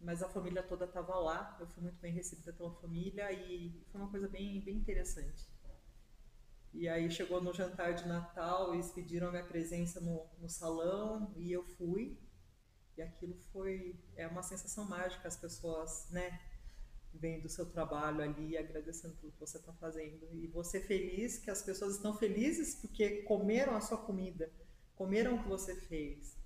Mas 0.01 0.23
a 0.23 0.29
família 0.29 0.63
toda 0.63 0.85
estava 0.85 1.15
lá, 1.19 1.57
eu 1.61 1.67
fui 1.67 1.83
muito 1.83 1.99
bem 2.01 2.13
recebida 2.13 2.53
pela 2.53 2.71
família 2.75 3.33
e 3.33 3.83
foi 3.91 4.01
uma 4.01 4.11
coisa 4.11 4.29
bem, 4.29 4.61
bem 4.61 4.77
interessante. 4.77 5.47
E 6.73 6.89
aí 6.89 7.11
chegou 7.11 7.41
no 7.41 7.55
jantar 7.55 7.95
de 7.95 8.07
Natal, 8.07 8.75
eles 8.75 8.91
pediram 8.91 9.29
a 9.29 9.31
minha 9.31 9.45
presença 9.45 10.01
no, 10.01 10.27
no 10.39 10.49
salão 10.49 11.33
e 11.37 11.51
eu 11.51 11.65
fui. 11.65 12.19
E 12.97 13.03
aquilo 13.03 13.37
foi 13.53 13.99
é 14.17 14.27
uma 14.27 14.43
sensação 14.43 14.85
mágica, 14.87 15.29
as 15.29 15.37
pessoas, 15.37 16.09
né, 16.11 16.41
vendo 17.13 17.47
o 17.47 17.49
seu 17.49 17.67
trabalho 17.67 18.23
ali 18.23 18.51
e 18.51 18.59
agradecendo 18.59 19.17
tudo 19.17 19.33
que 19.33 19.41
você 19.41 19.59
está 19.59 19.73
fazendo. 19.75 20.29
E 20.33 20.47
você 20.49 20.81
feliz 20.81 21.39
que 21.39 21.51
as 21.51 21.63
pessoas 21.63 21.97
estão 21.97 22.17
felizes 22.17 22.75
porque 22.75 23.23
comeram 23.23 23.75
a 23.75 23.81
sua 23.81 23.99
comida, 23.99 24.51
comeram 24.95 25.37
o 25.37 25.43
que 25.43 25.49
você 25.49 25.75
fez. 25.75 26.37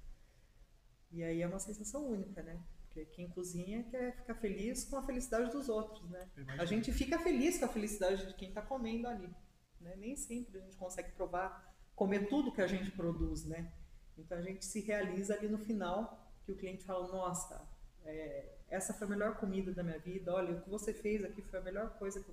E 1.13 1.23
aí 1.23 1.43
é 1.43 1.47
uma 1.47 1.59
sensação 1.59 2.07
única, 2.07 2.43
né? 2.43 2.63
Porque 2.87 3.05
quem 3.07 3.29
cozinha 3.29 3.85
quer 3.85 4.17
ficar 4.17 4.35
feliz 4.35 4.85
com 4.85 4.97
a 4.97 5.07
felicidade 5.07 5.51
dos 5.51 5.69
outros, 5.69 6.09
né? 6.11 6.29
A 6.59 6.65
gente 6.65 6.93
fica 6.93 7.19
feliz 7.19 7.59
com 7.59 7.65
a 7.65 7.69
felicidade 7.69 8.27
de 8.27 8.35
quem 8.35 8.49
está 8.49 8.63
comendo 8.63 9.07
ali. 9.07 9.33
Né? 9.81 9.95
Nem 9.97 10.17
sempre 10.17 10.59
a 10.59 10.61
gente 10.61 10.77
consegue 10.77 11.13
provar, 11.13 11.75
comer 11.95 12.29
tudo 12.29 12.53
que 12.53 12.61
a 12.61 12.67
gente 12.67 12.91
produz, 12.91 13.45
né? 13.45 13.73
Então 14.17 14.37
a 14.37 14.43
gente 14.43 14.65
se 14.65 14.81
realiza 14.81 15.35
ali 15.35 15.49
no 15.49 15.59
final, 15.59 16.31
que 16.45 16.53
o 16.53 16.57
cliente 16.57 16.85
fala, 16.85 17.09
nossa, 17.09 17.67
é, 18.05 18.59
essa 18.69 18.93
foi 18.93 19.07
a 19.07 19.11
melhor 19.11 19.37
comida 19.37 19.73
da 19.73 19.83
minha 19.83 19.99
vida, 19.99 20.33
olha, 20.33 20.57
o 20.57 20.61
que 20.61 20.71
você 20.71 20.93
fez 20.93 21.25
aqui 21.25 21.43
foi 21.43 21.59
a 21.59 21.63
melhor 21.63 21.99
coisa 21.99 22.23
que. 22.23 22.33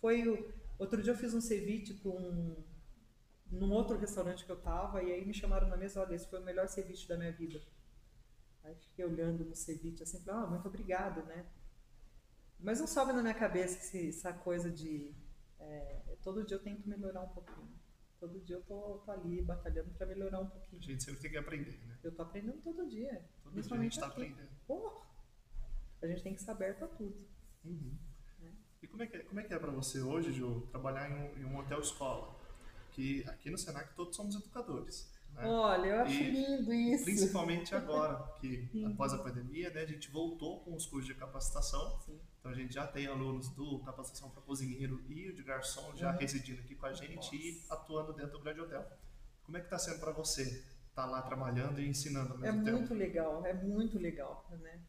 Foi 0.00 0.28
o... 0.28 0.52
Outro 0.78 1.00
dia 1.02 1.12
eu 1.12 1.16
fiz 1.16 1.32
um 1.32 1.40
ceviche 1.40 1.94
para 1.94 2.10
um... 2.10 2.56
num 3.50 3.72
outro 3.72 3.96
restaurante 3.96 4.44
que 4.44 4.50
eu 4.50 4.60
tava, 4.60 5.02
e 5.02 5.12
aí 5.12 5.24
me 5.24 5.32
chamaram 5.32 5.68
na 5.68 5.76
mesa, 5.76 6.00
olha, 6.00 6.14
esse 6.14 6.26
foi 6.26 6.40
o 6.40 6.44
melhor 6.44 6.68
ceviche 6.68 7.08
da 7.08 7.16
minha 7.16 7.32
vida. 7.32 7.60
Aí 8.64 8.74
fiquei 8.74 9.04
olhando 9.04 9.44
no 9.44 9.54
ceviche 9.54 10.02
assim, 10.02 10.22
ah, 10.28 10.46
muito 10.46 10.66
obrigado, 10.68 11.22
né? 11.24 11.46
Mas 12.60 12.78
não 12.78 12.86
sobe 12.86 13.12
na 13.12 13.22
minha 13.22 13.34
cabeça 13.34 13.96
essa 13.98 14.32
coisa 14.32 14.70
de. 14.70 15.14
É, 15.62 16.16
todo 16.22 16.44
dia 16.44 16.56
eu 16.56 16.62
tento 16.62 16.88
melhorar 16.88 17.22
um 17.22 17.28
pouquinho. 17.28 17.68
Todo 18.18 18.40
dia 18.40 18.56
eu 18.56 18.62
tô, 18.62 18.98
tô 19.04 19.10
ali 19.10 19.42
batalhando 19.42 19.90
para 19.90 20.06
melhorar 20.06 20.40
um 20.40 20.46
A 20.46 20.50
pouquinho. 20.50 20.82
gente 20.82 21.02
sempre 21.02 21.20
tem 21.20 21.30
que 21.30 21.36
aprender, 21.36 21.78
né? 21.86 21.98
Eu 22.02 22.14
tô 22.14 22.22
aprendendo 22.22 22.60
todo 22.62 22.88
dia. 22.88 23.24
Todo 23.42 23.60
dia 23.60 23.76
a 23.76 23.82
gente 23.82 23.98
tá 23.98 24.06
aqui. 24.06 24.22
aprendendo. 24.22 24.48
A 26.02 26.06
gente 26.06 26.22
tem 26.22 26.34
que 26.34 26.42
ser 26.42 26.50
aberto 26.50 26.84
a 26.84 26.88
tudo. 26.88 27.26
Uhum. 27.64 27.96
E 28.82 28.86
como 28.88 29.02
é 29.02 29.06
como 29.06 29.06
é 29.06 29.06
que 29.06 29.16
é, 29.16 29.22
como 29.22 29.40
é, 29.40 29.42
que 29.44 29.54
é 29.54 29.58
para 29.58 29.70
você 29.70 30.00
hoje, 30.00 30.32
Ju, 30.32 30.66
trabalhar 30.70 31.10
em 31.10 31.14
um, 31.14 31.38
em 31.38 31.44
um 31.44 31.56
hotel 31.56 31.80
escola? 31.80 32.36
Que 32.90 33.24
aqui 33.28 33.50
no 33.50 33.56
Senac 33.56 33.94
todos 33.94 34.14
somos 34.16 34.34
educadores. 34.34 35.12
Né? 35.34 35.46
Olha, 35.46 35.86
eu 35.86 36.00
acho 36.02 36.14
e, 36.14 36.30
lindo 36.30 36.72
isso. 36.72 37.04
Principalmente 37.04 37.74
agora, 37.74 38.22
que 38.40 38.68
após 38.86 39.12
a 39.12 39.18
pandemia, 39.18 39.70
né, 39.70 39.80
a 39.80 39.86
gente 39.86 40.10
voltou 40.10 40.60
com 40.60 40.74
os 40.74 40.86
cursos 40.86 41.06
de 41.06 41.14
capacitação. 41.14 41.98
Sim. 42.00 42.20
Então 42.38 42.50
a 42.50 42.54
gente 42.54 42.74
já 42.74 42.86
tem 42.86 43.06
alunos 43.06 43.48
do 43.50 43.78
capacitação 43.80 44.28
para 44.30 44.42
cozinheiro 44.42 45.00
e 45.08 45.30
o 45.30 45.34
de 45.34 45.42
garçom 45.42 45.94
já 45.94 46.10
uhum. 46.10 46.18
residindo 46.18 46.60
aqui 46.60 46.74
com 46.74 46.86
a 46.86 46.92
gente 46.92 47.16
Nossa. 47.16 47.36
e 47.36 47.62
atuando 47.70 48.12
dentro 48.12 48.32
do 48.32 48.40
grande 48.40 48.60
hotel. 48.60 48.84
Como 49.44 49.56
é 49.56 49.60
que 49.60 49.66
está 49.66 49.78
sendo 49.78 50.00
para 50.00 50.12
você 50.12 50.42
estar 50.42 50.64
tá 50.94 51.06
lá 51.06 51.22
trabalhando 51.22 51.80
e 51.80 51.88
ensinando 51.88 52.32
ao 52.32 52.38
mesmo 52.38 52.60
é 52.60 52.64
tempo? 52.64 52.76
É 52.76 52.80
muito 52.80 52.94
legal, 52.94 53.46
é 53.46 53.54
muito 53.54 53.98
legal, 53.98 54.46
né? 54.60 54.80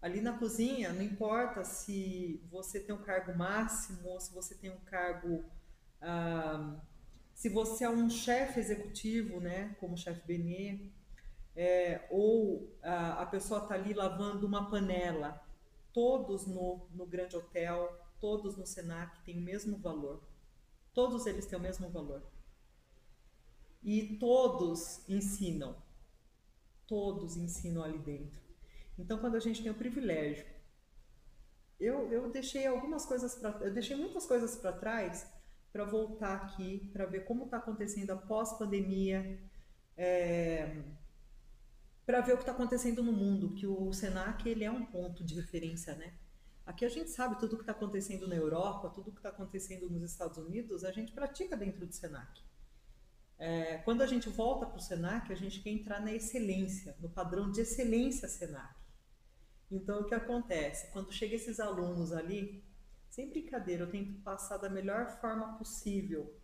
Ali 0.00 0.20
na 0.20 0.38
cozinha, 0.38 0.92
não 0.92 1.02
importa 1.02 1.64
se 1.64 2.40
você 2.50 2.78
tem 2.78 2.94
um 2.94 3.02
cargo 3.02 3.36
máximo 3.36 4.08
ou 4.08 4.20
se 4.20 4.32
você 4.32 4.54
tem 4.54 4.70
um 4.70 4.78
cargo 4.80 5.44
ah, 6.00 6.80
se 7.38 7.48
você 7.48 7.84
é 7.84 7.88
um 7.88 8.10
chefe 8.10 8.58
executivo, 8.58 9.38
né, 9.38 9.76
como 9.78 9.94
o 9.94 9.96
chefe 9.96 10.26
Benê, 10.26 10.90
é, 11.54 12.04
ou 12.10 12.76
a, 12.82 13.22
a 13.22 13.26
pessoa 13.26 13.62
está 13.62 13.76
ali 13.76 13.94
lavando 13.94 14.44
uma 14.44 14.68
panela, 14.68 15.40
todos 15.92 16.48
no, 16.48 16.88
no 16.90 17.06
grande 17.06 17.36
hotel, 17.36 17.96
todos 18.18 18.56
no 18.56 18.66
Senac 18.66 19.22
têm 19.22 19.38
o 19.38 19.40
mesmo 19.40 19.78
valor. 19.78 20.20
Todos 20.92 21.26
eles 21.26 21.46
têm 21.46 21.56
o 21.56 21.62
mesmo 21.62 21.88
valor. 21.90 22.24
E 23.84 24.16
todos 24.16 25.08
ensinam. 25.08 25.76
Todos 26.88 27.36
ensinam 27.36 27.84
ali 27.84 27.98
dentro. 27.98 28.40
Então, 28.98 29.16
quando 29.20 29.36
a 29.36 29.40
gente 29.40 29.62
tem 29.62 29.70
o 29.70 29.76
privilégio, 29.76 30.44
eu, 31.78 32.10
eu 32.10 32.32
deixei 32.32 32.66
algumas 32.66 33.06
coisas 33.06 33.36
para, 33.36 33.64
eu 33.64 33.72
deixei 33.72 33.94
muitas 33.94 34.26
coisas 34.26 34.56
para 34.56 34.72
trás 34.72 35.37
para 35.72 35.84
voltar 35.84 36.36
aqui, 36.36 36.88
para 36.92 37.06
ver 37.06 37.24
como 37.24 37.44
está 37.44 37.58
acontecendo 37.58 38.10
após 38.10 38.52
pandemia, 38.58 39.38
é, 39.96 40.82
para 42.06 42.20
ver 42.20 42.32
o 42.32 42.36
que 42.36 42.42
está 42.42 42.52
acontecendo 42.52 43.02
no 43.02 43.12
mundo, 43.12 43.54
que 43.54 43.66
o 43.66 43.92
Senac 43.92 44.48
ele 44.48 44.64
é 44.64 44.70
um 44.70 44.86
ponto 44.86 45.22
de 45.22 45.34
referência, 45.34 45.94
né? 45.94 46.14
Aqui 46.64 46.84
a 46.84 46.88
gente 46.88 47.10
sabe 47.10 47.38
tudo 47.38 47.54
o 47.54 47.56
que 47.56 47.62
está 47.62 47.72
acontecendo 47.72 48.28
na 48.28 48.34
Europa, 48.34 48.90
tudo 48.90 49.08
o 49.08 49.12
que 49.12 49.18
está 49.18 49.30
acontecendo 49.30 49.88
nos 49.88 50.02
Estados 50.10 50.36
Unidos, 50.38 50.84
a 50.84 50.92
gente 50.92 51.12
pratica 51.12 51.56
dentro 51.56 51.86
do 51.86 51.92
Senac. 51.92 52.42
É, 53.38 53.78
quando 53.78 54.02
a 54.02 54.06
gente 54.06 54.28
volta 54.28 54.66
para 54.66 54.76
o 54.76 54.80
Senac, 54.80 55.32
a 55.32 55.36
gente 55.36 55.60
quer 55.60 55.70
entrar 55.70 56.00
na 56.00 56.12
excelência, 56.12 56.96
no 57.00 57.08
padrão 57.08 57.50
de 57.50 57.60
excelência 57.60 58.28
Senac. 58.28 58.74
Então, 59.70 60.00
o 60.00 60.04
que 60.04 60.14
acontece? 60.14 60.90
Quando 60.92 61.12
chegam 61.12 61.36
esses 61.36 61.60
alunos 61.60 62.12
ali, 62.12 62.64
sem 63.18 63.28
brincadeira, 63.28 63.82
eu 63.82 63.90
tento 63.90 64.14
passar 64.22 64.58
da 64.58 64.70
melhor 64.70 65.10
forma 65.20 65.58
possível 65.58 66.38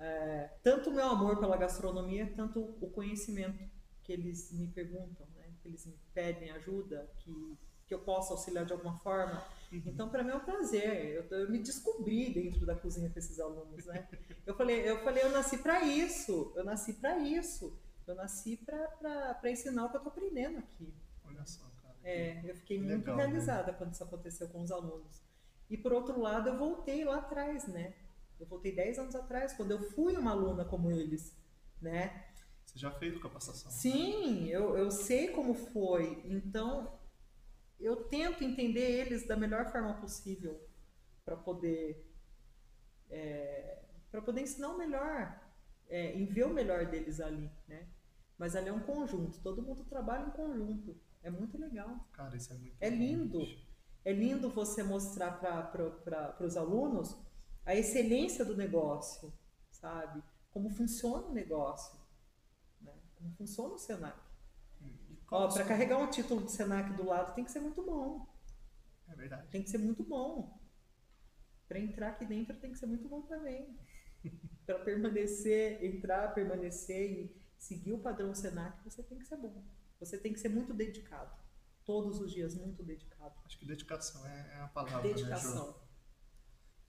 é, 0.00 0.50
tanto 0.64 0.90
o 0.90 0.92
meu 0.92 1.06
amor 1.06 1.38
pela 1.38 1.56
gastronomia, 1.56 2.32
tanto 2.34 2.60
o 2.80 2.90
conhecimento 2.90 3.64
que 4.02 4.12
eles 4.12 4.52
me 4.52 4.66
perguntam, 4.66 5.24
né? 5.36 5.52
que 5.60 5.68
eles 5.68 5.86
me 5.86 5.96
pedem 6.12 6.50
ajuda, 6.50 7.08
que, 7.18 7.56
que 7.86 7.94
eu 7.94 8.00
possa 8.00 8.32
auxiliar 8.32 8.64
de 8.64 8.72
alguma 8.72 8.98
forma. 8.98 9.44
Uhum. 9.70 9.82
Então, 9.86 10.08
para 10.08 10.24
mim 10.24 10.30
é 10.30 10.34
um 10.34 10.44
prazer. 10.44 11.28
Eu, 11.30 11.38
eu, 11.38 11.50
me 11.50 11.58
descobri 11.58 12.34
dentro 12.34 12.66
da 12.66 12.74
cozinha 12.74 13.10
com 13.10 13.18
esses 13.18 13.38
alunos, 13.38 13.86
né? 13.86 14.08
Eu 14.44 14.56
falei, 14.56 14.88
eu 14.88 15.02
falei, 15.04 15.22
eu 15.22 15.30
nasci 15.30 15.58
para 15.58 15.84
isso. 15.84 16.52
Eu 16.56 16.64
nasci 16.64 16.94
para 16.94 17.18
isso. 17.18 17.78
Eu 18.06 18.14
nasci 18.14 18.56
para 18.56 19.50
ensinar 19.50 19.84
o 19.84 19.90
que 19.90 19.96
eu 19.96 19.98
estou 19.98 20.12
aprendendo 20.12 20.58
aqui. 20.58 20.92
Olha 21.24 21.44
só, 21.44 21.64
cara. 21.82 21.96
É, 22.02 22.40
eu 22.48 22.54
fiquei 22.54 22.78
muito 22.78 23.00
legal, 23.00 23.16
né? 23.16 23.24
realizada 23.24 23.72
né? 23.72 23.78
quando 23.78 23.92
isso 23.92 24.02
aconteceu 24.02 24.48
com 24.48 24.62
os 24.62 24.70
alunos. 24.70 25.27
E 25.70 25.76
por 25.76 25.92
outro 25.92 26.20
lado, 26.20 26.48
eu 26.48 26.58
voltei 26.58 27.04
lá 27.04 27.18
atrás, 27.18 27.66
né? 27.66 27.94
Eu 28.40 28.46
voltei 28.46 28.74
10 28.74 28.98
anos 28.98 29.14
atrás, 29.14 29.52
quando 29.52 29.72
eu 29.72 29.80
fui 29.90 30.16
uma 30.16 30.30
aluna 30.30 30.64
como 30.64 30.90
eles, 30.90 31.36
né? 31.80 32.24
Você 32.64 32.78
já 32.78 32.90
fez 32.90 33.20
capacitação? 33.20 33.70
Sim, 33.70 34.46
eu, 34.48 34.76
eu 34.76 34.90
sei 34.90 35.28
como 35.28 35.54
foi. 35.54 36.22
Então, 36.26 36.98
eu 37.80 37.96
tento 38.04 38.44
entender 38.44 39.00
eles 39.00 39.26
da 39.26 39.36
melhor 39.36 39.70
forma 39.70 39.94
possível 39.94 40.60
para 41.24 41.36
poder 41.36 42.06
é, 43.10 43.82
para 44.10 44.22
poder 44.22 44.42
ensinar 44.42 44.68
o 44.68 44.78
melhor 44.78 45.40
é, 45.88 46.16
e 46.16 46.24
ver 46.24 46.44
o 46.44 46.52
melhor 46.52 46.86
deles 46.86 47.20
ali, 47.20 47.50
né? 47.66 47.88
Mas 48.36 48.54
ali 48.54 48.68
é 48.68 48.72
um 48.72 48.80
conjunto, 48.80 49.40
todo 49.40 49.62
mundo 49.62 49.84
trabalha 49.84 50.26
em 50.26 50.30
conjunto. 50.30 50.96
É 51.22 51.30
muito 51.30 51.58
legal. 51.58 52.08
Cara, 52.12 52.36
isso 52.36 52.52
é 52.52 52.56
muito 52.56 52.76
É 52.80 52.88
lindo. 52.88 53.40
É 54.08 54.12
lindo 54.14 54.48
você 54.48 54.82
mostrar 54.82 55.32
para 55.32 56.42
os 56.42 56.56
alunos 56.56 57.14
a 57.66 57.74
excelência 57.74 58.42
do 58.42 58.56
negócio, 58.56 59.30
sabe? 59.70 60.22
Como 60.50 60.70
funciona 60.70 61.26
o 61.26 61.34
negócio, 61.34 62.00
né? 62.80 62.94
como 63.16 63.30
funciona 63.34 63.74
o 63.74 63.78
Senac. 63.78 64.18
Para 65.28 65.62
carregar 65.66 65.98
um 65.98 66.08
título 66.08 66.40
do 66.40 66.48
Senac 66.50 66.90
do 66.94 67.04
lado 67.04 67.34
tem 67.34 67.44
que 67.44 67.52
ser 67.52 67.60
muito 67.60 67.84
bom. 67.84 68.26
É 69.08 69.14
verdade. 69.14 69.46
Tem 69.50 69.62
que 69.62 69.68
ser 69.68 69.76
muito 69.76 70.02
bom. 70.02 70.58
Para 71.68 71.78
entrar 71.78 72.08
aqui 72.12 72.24
dentro 72.24 72.56
tem 72.56 72.72
que 72.72 72.78
ser 72.78 72.86
muito 72.86 73.06
bom 73.06 73.20
também. 73.20 73.78
Para 74.64 74.78
permanecer, 74.78 75.84
entrar, 75.84 76.32
permanecer 76.32 77.10
e 77.10 77.42
seguir 77.58 77.92
o 77.92 78.00
padrão 78.00 78.34
Senac, 78.34 78.82
você 78.82 79.02
tem 79.02 79.18
que 79.18 79.26
ser 79.26 79.36
bom. 79.36 79.62
Você 80.00 80.16
tem 80.16 80.32
que 80.32 80.40
ser 80.40 80.48
muito 80.48 80.72
dedicado 80.72 81.46
todos 81.88 82.20
os 82.20 82.30
dias 82.30 82.54
muito 82.54 82.82
dedicado. 82.82 83.34
Acho 83.46 83.58
que 83.58 83.64
dedicação 83.64 84.26
é, 84.26 84.56
é 84.58 84.60
a 84.60 84.68
palavra, 84.68 85.00
dedicação. 85.00 85.68
né, 85.68 85.74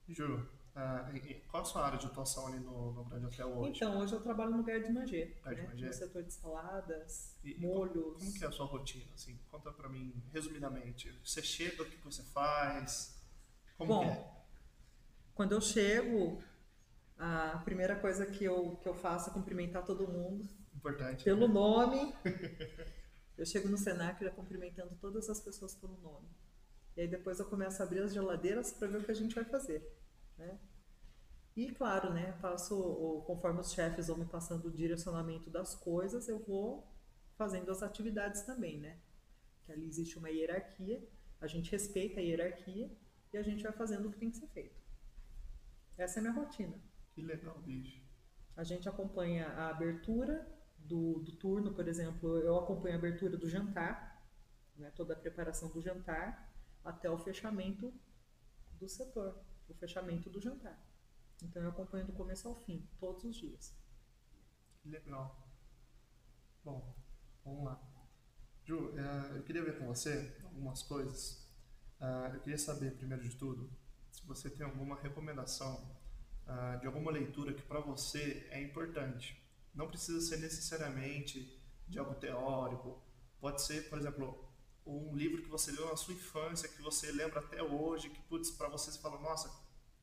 Ju? 0.06 0.26
Ju, 0.26 0.34
uh, 0.36 1.48
qual 1.48 1.62
a 1.62 1.64
sua 1.64 1.86
área 1.86 1.98
de 1.98 2.04
atuação 2.04 2.48
ali 2.48 2.60
no, 2.60 2.92
no 2.92 3.04
Grande 3.06 3.24
Hotel 3.24 3.48
hoje? 3.48 3.76
Então, 3.76 3.98
hoje 3.98 4.12
eu 4.12 4.20
trabalho 4.20 4.50
no 4.50 4.62
Gerd 4.62 4.92
Manger, 4.92 5.40
né? 5.42 5.72
no 5.74 5.92
setor 5.94 6.22
de 6.22 6.34
saladas, 6.34 7.34
e, 7.42 7.58
molhos. 7.58 8.12
Como, 8.12 8.18
como, 8.18 8.34
que 8.34 8.44
é 8.44 8.48
a 8.48 8.52
sua 8.52 8.66
rotina? 8.66 9.10
Assim, 9.14 9.40
conta 9.50 9.72
para 9.72 9.88
mim, 9.88 10.22
resumidamente. 10.34 11.18
Você 11.24 11.42
chega, 11.42 11.82
o 11.82 11.86
que 11.86 11.96
você 12.04 12.22
faz? 12.22 13.18
Como 13.78 13.94
Bom, 13.94 14.04
é? 14.04 14.30
quando 15.34 15.52
eu 15.52 15.62
chego, 15.62 16.42
a 17.16 17.58
primeira 17.64 17.96
coisa 17.96 18.26
que 18.26 18.44
eu, 18.44 18.76
que 18.82 18.86
eu 18.86 18.94
faço 18.94 19.30
é 19.30 19.32
cumprimentar 19.32 19.82
todo 19.82 20.06
mundo. 20.06 20.46
Importante. 20.74 21.24
Pelo 21.24 21.48
né? 21.48 21.54
nome. 21.54 22.14
Eu 23.40 23.46
chego 23.46 23.70
no 23.70 23.78
Senac 23.78 24.22
já 24.22 24.30
cumprimentando 24.30 24.94
todas 25.00 25.30
as 25.30 25.40
pessoas 25.40 25.74
pelo 25.74 25.96
nome. 26.02 26.28
E 26.94 27.00
aí 27.00 27.08
depois 27.08 27.40
eu 27.40 27.46
começo 27.46 27.80
a 27.80 27.86
abrir 27.86 28.00
as 28.00 28.12
geladeiras 28.12 28.70
para 28.70 28.86
ver 28.86 28.98
o 28.98 29.04
que 29.04 29.10
a 29.10 29.14
gente 29.14 29.34
vai 29.34 29.44
fazer, 29.44 29.82
né? 30.36 30.60
E 31.56 31.70
claro, 31.72 32.12
né, 32.12 32.32
passo 32.42 33.24
conforme 33.26 33.60
os 33.60 33.72
chefes 33.72 34.08
vão 34.08 34.18
me 34.18 34.26
passando 34.26 34.66
o 34.66 34.70
direcionamento 34.70 35.48
das 35.48 35.74
coisas, 35.74 36.28
eu 36.28 36.38
vou 36.38 36.86
fazendo 37.38 37.70
as 37.70 37.82
atividades 37.82 38.42
também, 38.42 38.78
né? 38.78 39.00
Que 39.64 39.72
ali 39.72 39.86
existe 39.86 40.18
uma 40.18 40.28
hierarquia, 40.28 41.02
a 41.40 41.46
gente 41.46 41.72
respeita 41.72 42.20
a 42.20 42.22
hierarquia 42.22 42.94
e 43.32 43.38
a 43.38 43.42
gente 43.42 43.62
vai 43.62 43.72
fazendo 43.72 44.08
o 44.08 44.12
que 44.12 44.18
tem 44.18 44.30
que 44.30 44.36
ser 44.36 44.48
feito. 44.48 44.78
Essa 45.96 46.18
é 46.18 46.20
a 46.20 46.22
minha 46.24 46.34
rotina. 46.34 46.78
Que 47.14 47.22
legal, 47.22 47.58
bicho. 47.62 48.02
A 48.54 48.64
gente 48.64 48.86
acompanha 48.86 49.46
a 49.48 49.70
abertura, 49.70 50.46
do, 50.90 51.20
do 51.20 51.32
turno, 51.36 51.72
por 51.72 51.86
exemplo, 51.86 52.36
eu 52.38 52.58
acompanho 52.58 52.96
a 52.96 52.98
abertura 52.98 53.36
do 53.36 53.48
jantar, 53.48 54.28
né, 54.76 54.90
toda 54.90 55.14
a 55.14 55.16
preparação 55.16 55.70
do 55.70 55.80
jantar, 55.80 56.52
até 56.84 57.08
o 57.08 57.16
fechamento 57.16 57.94
do 58.72 58.88
setor, 58.88 59.40
o 59.68 59.74
fechamento 59.74 60.28
do 60.28 60.40
jantar. 60.40 60.76
Então 61.42 61.62
eu 61.62 61.68
acompanho 61.68 62.06
do 62.06 62.12
começo 62.12 62.48
ao 62.48 62.56
fim, 62.56 62.86
todos 62.98 63.24
os 63.24 63.36
dias. 63.36 63.72
Legal. 64.84 65.48
Bom, 66.64 66.94
vamos 67.44 67.64
lá. 67.64 67.80
Ju, 68.64 68.92
eh, 68.98 69.36
eu 69.36 69.42
queria 69.44 69.64
ver 69.64 69.78
com 69.78 69.86
você 69.86 70.36
algumas 70.42 70.82
coisas. 70.82 71.48
Ah, 72.00 72.30
eu 72.34 72.40
queria 72.40 72.58
saber, 72.58 72.96
primeiro 72.96 73.22
de 73.22 73.36
tudo, 73.36 73.70
se 74.10 74.26
você 74.26 74.50
tem 74.50 74.66
alguma 74.66 75.00
recomendação 75.00 75.96
ah, 76.46 76.76
de 76.76 76.86
alguma 76.86 77.10
leitura 77.10 77.54
que 77.54 77.62
para 77.62 77.80
você 77.80 78.48
é 78.50 78.60
importante 78.60 79.39
não 79.74 79.88
precisa 79.88 80.20
ser 80.20 80.38
necessariamente 80.38 81.60
de 81.88 81.98
algo 81.98 82.14
teórico. 82.14 83.02
Pode 83.40 83.62
ser, 83.62 83.88
por 83.88 83.98
exemplo, 83.98 84.50
um 84.86 85.14
livro 85.14 85.42
que 85.42 85.48
você 85.48 85.70
leu 85.72 85.86
na 85.86 85.96
sua 85.96 86.14
infância, 86.14 86.68
que 86.68 86.82
você 86.82 87.10
lembra 87.12 87.40
até 87.40 87.62
hoje, 87.62 88.10
que 88.10 88.20
putz, 88.22 88.50
para 88.50 88.68
você 88.68 88.90
você 88.90 88.98
fala, 89.00 89.20
nossa, 89.20 89.50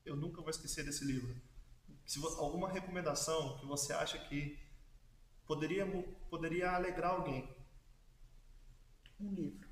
eu 0.05 0.15
nunca 0.15 0.41
vou 0.41 0.49
esquecer 0.49 0.83
desse 0.83 1.05
livro. 1.05 1.35
Se 2.05 2.19
alguma 2.37 2.69
recomendação 2.69 3.57
que 3.59 3.65
você 3.65 3.91
acha 3.93 4.17
que 4.17 4.57
poderia 5.45 5.85
poderia 6.29 6.71
alegrar 6.71 7.11
alguém. 7.11 7.55
Um 9.19 9.33
livro. 9.33 9.67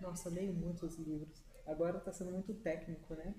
Nossa, 0.00 0.28
eu 0.28 0.32
leio 0.32 0.52
muitos 0.54 0.96
livros. 0.96 1.44
Agora 1.66 1.98
está 1.98 2.12
sendo 2.12 2.32
muito 2.32 2.54
técnico, 2.54 3.14
né? 3.14 3.34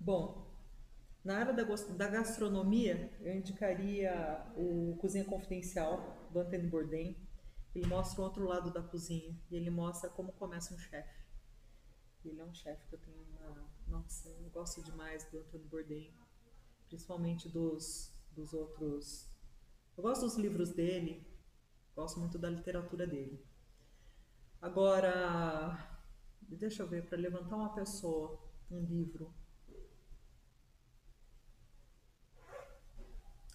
Bom, 0.00 0.47
na 1.24 1.38
área 1.38 1.52
da, 1.52 1.64
da 1.64 2.08
gastronomia, 2.08 3.12
eu 3.20 3.34
indicaria 3.34 4.46
o 4.56 4.96
Cozinha 5.00 5.24
Confidencial, 5.24 6.16
do 6.30 6.40
Anthony 6.40 6.66
Bourdain. 6.68 7.16
Ele 7.74 7.86
mostra 7.86 8.20
o 8.20 8.24
outro 8.24 8.44
lado 8.44 8.72
da 8.72 8.82
cozinha 8.82 9.36
e 9.50 9.56
ele 9.56 9.70
mostra 9.70 10.08
como 10.10 10.32
começa 10.32 10.74
um 10.74 10.78
chefe. 10.78 11.18
Ele 12.24 12.40
é 12.40 12.44
um 12.44 12.54
chefe 12.54 12.86
que 12.88 12.94
eu 12.94 12.98
tenho 12.98 13.22
uma. 13.22 13.68
Nossa, 13.86 14.28
eu 14.28 14.50
gosto 14.50 14.82
demais 14.82 15.24
do 15.30 15.38
Antônio 15.38 15.66
Bourdain, 15.66 16.12
principalmente 16.88 17.48
dos, 17.48 18.12
dos 18.32 18.52
outros. 18.52 19.28
Eu 19.96 20.02
gosto 20.02 20.22
dos 20.22 20.36
livros 20.36 20.70
dele, 20.72 21.26
gosto 21.94 22.18
muito 22.20 22.38
da 22.38 22.50
literatura 22.50 23.06
dele. 23.06 23.44
Agora, 24.60 26.00
deixa 26.42 26.82
eu 26.82 26.88
ver, 26.88 27.06
para 27.06 27.16
levantar 27.16 27.56
uma 27.56 27.74
pessoa, 27.74 28.40
um 28.70 28.84
livro. 28.84 29.32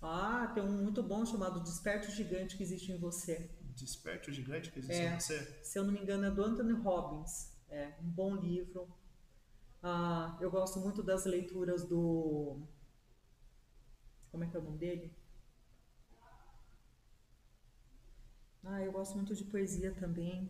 Ah, 0.05 0.51
tem 0.53 0.61
um 0.61 0.83
muito 0.83 1.01
bom 1.01 1.25
chamado 1.25 1.61
Desperte 1.61 2.09
o 2.09 2.11
Gigante 2.11 2.57
que 2.57 2.63
existe 2.63 2.91
em 2.91 2.97
você. 2.97 3.49
Desperte 3.75 4.29
o 4.29 4.33
Gigante 4.33 4.69
que 4.71 4.79
existe 4.79 5.01
É. 5.01 5.15
em 5.15 5.19
você? 5.19 5.39
Se 5.63 5.79
eu 5.79 5.85
não 5.85 5.93
me 5.93 5.99
engano, 6.01 6.25
é 6.25 6.31
do 6.31 6.43
Anthony 6.43 6.73
Robbins. 6.73 7.53
É 7.69 7.93
um 8.01 8.09
bom 8.09 8.35
livro. 8.35 8.87
Ah, 9.81 10.37
eu 10.41 10.51
gosto 10.51 10.79
muito 10.79 11.01
das 11.01 11.25
leituras 11.25 11.85
do. 11.87 12.61
Como 14.29 14.43
é 14.43 14.47
que 14.47 14.55
é 14.57 14.59
o 14.59 14.63
nome 14.63 14.77
dele? 14.77 15.15
Ah, 18.63 18.81
eu 18.81 18.91
gosto 18.91 19.15
muito 19.15 19.33
de 19.35 19.43
poesia 19.45 19.93
também. 19.93 20.49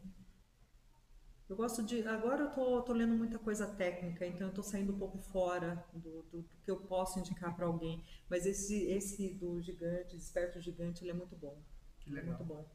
Eu 1.54 1.58
gosto 1.58 1.84
de. 1.84 2.02
Agora 2.08 2.46
eu 2.46 2.50
tô, 2.50 2.82
tô 2.82 2.94
lendo 2.94 3.14
muita 3.16 3.38
coisa 3.38 3.68
técnica, 3.68 4.26
então 4.26 4.48
eu 4.48 4.54
tô 4.54 4.64
saindo 4.64 4.92
um 4.92 4.98
pouco 4.98 5.20
fora 5.20 5.86
do, 5.94 6.24
do, 6.24 6.42
do 6.42 6.50
que 6.66 6.72
eu 6.72 6.78
posso 6.78 7.20
indicar 7.20 7.56
para 7.56 7.68
alguém. 7.68 8.04
Mas 8.28 8.48
esse, 8.48 8.86
esse 8.88 9.36
do 9.36 9.62
gigante, 9.62 10.18
Desperto 10.18 10.58
o 10.58 10.62
Gigante, 10.62 11.04
ele 11.04 11.12
é 11.12 11.14
muito 11.14 11.36
bom. 11.36 11.62
Que 12.00 12.10
é 12.10 12.14
legal. 12.14 12.30
muito 12.30 12.44
bom. 12.44 12.68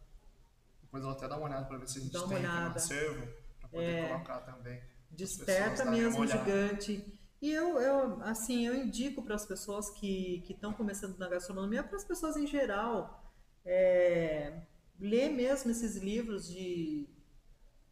Depois 0.81 1.03
eu 1.03 1.09
vou 1.09 1.19
até 1.19 1.27
dar 1.27 1.39
uma 1.39 1.47
olhada 1.47 1.67
para 1.67 1.77
ver 1.77 1.89
se 1.89 1.99
a 1.99 2.03
gente 2.03 2.13
Dá 2.13 2.21
tem 2.29 2.37
aqui 2.37 2.47
no 2.47 2.77
acervo, 2.77 3.27
para 3.59 3.69
poder 3.69 3.85
É. 3.85 4.09
colocar 4.09 4.41
também. 4.43 4.81
Desperta 5.11 5.85
mesmo 5.87 6.25
gigante. 6.25 7.19
E 7.43 7.51
eu, 7.51 7.81
eu, 7.81 8.23
assim, 8.23 8.65
eu 8.65 8.77
indico 8.77 9.25
para 9.25 9.35
as 9.35 9.45
pessoas 9.45 9.91
que 9.91 10.45
estão 10.49 10.73
começando 10.73 11.19
na 11.19 11.29
gastronomia, 11.29 11.83
para 11.83 11.97
as 11.97 12.05
pessoas 12.05 12.37
em 12.37 12.47
geral, 12.47 13.35
é, 13.65 14.63
ler 15.01 15.31
mesmo 15.31 15.69
esses 15.69 15.97
livros 15.97 16.49
de, 16.49 17.09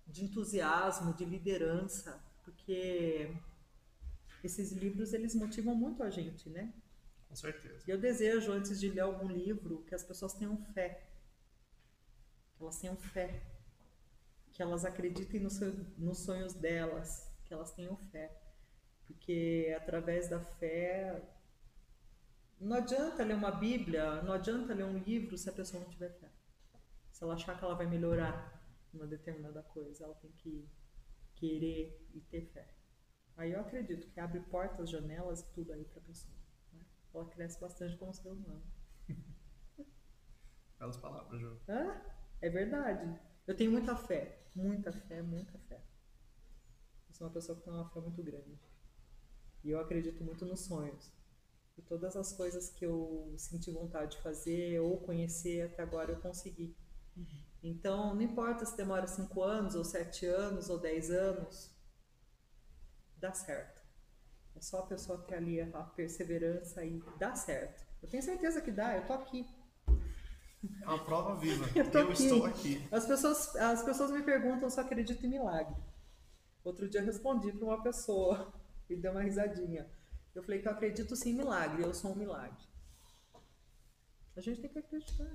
de 0.07 0.25
entusiasmo, 0.25 1.15
de 1.15 1.25
liderança, 1.25 2.23
porque 2.45 3.35
esses 4.43 4.73
livros 4.73 5.13
eles 5.13 5.35
motivam 5.35 5.75
muito 5.75 6.03
a 6.03 6.11
gente, 6.11 6.49
né? 6.49 6.73
Com 7.29 7.35
certeza. 7.35 7.85
E 7.87 7.91
eu 7.91 7.99
desejo, 7.99 8.53
antes 8.53 8.79
de 8.79 8.89
ler 8.89 9.01
algum 9.01 9.29
livro, 9.29 9.83
que 9.85 9.95
as 9.95 10.05
pessoas 10.05 10.33
tenham 10.33 10.57
fé. 10.73 11.03
Que 12.57 12.63
elas 12.63 12.79
tenham 12.79 12.97
fé. 12.97 13.43
Que 14.53 14.63
elas 14.63 14.85
acreditem 14.85 15.41
no 15.41 15.51
seu- 15.51 15.75
nos 15.99 16.19
sonhos 16.19 16.55
delas. 16.55 17.29
Que 17.45 17.53
elas 17.53 17.73
tenham 17.73 17.97
fé. 17.97 18.31
Porque 19.07 19.75
através 19.77 20.29
da 20.29 20.41
fé. 20.41 21.21
Não 22.61 22.77
adianta 22.77 23.23
ler 23.25 23.35
uma 23.35 23.51
Bíblia, 23.51 24.23
não 24.23 24.33
adianta 24.33 24.73
ler 24.73 24.85
um 24.85 24.97
livro 24.99 25.37
se 25.37 25.51
a 25.51 25.53
pessoa 25.53 25.83
não 25.83 25.91
tiver 25.91 26.11
fé. 26.19 26.31
Se 27.13 27.23
ela 27.23 27.35
achar 27.35 27.59
que 27.59 27.65
ela 27.65 27.75
vai 27.75 27.87
melhorar 27.87 28.56
uma 28.97 29.07
determinada 29.07 29.63
coisa, 29.63 30.05
ela 30.05 30.15
tem 30.17 30.31
que 30.33 30.69
querer 31.35 32.09
e 32.15 32.21
ter 32.21 32.47
fé. 32.53 32.75
Aí 33.37 33.53
eu 33.53 33.61
acredito 33.61 34.09
que 34.11 34.19
abre 34.19 34.41
portas, 34.41 34.91
janelas 34.91 35.41
e 35.41 35.53
tudo 35.53 35.73
aí 35.73 35.85
para 35.85 36.01
a 36.01 36.05
pessoa. 36.05 36.35
né? 36.73 36.81
Ela 37.15 37.27
cresce 37.27 37.61
bastante 37.61 37.97
como 37.99 38.15
ser 38.15 38.31
humano. 38.31 38.63
Belas 40.79 40.97
palavras, 40.97 41.41
Ju. 41.41 41.61
Ah, 41.69 42.03
é 42.41 42.49
verdade. 42.49 43.19
Eu 43.47 43.57
tenho 43.57 43.71
muita 43.71 43.95
fé. 43.97 44.43
Muita 44.55 44.93
fé, 44.93 45.23
muita 45.23 45.59
fé. 45.59 45.83
Eu 47.09 47.15
sou 47.15 47.27
uma 47.27 47.33
pessoa 47.33 47.57
que 47.59 47.65
tem 47.65 47.73
uma 47.73 47.89
fé 47.91 48.01
muito 48.01 48.23
grande. 48.23 48.59
E 49.63 49.71
eu 49.71 49.81
acredito 49.81 50.25
muito 50.25 50.47
nos 50.47 50.61
sonhos. 50.61 51.13
E 51.77 51.83
todas 51.83 52.17
as 52.17 52.33
coisas 52.33 52.71
que 52.71 52.87
eu 52.87 53.35
senti 53.37 53.71
vontade 53.71 54.17
de 54.17 54.23
fazer 54.23 54.81
ou 54.81 54.99
conhecer 55.01 55.63
até 55.63 55.83
agora 55.83 56.13
eu 56.13 56.21
consegui. 56.21 56.75
Então, 57.62 58.14
não 58.14 58.23
importa 58.23 58.64
se 58.64 58.77
demora 58.77 59.07
5 59.07 59.43
anos, 59.43 59.75
ou 59.75 59.85
7 59.85 60.27
anos, 60.27 60.71
ou 60.71 60.79
10 60.79 61.11
anos, 61.11 61.71
dá 63.19 63.33
certo. 63.33 63.83
É 64.55 64.61
só 64.61 64.81
a 64.81 64.87
pessoa 64.87 65.19
ter 65.19 65.35
ali 65.35 65.61
a 65.61 65.83
perseverança 65.83 66.85
e 66.85 67.03
dá 67.19 67.35
certo. 67.35 67.85
Eu 68.03 68.09
tenho 68.09 68.23
certeza 68.23 68.61
que 68.61 68.71
dá, 68.71 68.97
eu 68.97 69.07
tô 69.07 69.12
aqui. 69.14 69.47
É 70.83 70.87
uma 70.87 71.05
prova 71.05 71.37
viva. 71.37 71.67
Eu 71.77 71.85
eu 71.85 72.11
aqui. 72.11 72.23
estou 72.25 72.47
aqui. 72.47 72.89
As 72.91 73.07
pessoas, 73.07 73.55
as 73.57 73.83
pessoas 73.83 74.11
me 74.11 74.23
perguntam 74.23 74.69
se 74.71 74.81
eu 74.81 74.85
acredito 74.85 75.25
em 75.25 75.29
milagre. 75.29 75.77
Outro 76.64 76.89
dia 76.89 77.01
eu 77.01 77.05
respondi 77.05 77.53
para 77.53 77.64
uma 77.64 77.83
pessoa 77.83 78.53
e 78.89 78.97
deu 78.97 79.12
uma 79.12 79.23
risadinha. 79.23 79.89
Eu 80.35 80.43
falei 80.43 80.61
que 80.61 80.69
eu 80.69 80.73
acredito 80.73 81.14
sim 81.14 81.31
em 81.31 81.37
milagre, 81.37 81.83
eu 81.83 81.95
sou 81.95 82.12
um 82.12 82.17
milagre. 82.17 82.64
A 84.37 84.41
gente 84.41 84.61
tem 84.61 84.71
que 84.71 84.79
acreditar. 84.79 85.31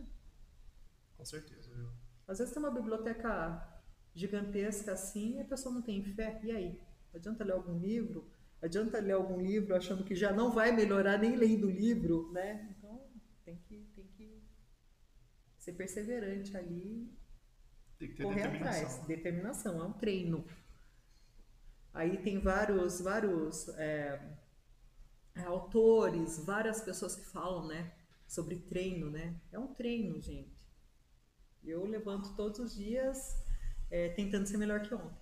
Com 1.22 1.26
certeza, 1.26 1.72
Ju. 1.76 1.88
Às 2.28 2.40
vezes 2.40 2.52
tem 2.52 2.64
uma 2.64 2.72
biblioteca 2.72 3.80
gigantesca 4.12 4.94
assim 4.94 5.38
e 5.38 5.42
a 5.42 5.46
pessoa 5.46 5.72
não 5.72 5.84
tem 5.84 6.04
fé. 6.04 6.42
E 6.44 6.50
aí? 6.50 6.82
Adianta 7.14 7.44
ler 7.44 7.52
algum 7.52 7.78
livro? 7.78 8.28
Adianta 8.60 9.00
ler 9.00 9.12
algum 9.12 9.40
livro 9.40 9.76
achando 9.76 10.04
que 10.04 10.16
já 10.16 10.34
não 10.34 10.52
vai 10.52 10.72
melhorar 10.72 11.20
nem 11.20 11.36
lendo 11.36 11.68
o 11.68 11.70
livro, 11.70 12.32
né? 12.32 12.68
Então 12.72 13.08
tem 13.46 13.56
que, 13.68 13.88
tem 13.96 14.08
que 14.18 14.42
ser 15.60 15.74
perseverante 15.74 16.58
ali 16.58 17.16
Tem 18.00 18.08
que 18.10 18.16
ter 18.16 18.24
correr 18.24 18.42
determinação. 18.42 18.88
atrás. 18.88 19.06
Determinação, 19.06 19.80
é 19.80 19.86
um 19.86 19.94
treino. 19.94 20.44
Aí 21.94 22.18
tem 22.24 22.40
vários, 22.40 23.00
vários 23.00 23.70
é, 23.78 24.20
é, 25.36 25.44
autores, 25.44 26.44
várias 26.44 26.82
pessoas 26.82 27.16
que 27.16 27.26
falam, 27.26 27.68
né, 27.68 27.94
sobre 28.28 28.56
treino, 28.56 29.12
né? 29.12 29.40
É 29.52 29.60
um 29.60 29.72
treino, 29.76 30.20
gente. 30.20 30.61
Eu 31.64 31.86
levanto 31.86 32.36
todos 32.36 32.60
os 32.60 32.76
dias 32.76 33.36
é, 33.90 34.10
tentando 34.10 34.48
ser 34.48 34.58
melhor 34.58 34.82
que 34.82 34.94
ontem. 34.94 35.18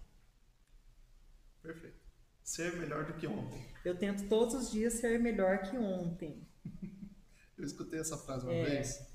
Perfeito. 1.62 2.00
Ser 2.44 2.76
melhor 2.78 3.06
do 3.06 3.14
que 3.14 3.28
ontem. 3.28 3.74
Eu 3.84 3.98
tento 3.98 4.28
todos 4.28 4.56
os 4.56 4.72
dias 4.72 4.94
ser 4.94 5.20
melhor 5.20 5.62
que 5.62 5.78
ontem. 5.78 6.48
Eu 7.58 7.66
escutei 7.66 8.00
essa 8.00 8.18
frase 8.18 8.46
uma 8.46 8.54
É. 8.54 8.64
vez 8.64 9.06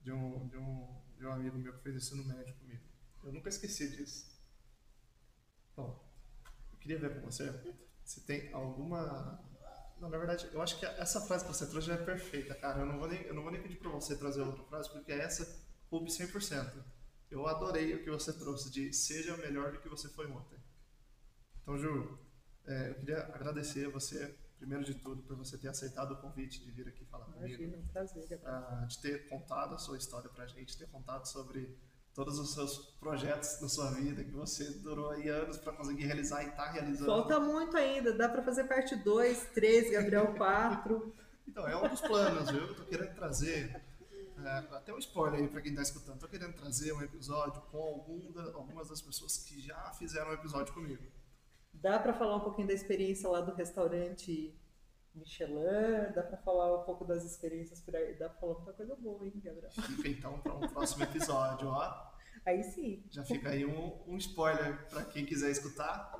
de 0.00 0.12
um, 0.12 0.46
de, 0.48 0.56
um, 0.56 1.02
de 1.18 1.26
um 1.26 1.32
amigo 1.32 1.58
meu 1.58 1.72
que 1.74 1.82
fez 1.82 1.96
ensino 1.96 2.24
médio 2.24 2.54
comigo. 2.54 2.82
Eu 3.24 3.32
nunca 3.32 3.48
esqueci 3.48 3.90
disso. 3.96 4.30
Bom, 5.76 6.00
eu 6.72 6.78
queria 6.78 6.98
ver 7.00 7.16
com 7.20 7.28
você 7.30 7.52
se 8.04 8.20
tem 8.24 8.52
alguma. 8.52 9.44
Não, 10.00 10.08
na 10.08 10.16
verdade, 10.16 10.48
eu 10.52 10.62
acho 10.62 10.78
que 10.78 10.86
essa 10.86 11.20
frase 11.20 11.44
que 11.44 11.52
você 11.52 11.66
trouxe 11.66 11.88
já 11.88 11.94
é 11.94 12.04
perfeita, 12.04 12.54
cara. 12.54 12.80
Eu 12.80 12.86
não 12.86 12.98
vou 12.98 13.08
nem, 13.08 13.20
eu 13.22 13.34
não 13.34 13.42
vou 13.42 13.50
nem 13.52 13.60
pedir 13.60 13.76
pra 13.76 13.90
você 13.90 14.16
trazer 14.16 14.40
outra 14.40 14.62
frase, 14.64 14.88
porque 14.90 15.12
essa 15.12 15.44
coube 15.90 16.08
100%. 16.08 16.72
Eu 17.30 17.46
adorei 17.46 17.94
o 17.94 18.02
que 18.02 18.10
você 18.10 18.32
trouxe 18.32 18.70
de 18.70 18.92
seja 18.92 19.36
melhor 19.36 19.72
do 19.72 19.78
que 19.78 19.88
você 19.88 20.08
foi 20.08 20.26
ontem. 20.26 20.58
Então, 21.62 21.76
Ju, 21.76 22.18
é, 22.66 22.90
eu 22.90 22.94
queria 22.94 23.18
agradecer 23.34 23.86
a 23.86 23.90
você, 23.90 24.34
primeiro 24.58 24.84
de 24.84 24.94
tudo, 24.94 25.22
por 25.22 25.36
você 25.36 25.58
ter 25.58 25.68
aceitado 25.68 26.12
o 26.12 26.16
convite 26.16 26.64
de 26.64 26.70
vir 26.70 26.88
aqui 26.88 27.04
falar 27.04 27.26
comigo 27.26 27.46
Imagina, 27.46 27.76
um 27.76 27.86
prazer. 27.88 28.40
Ah, 28.44 28.86
de 28.88 28.98
ter 29.00 29.28
contado 29.28 29.74
a 29.74 29.78
sua 29.78 29.98
história 29.98 30.30
pra 30.30 30.46
gente, 30.46 30.76
ter 30.78 30.88
contado 30.88 31.26
sobre 31.26 31.76
todos 32.14 32.38
os 32.38 32.54
seus 32.54 32.78
projetos 32.98 33.60
na 33.60 33.68
sua 33.68 33.92
vida, 33.92 34.24
que 34.24 34.32
você 34.32 34.64
durou 34.78 35.10
aí 35.10 35.28
anos 35.28 35.58
para 35.58 35.72
conseguir 35.72 36.04
realizar 36.04 36.42
e 36.42 36.50
tá 36.50 36.70
realizando. 36.70 37.06
Falta 37.06 37.38
muito 37.38 37.76
ainda, 37.76 38.12
dá 38.12 38.28
pra 38.28 38.42
fazer 38.42 38.64
parte 38.64 38.96
2, 38.96 39.50
3, 39.54 39.92
Gabriel 39.92 40.34
4. 40.34 41.14
Então, 41.48 41.66
é 41.66 41.76
um 41.76 41.88
dos 41.88 42.00
planos, 42.00 42.48
viu? 42.48 42.60
Eu 42.60 42.76
tô 42.76 42.84
querendo 42.84 43.12
trazer, 43.12 43.82
é, 44.46 44.58
até 44.76 44.92
um 44.92 44.98
spoiler 44.98 45.40
aí 45.40 45.48
pra 45.48 45.60
quem 45.60 45.74
tá 45.74 45.82
escutando, 45.82 46.18
tô 46.18 46.28
querendo 46.28 46.54
trazer 46.54 46.92
um 46.92 47.02
episódio 47.02 47.60
com 47.70 47.78
algum 47.78 48.32
da- 48.32 48.52
algumas 48.54 48.88
das 48.88 49.00
pessoas 49.02 49.38
que 49.38 49.60
já 49.60 49.92
fizeram 49.94 50.30
um 50.30 50.34
episódio 50.34 50.72
comigo. 50.74 51.02
Dá 51.72 51.98
pra 51.98 52.12
falar 52.12 52.36
um 52.36 52.40
pouquinho 52.40 52.68
da 52.68 52.74
experiência 52.74 53.28
lá 53.28 53.40
do 53.40 53.54
restaurante 53.54 54.54
Michelin, 55.14 56.12
dá 56.14 56.22
pra 56.22 56.36
falar 56.38 56.80
um 56.80 56.84
pouco 56.84 57.04
das 57.04 57.24
experiências 57.24 57.80
por 57.80 57.94
aí, 57.96 58.14
dá 58.18 58.28
pra 58.28 58.38
falar 58.40 58.54
muita 58.54 58.72
coisa 58.72 58.94
boa, 58.96 59.24
hein, 59.26 59.32
Gabriel? 59.42 59.70
Fica 59.72 60.08
então 60.08 60.38
para 60.40 60.54
um 60.54 60.68
próximo 60.68 61.02
episódio, 61.04 61.68
ó. 61.68 62.10
Aí 62.46 62.62
sim. 62.62 63.04
Já 63.10 63.24
fica 63.24 63.50
aí 63.50 63.64
um, 63.66 64.02
um 64.06 64.16
spoiler 64.16 64.88
para 64.88 65.04
quem 65.04 65.26
quiser 65.26 65.50
escutar. 65.50 66.12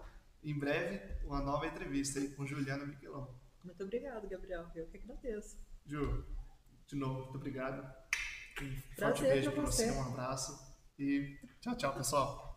Em 0.43 0.59
breve, 0.59 1.25
uma 1.27 1.41
nova 1.41 1.67
entrevista 1.67 2.19
aí 2.19 2.31
com 2.31 2.47
Juliana 2.47 2.85
Miquelão. 2.87 3.35
Muito 3.63 3.83
obrigado, 3.85 4.27
Gabriel. 4.29 4.67
Eu 4.75 4.87
que 4.87 4.97
agradeço. 4.99 5.59
Ju, 5.87 6.25
de 6.87 6.97
novo, 6.97 7.23
muito 7.25 7.37
obrigado. 7.37 7.83
Um 8.63 8.83
forte 8.99 9.23
beijo 9.23 9.53
para 9.53 9.63
você. 9.63 9.87
você, 9.87 9.99
um 9.99 10.03
abraço 10.03 10.59
e 10.99 11.39
tchau, 11.61 11.77
tchau, 11.77 11.95
pessoal. 11.95 12.51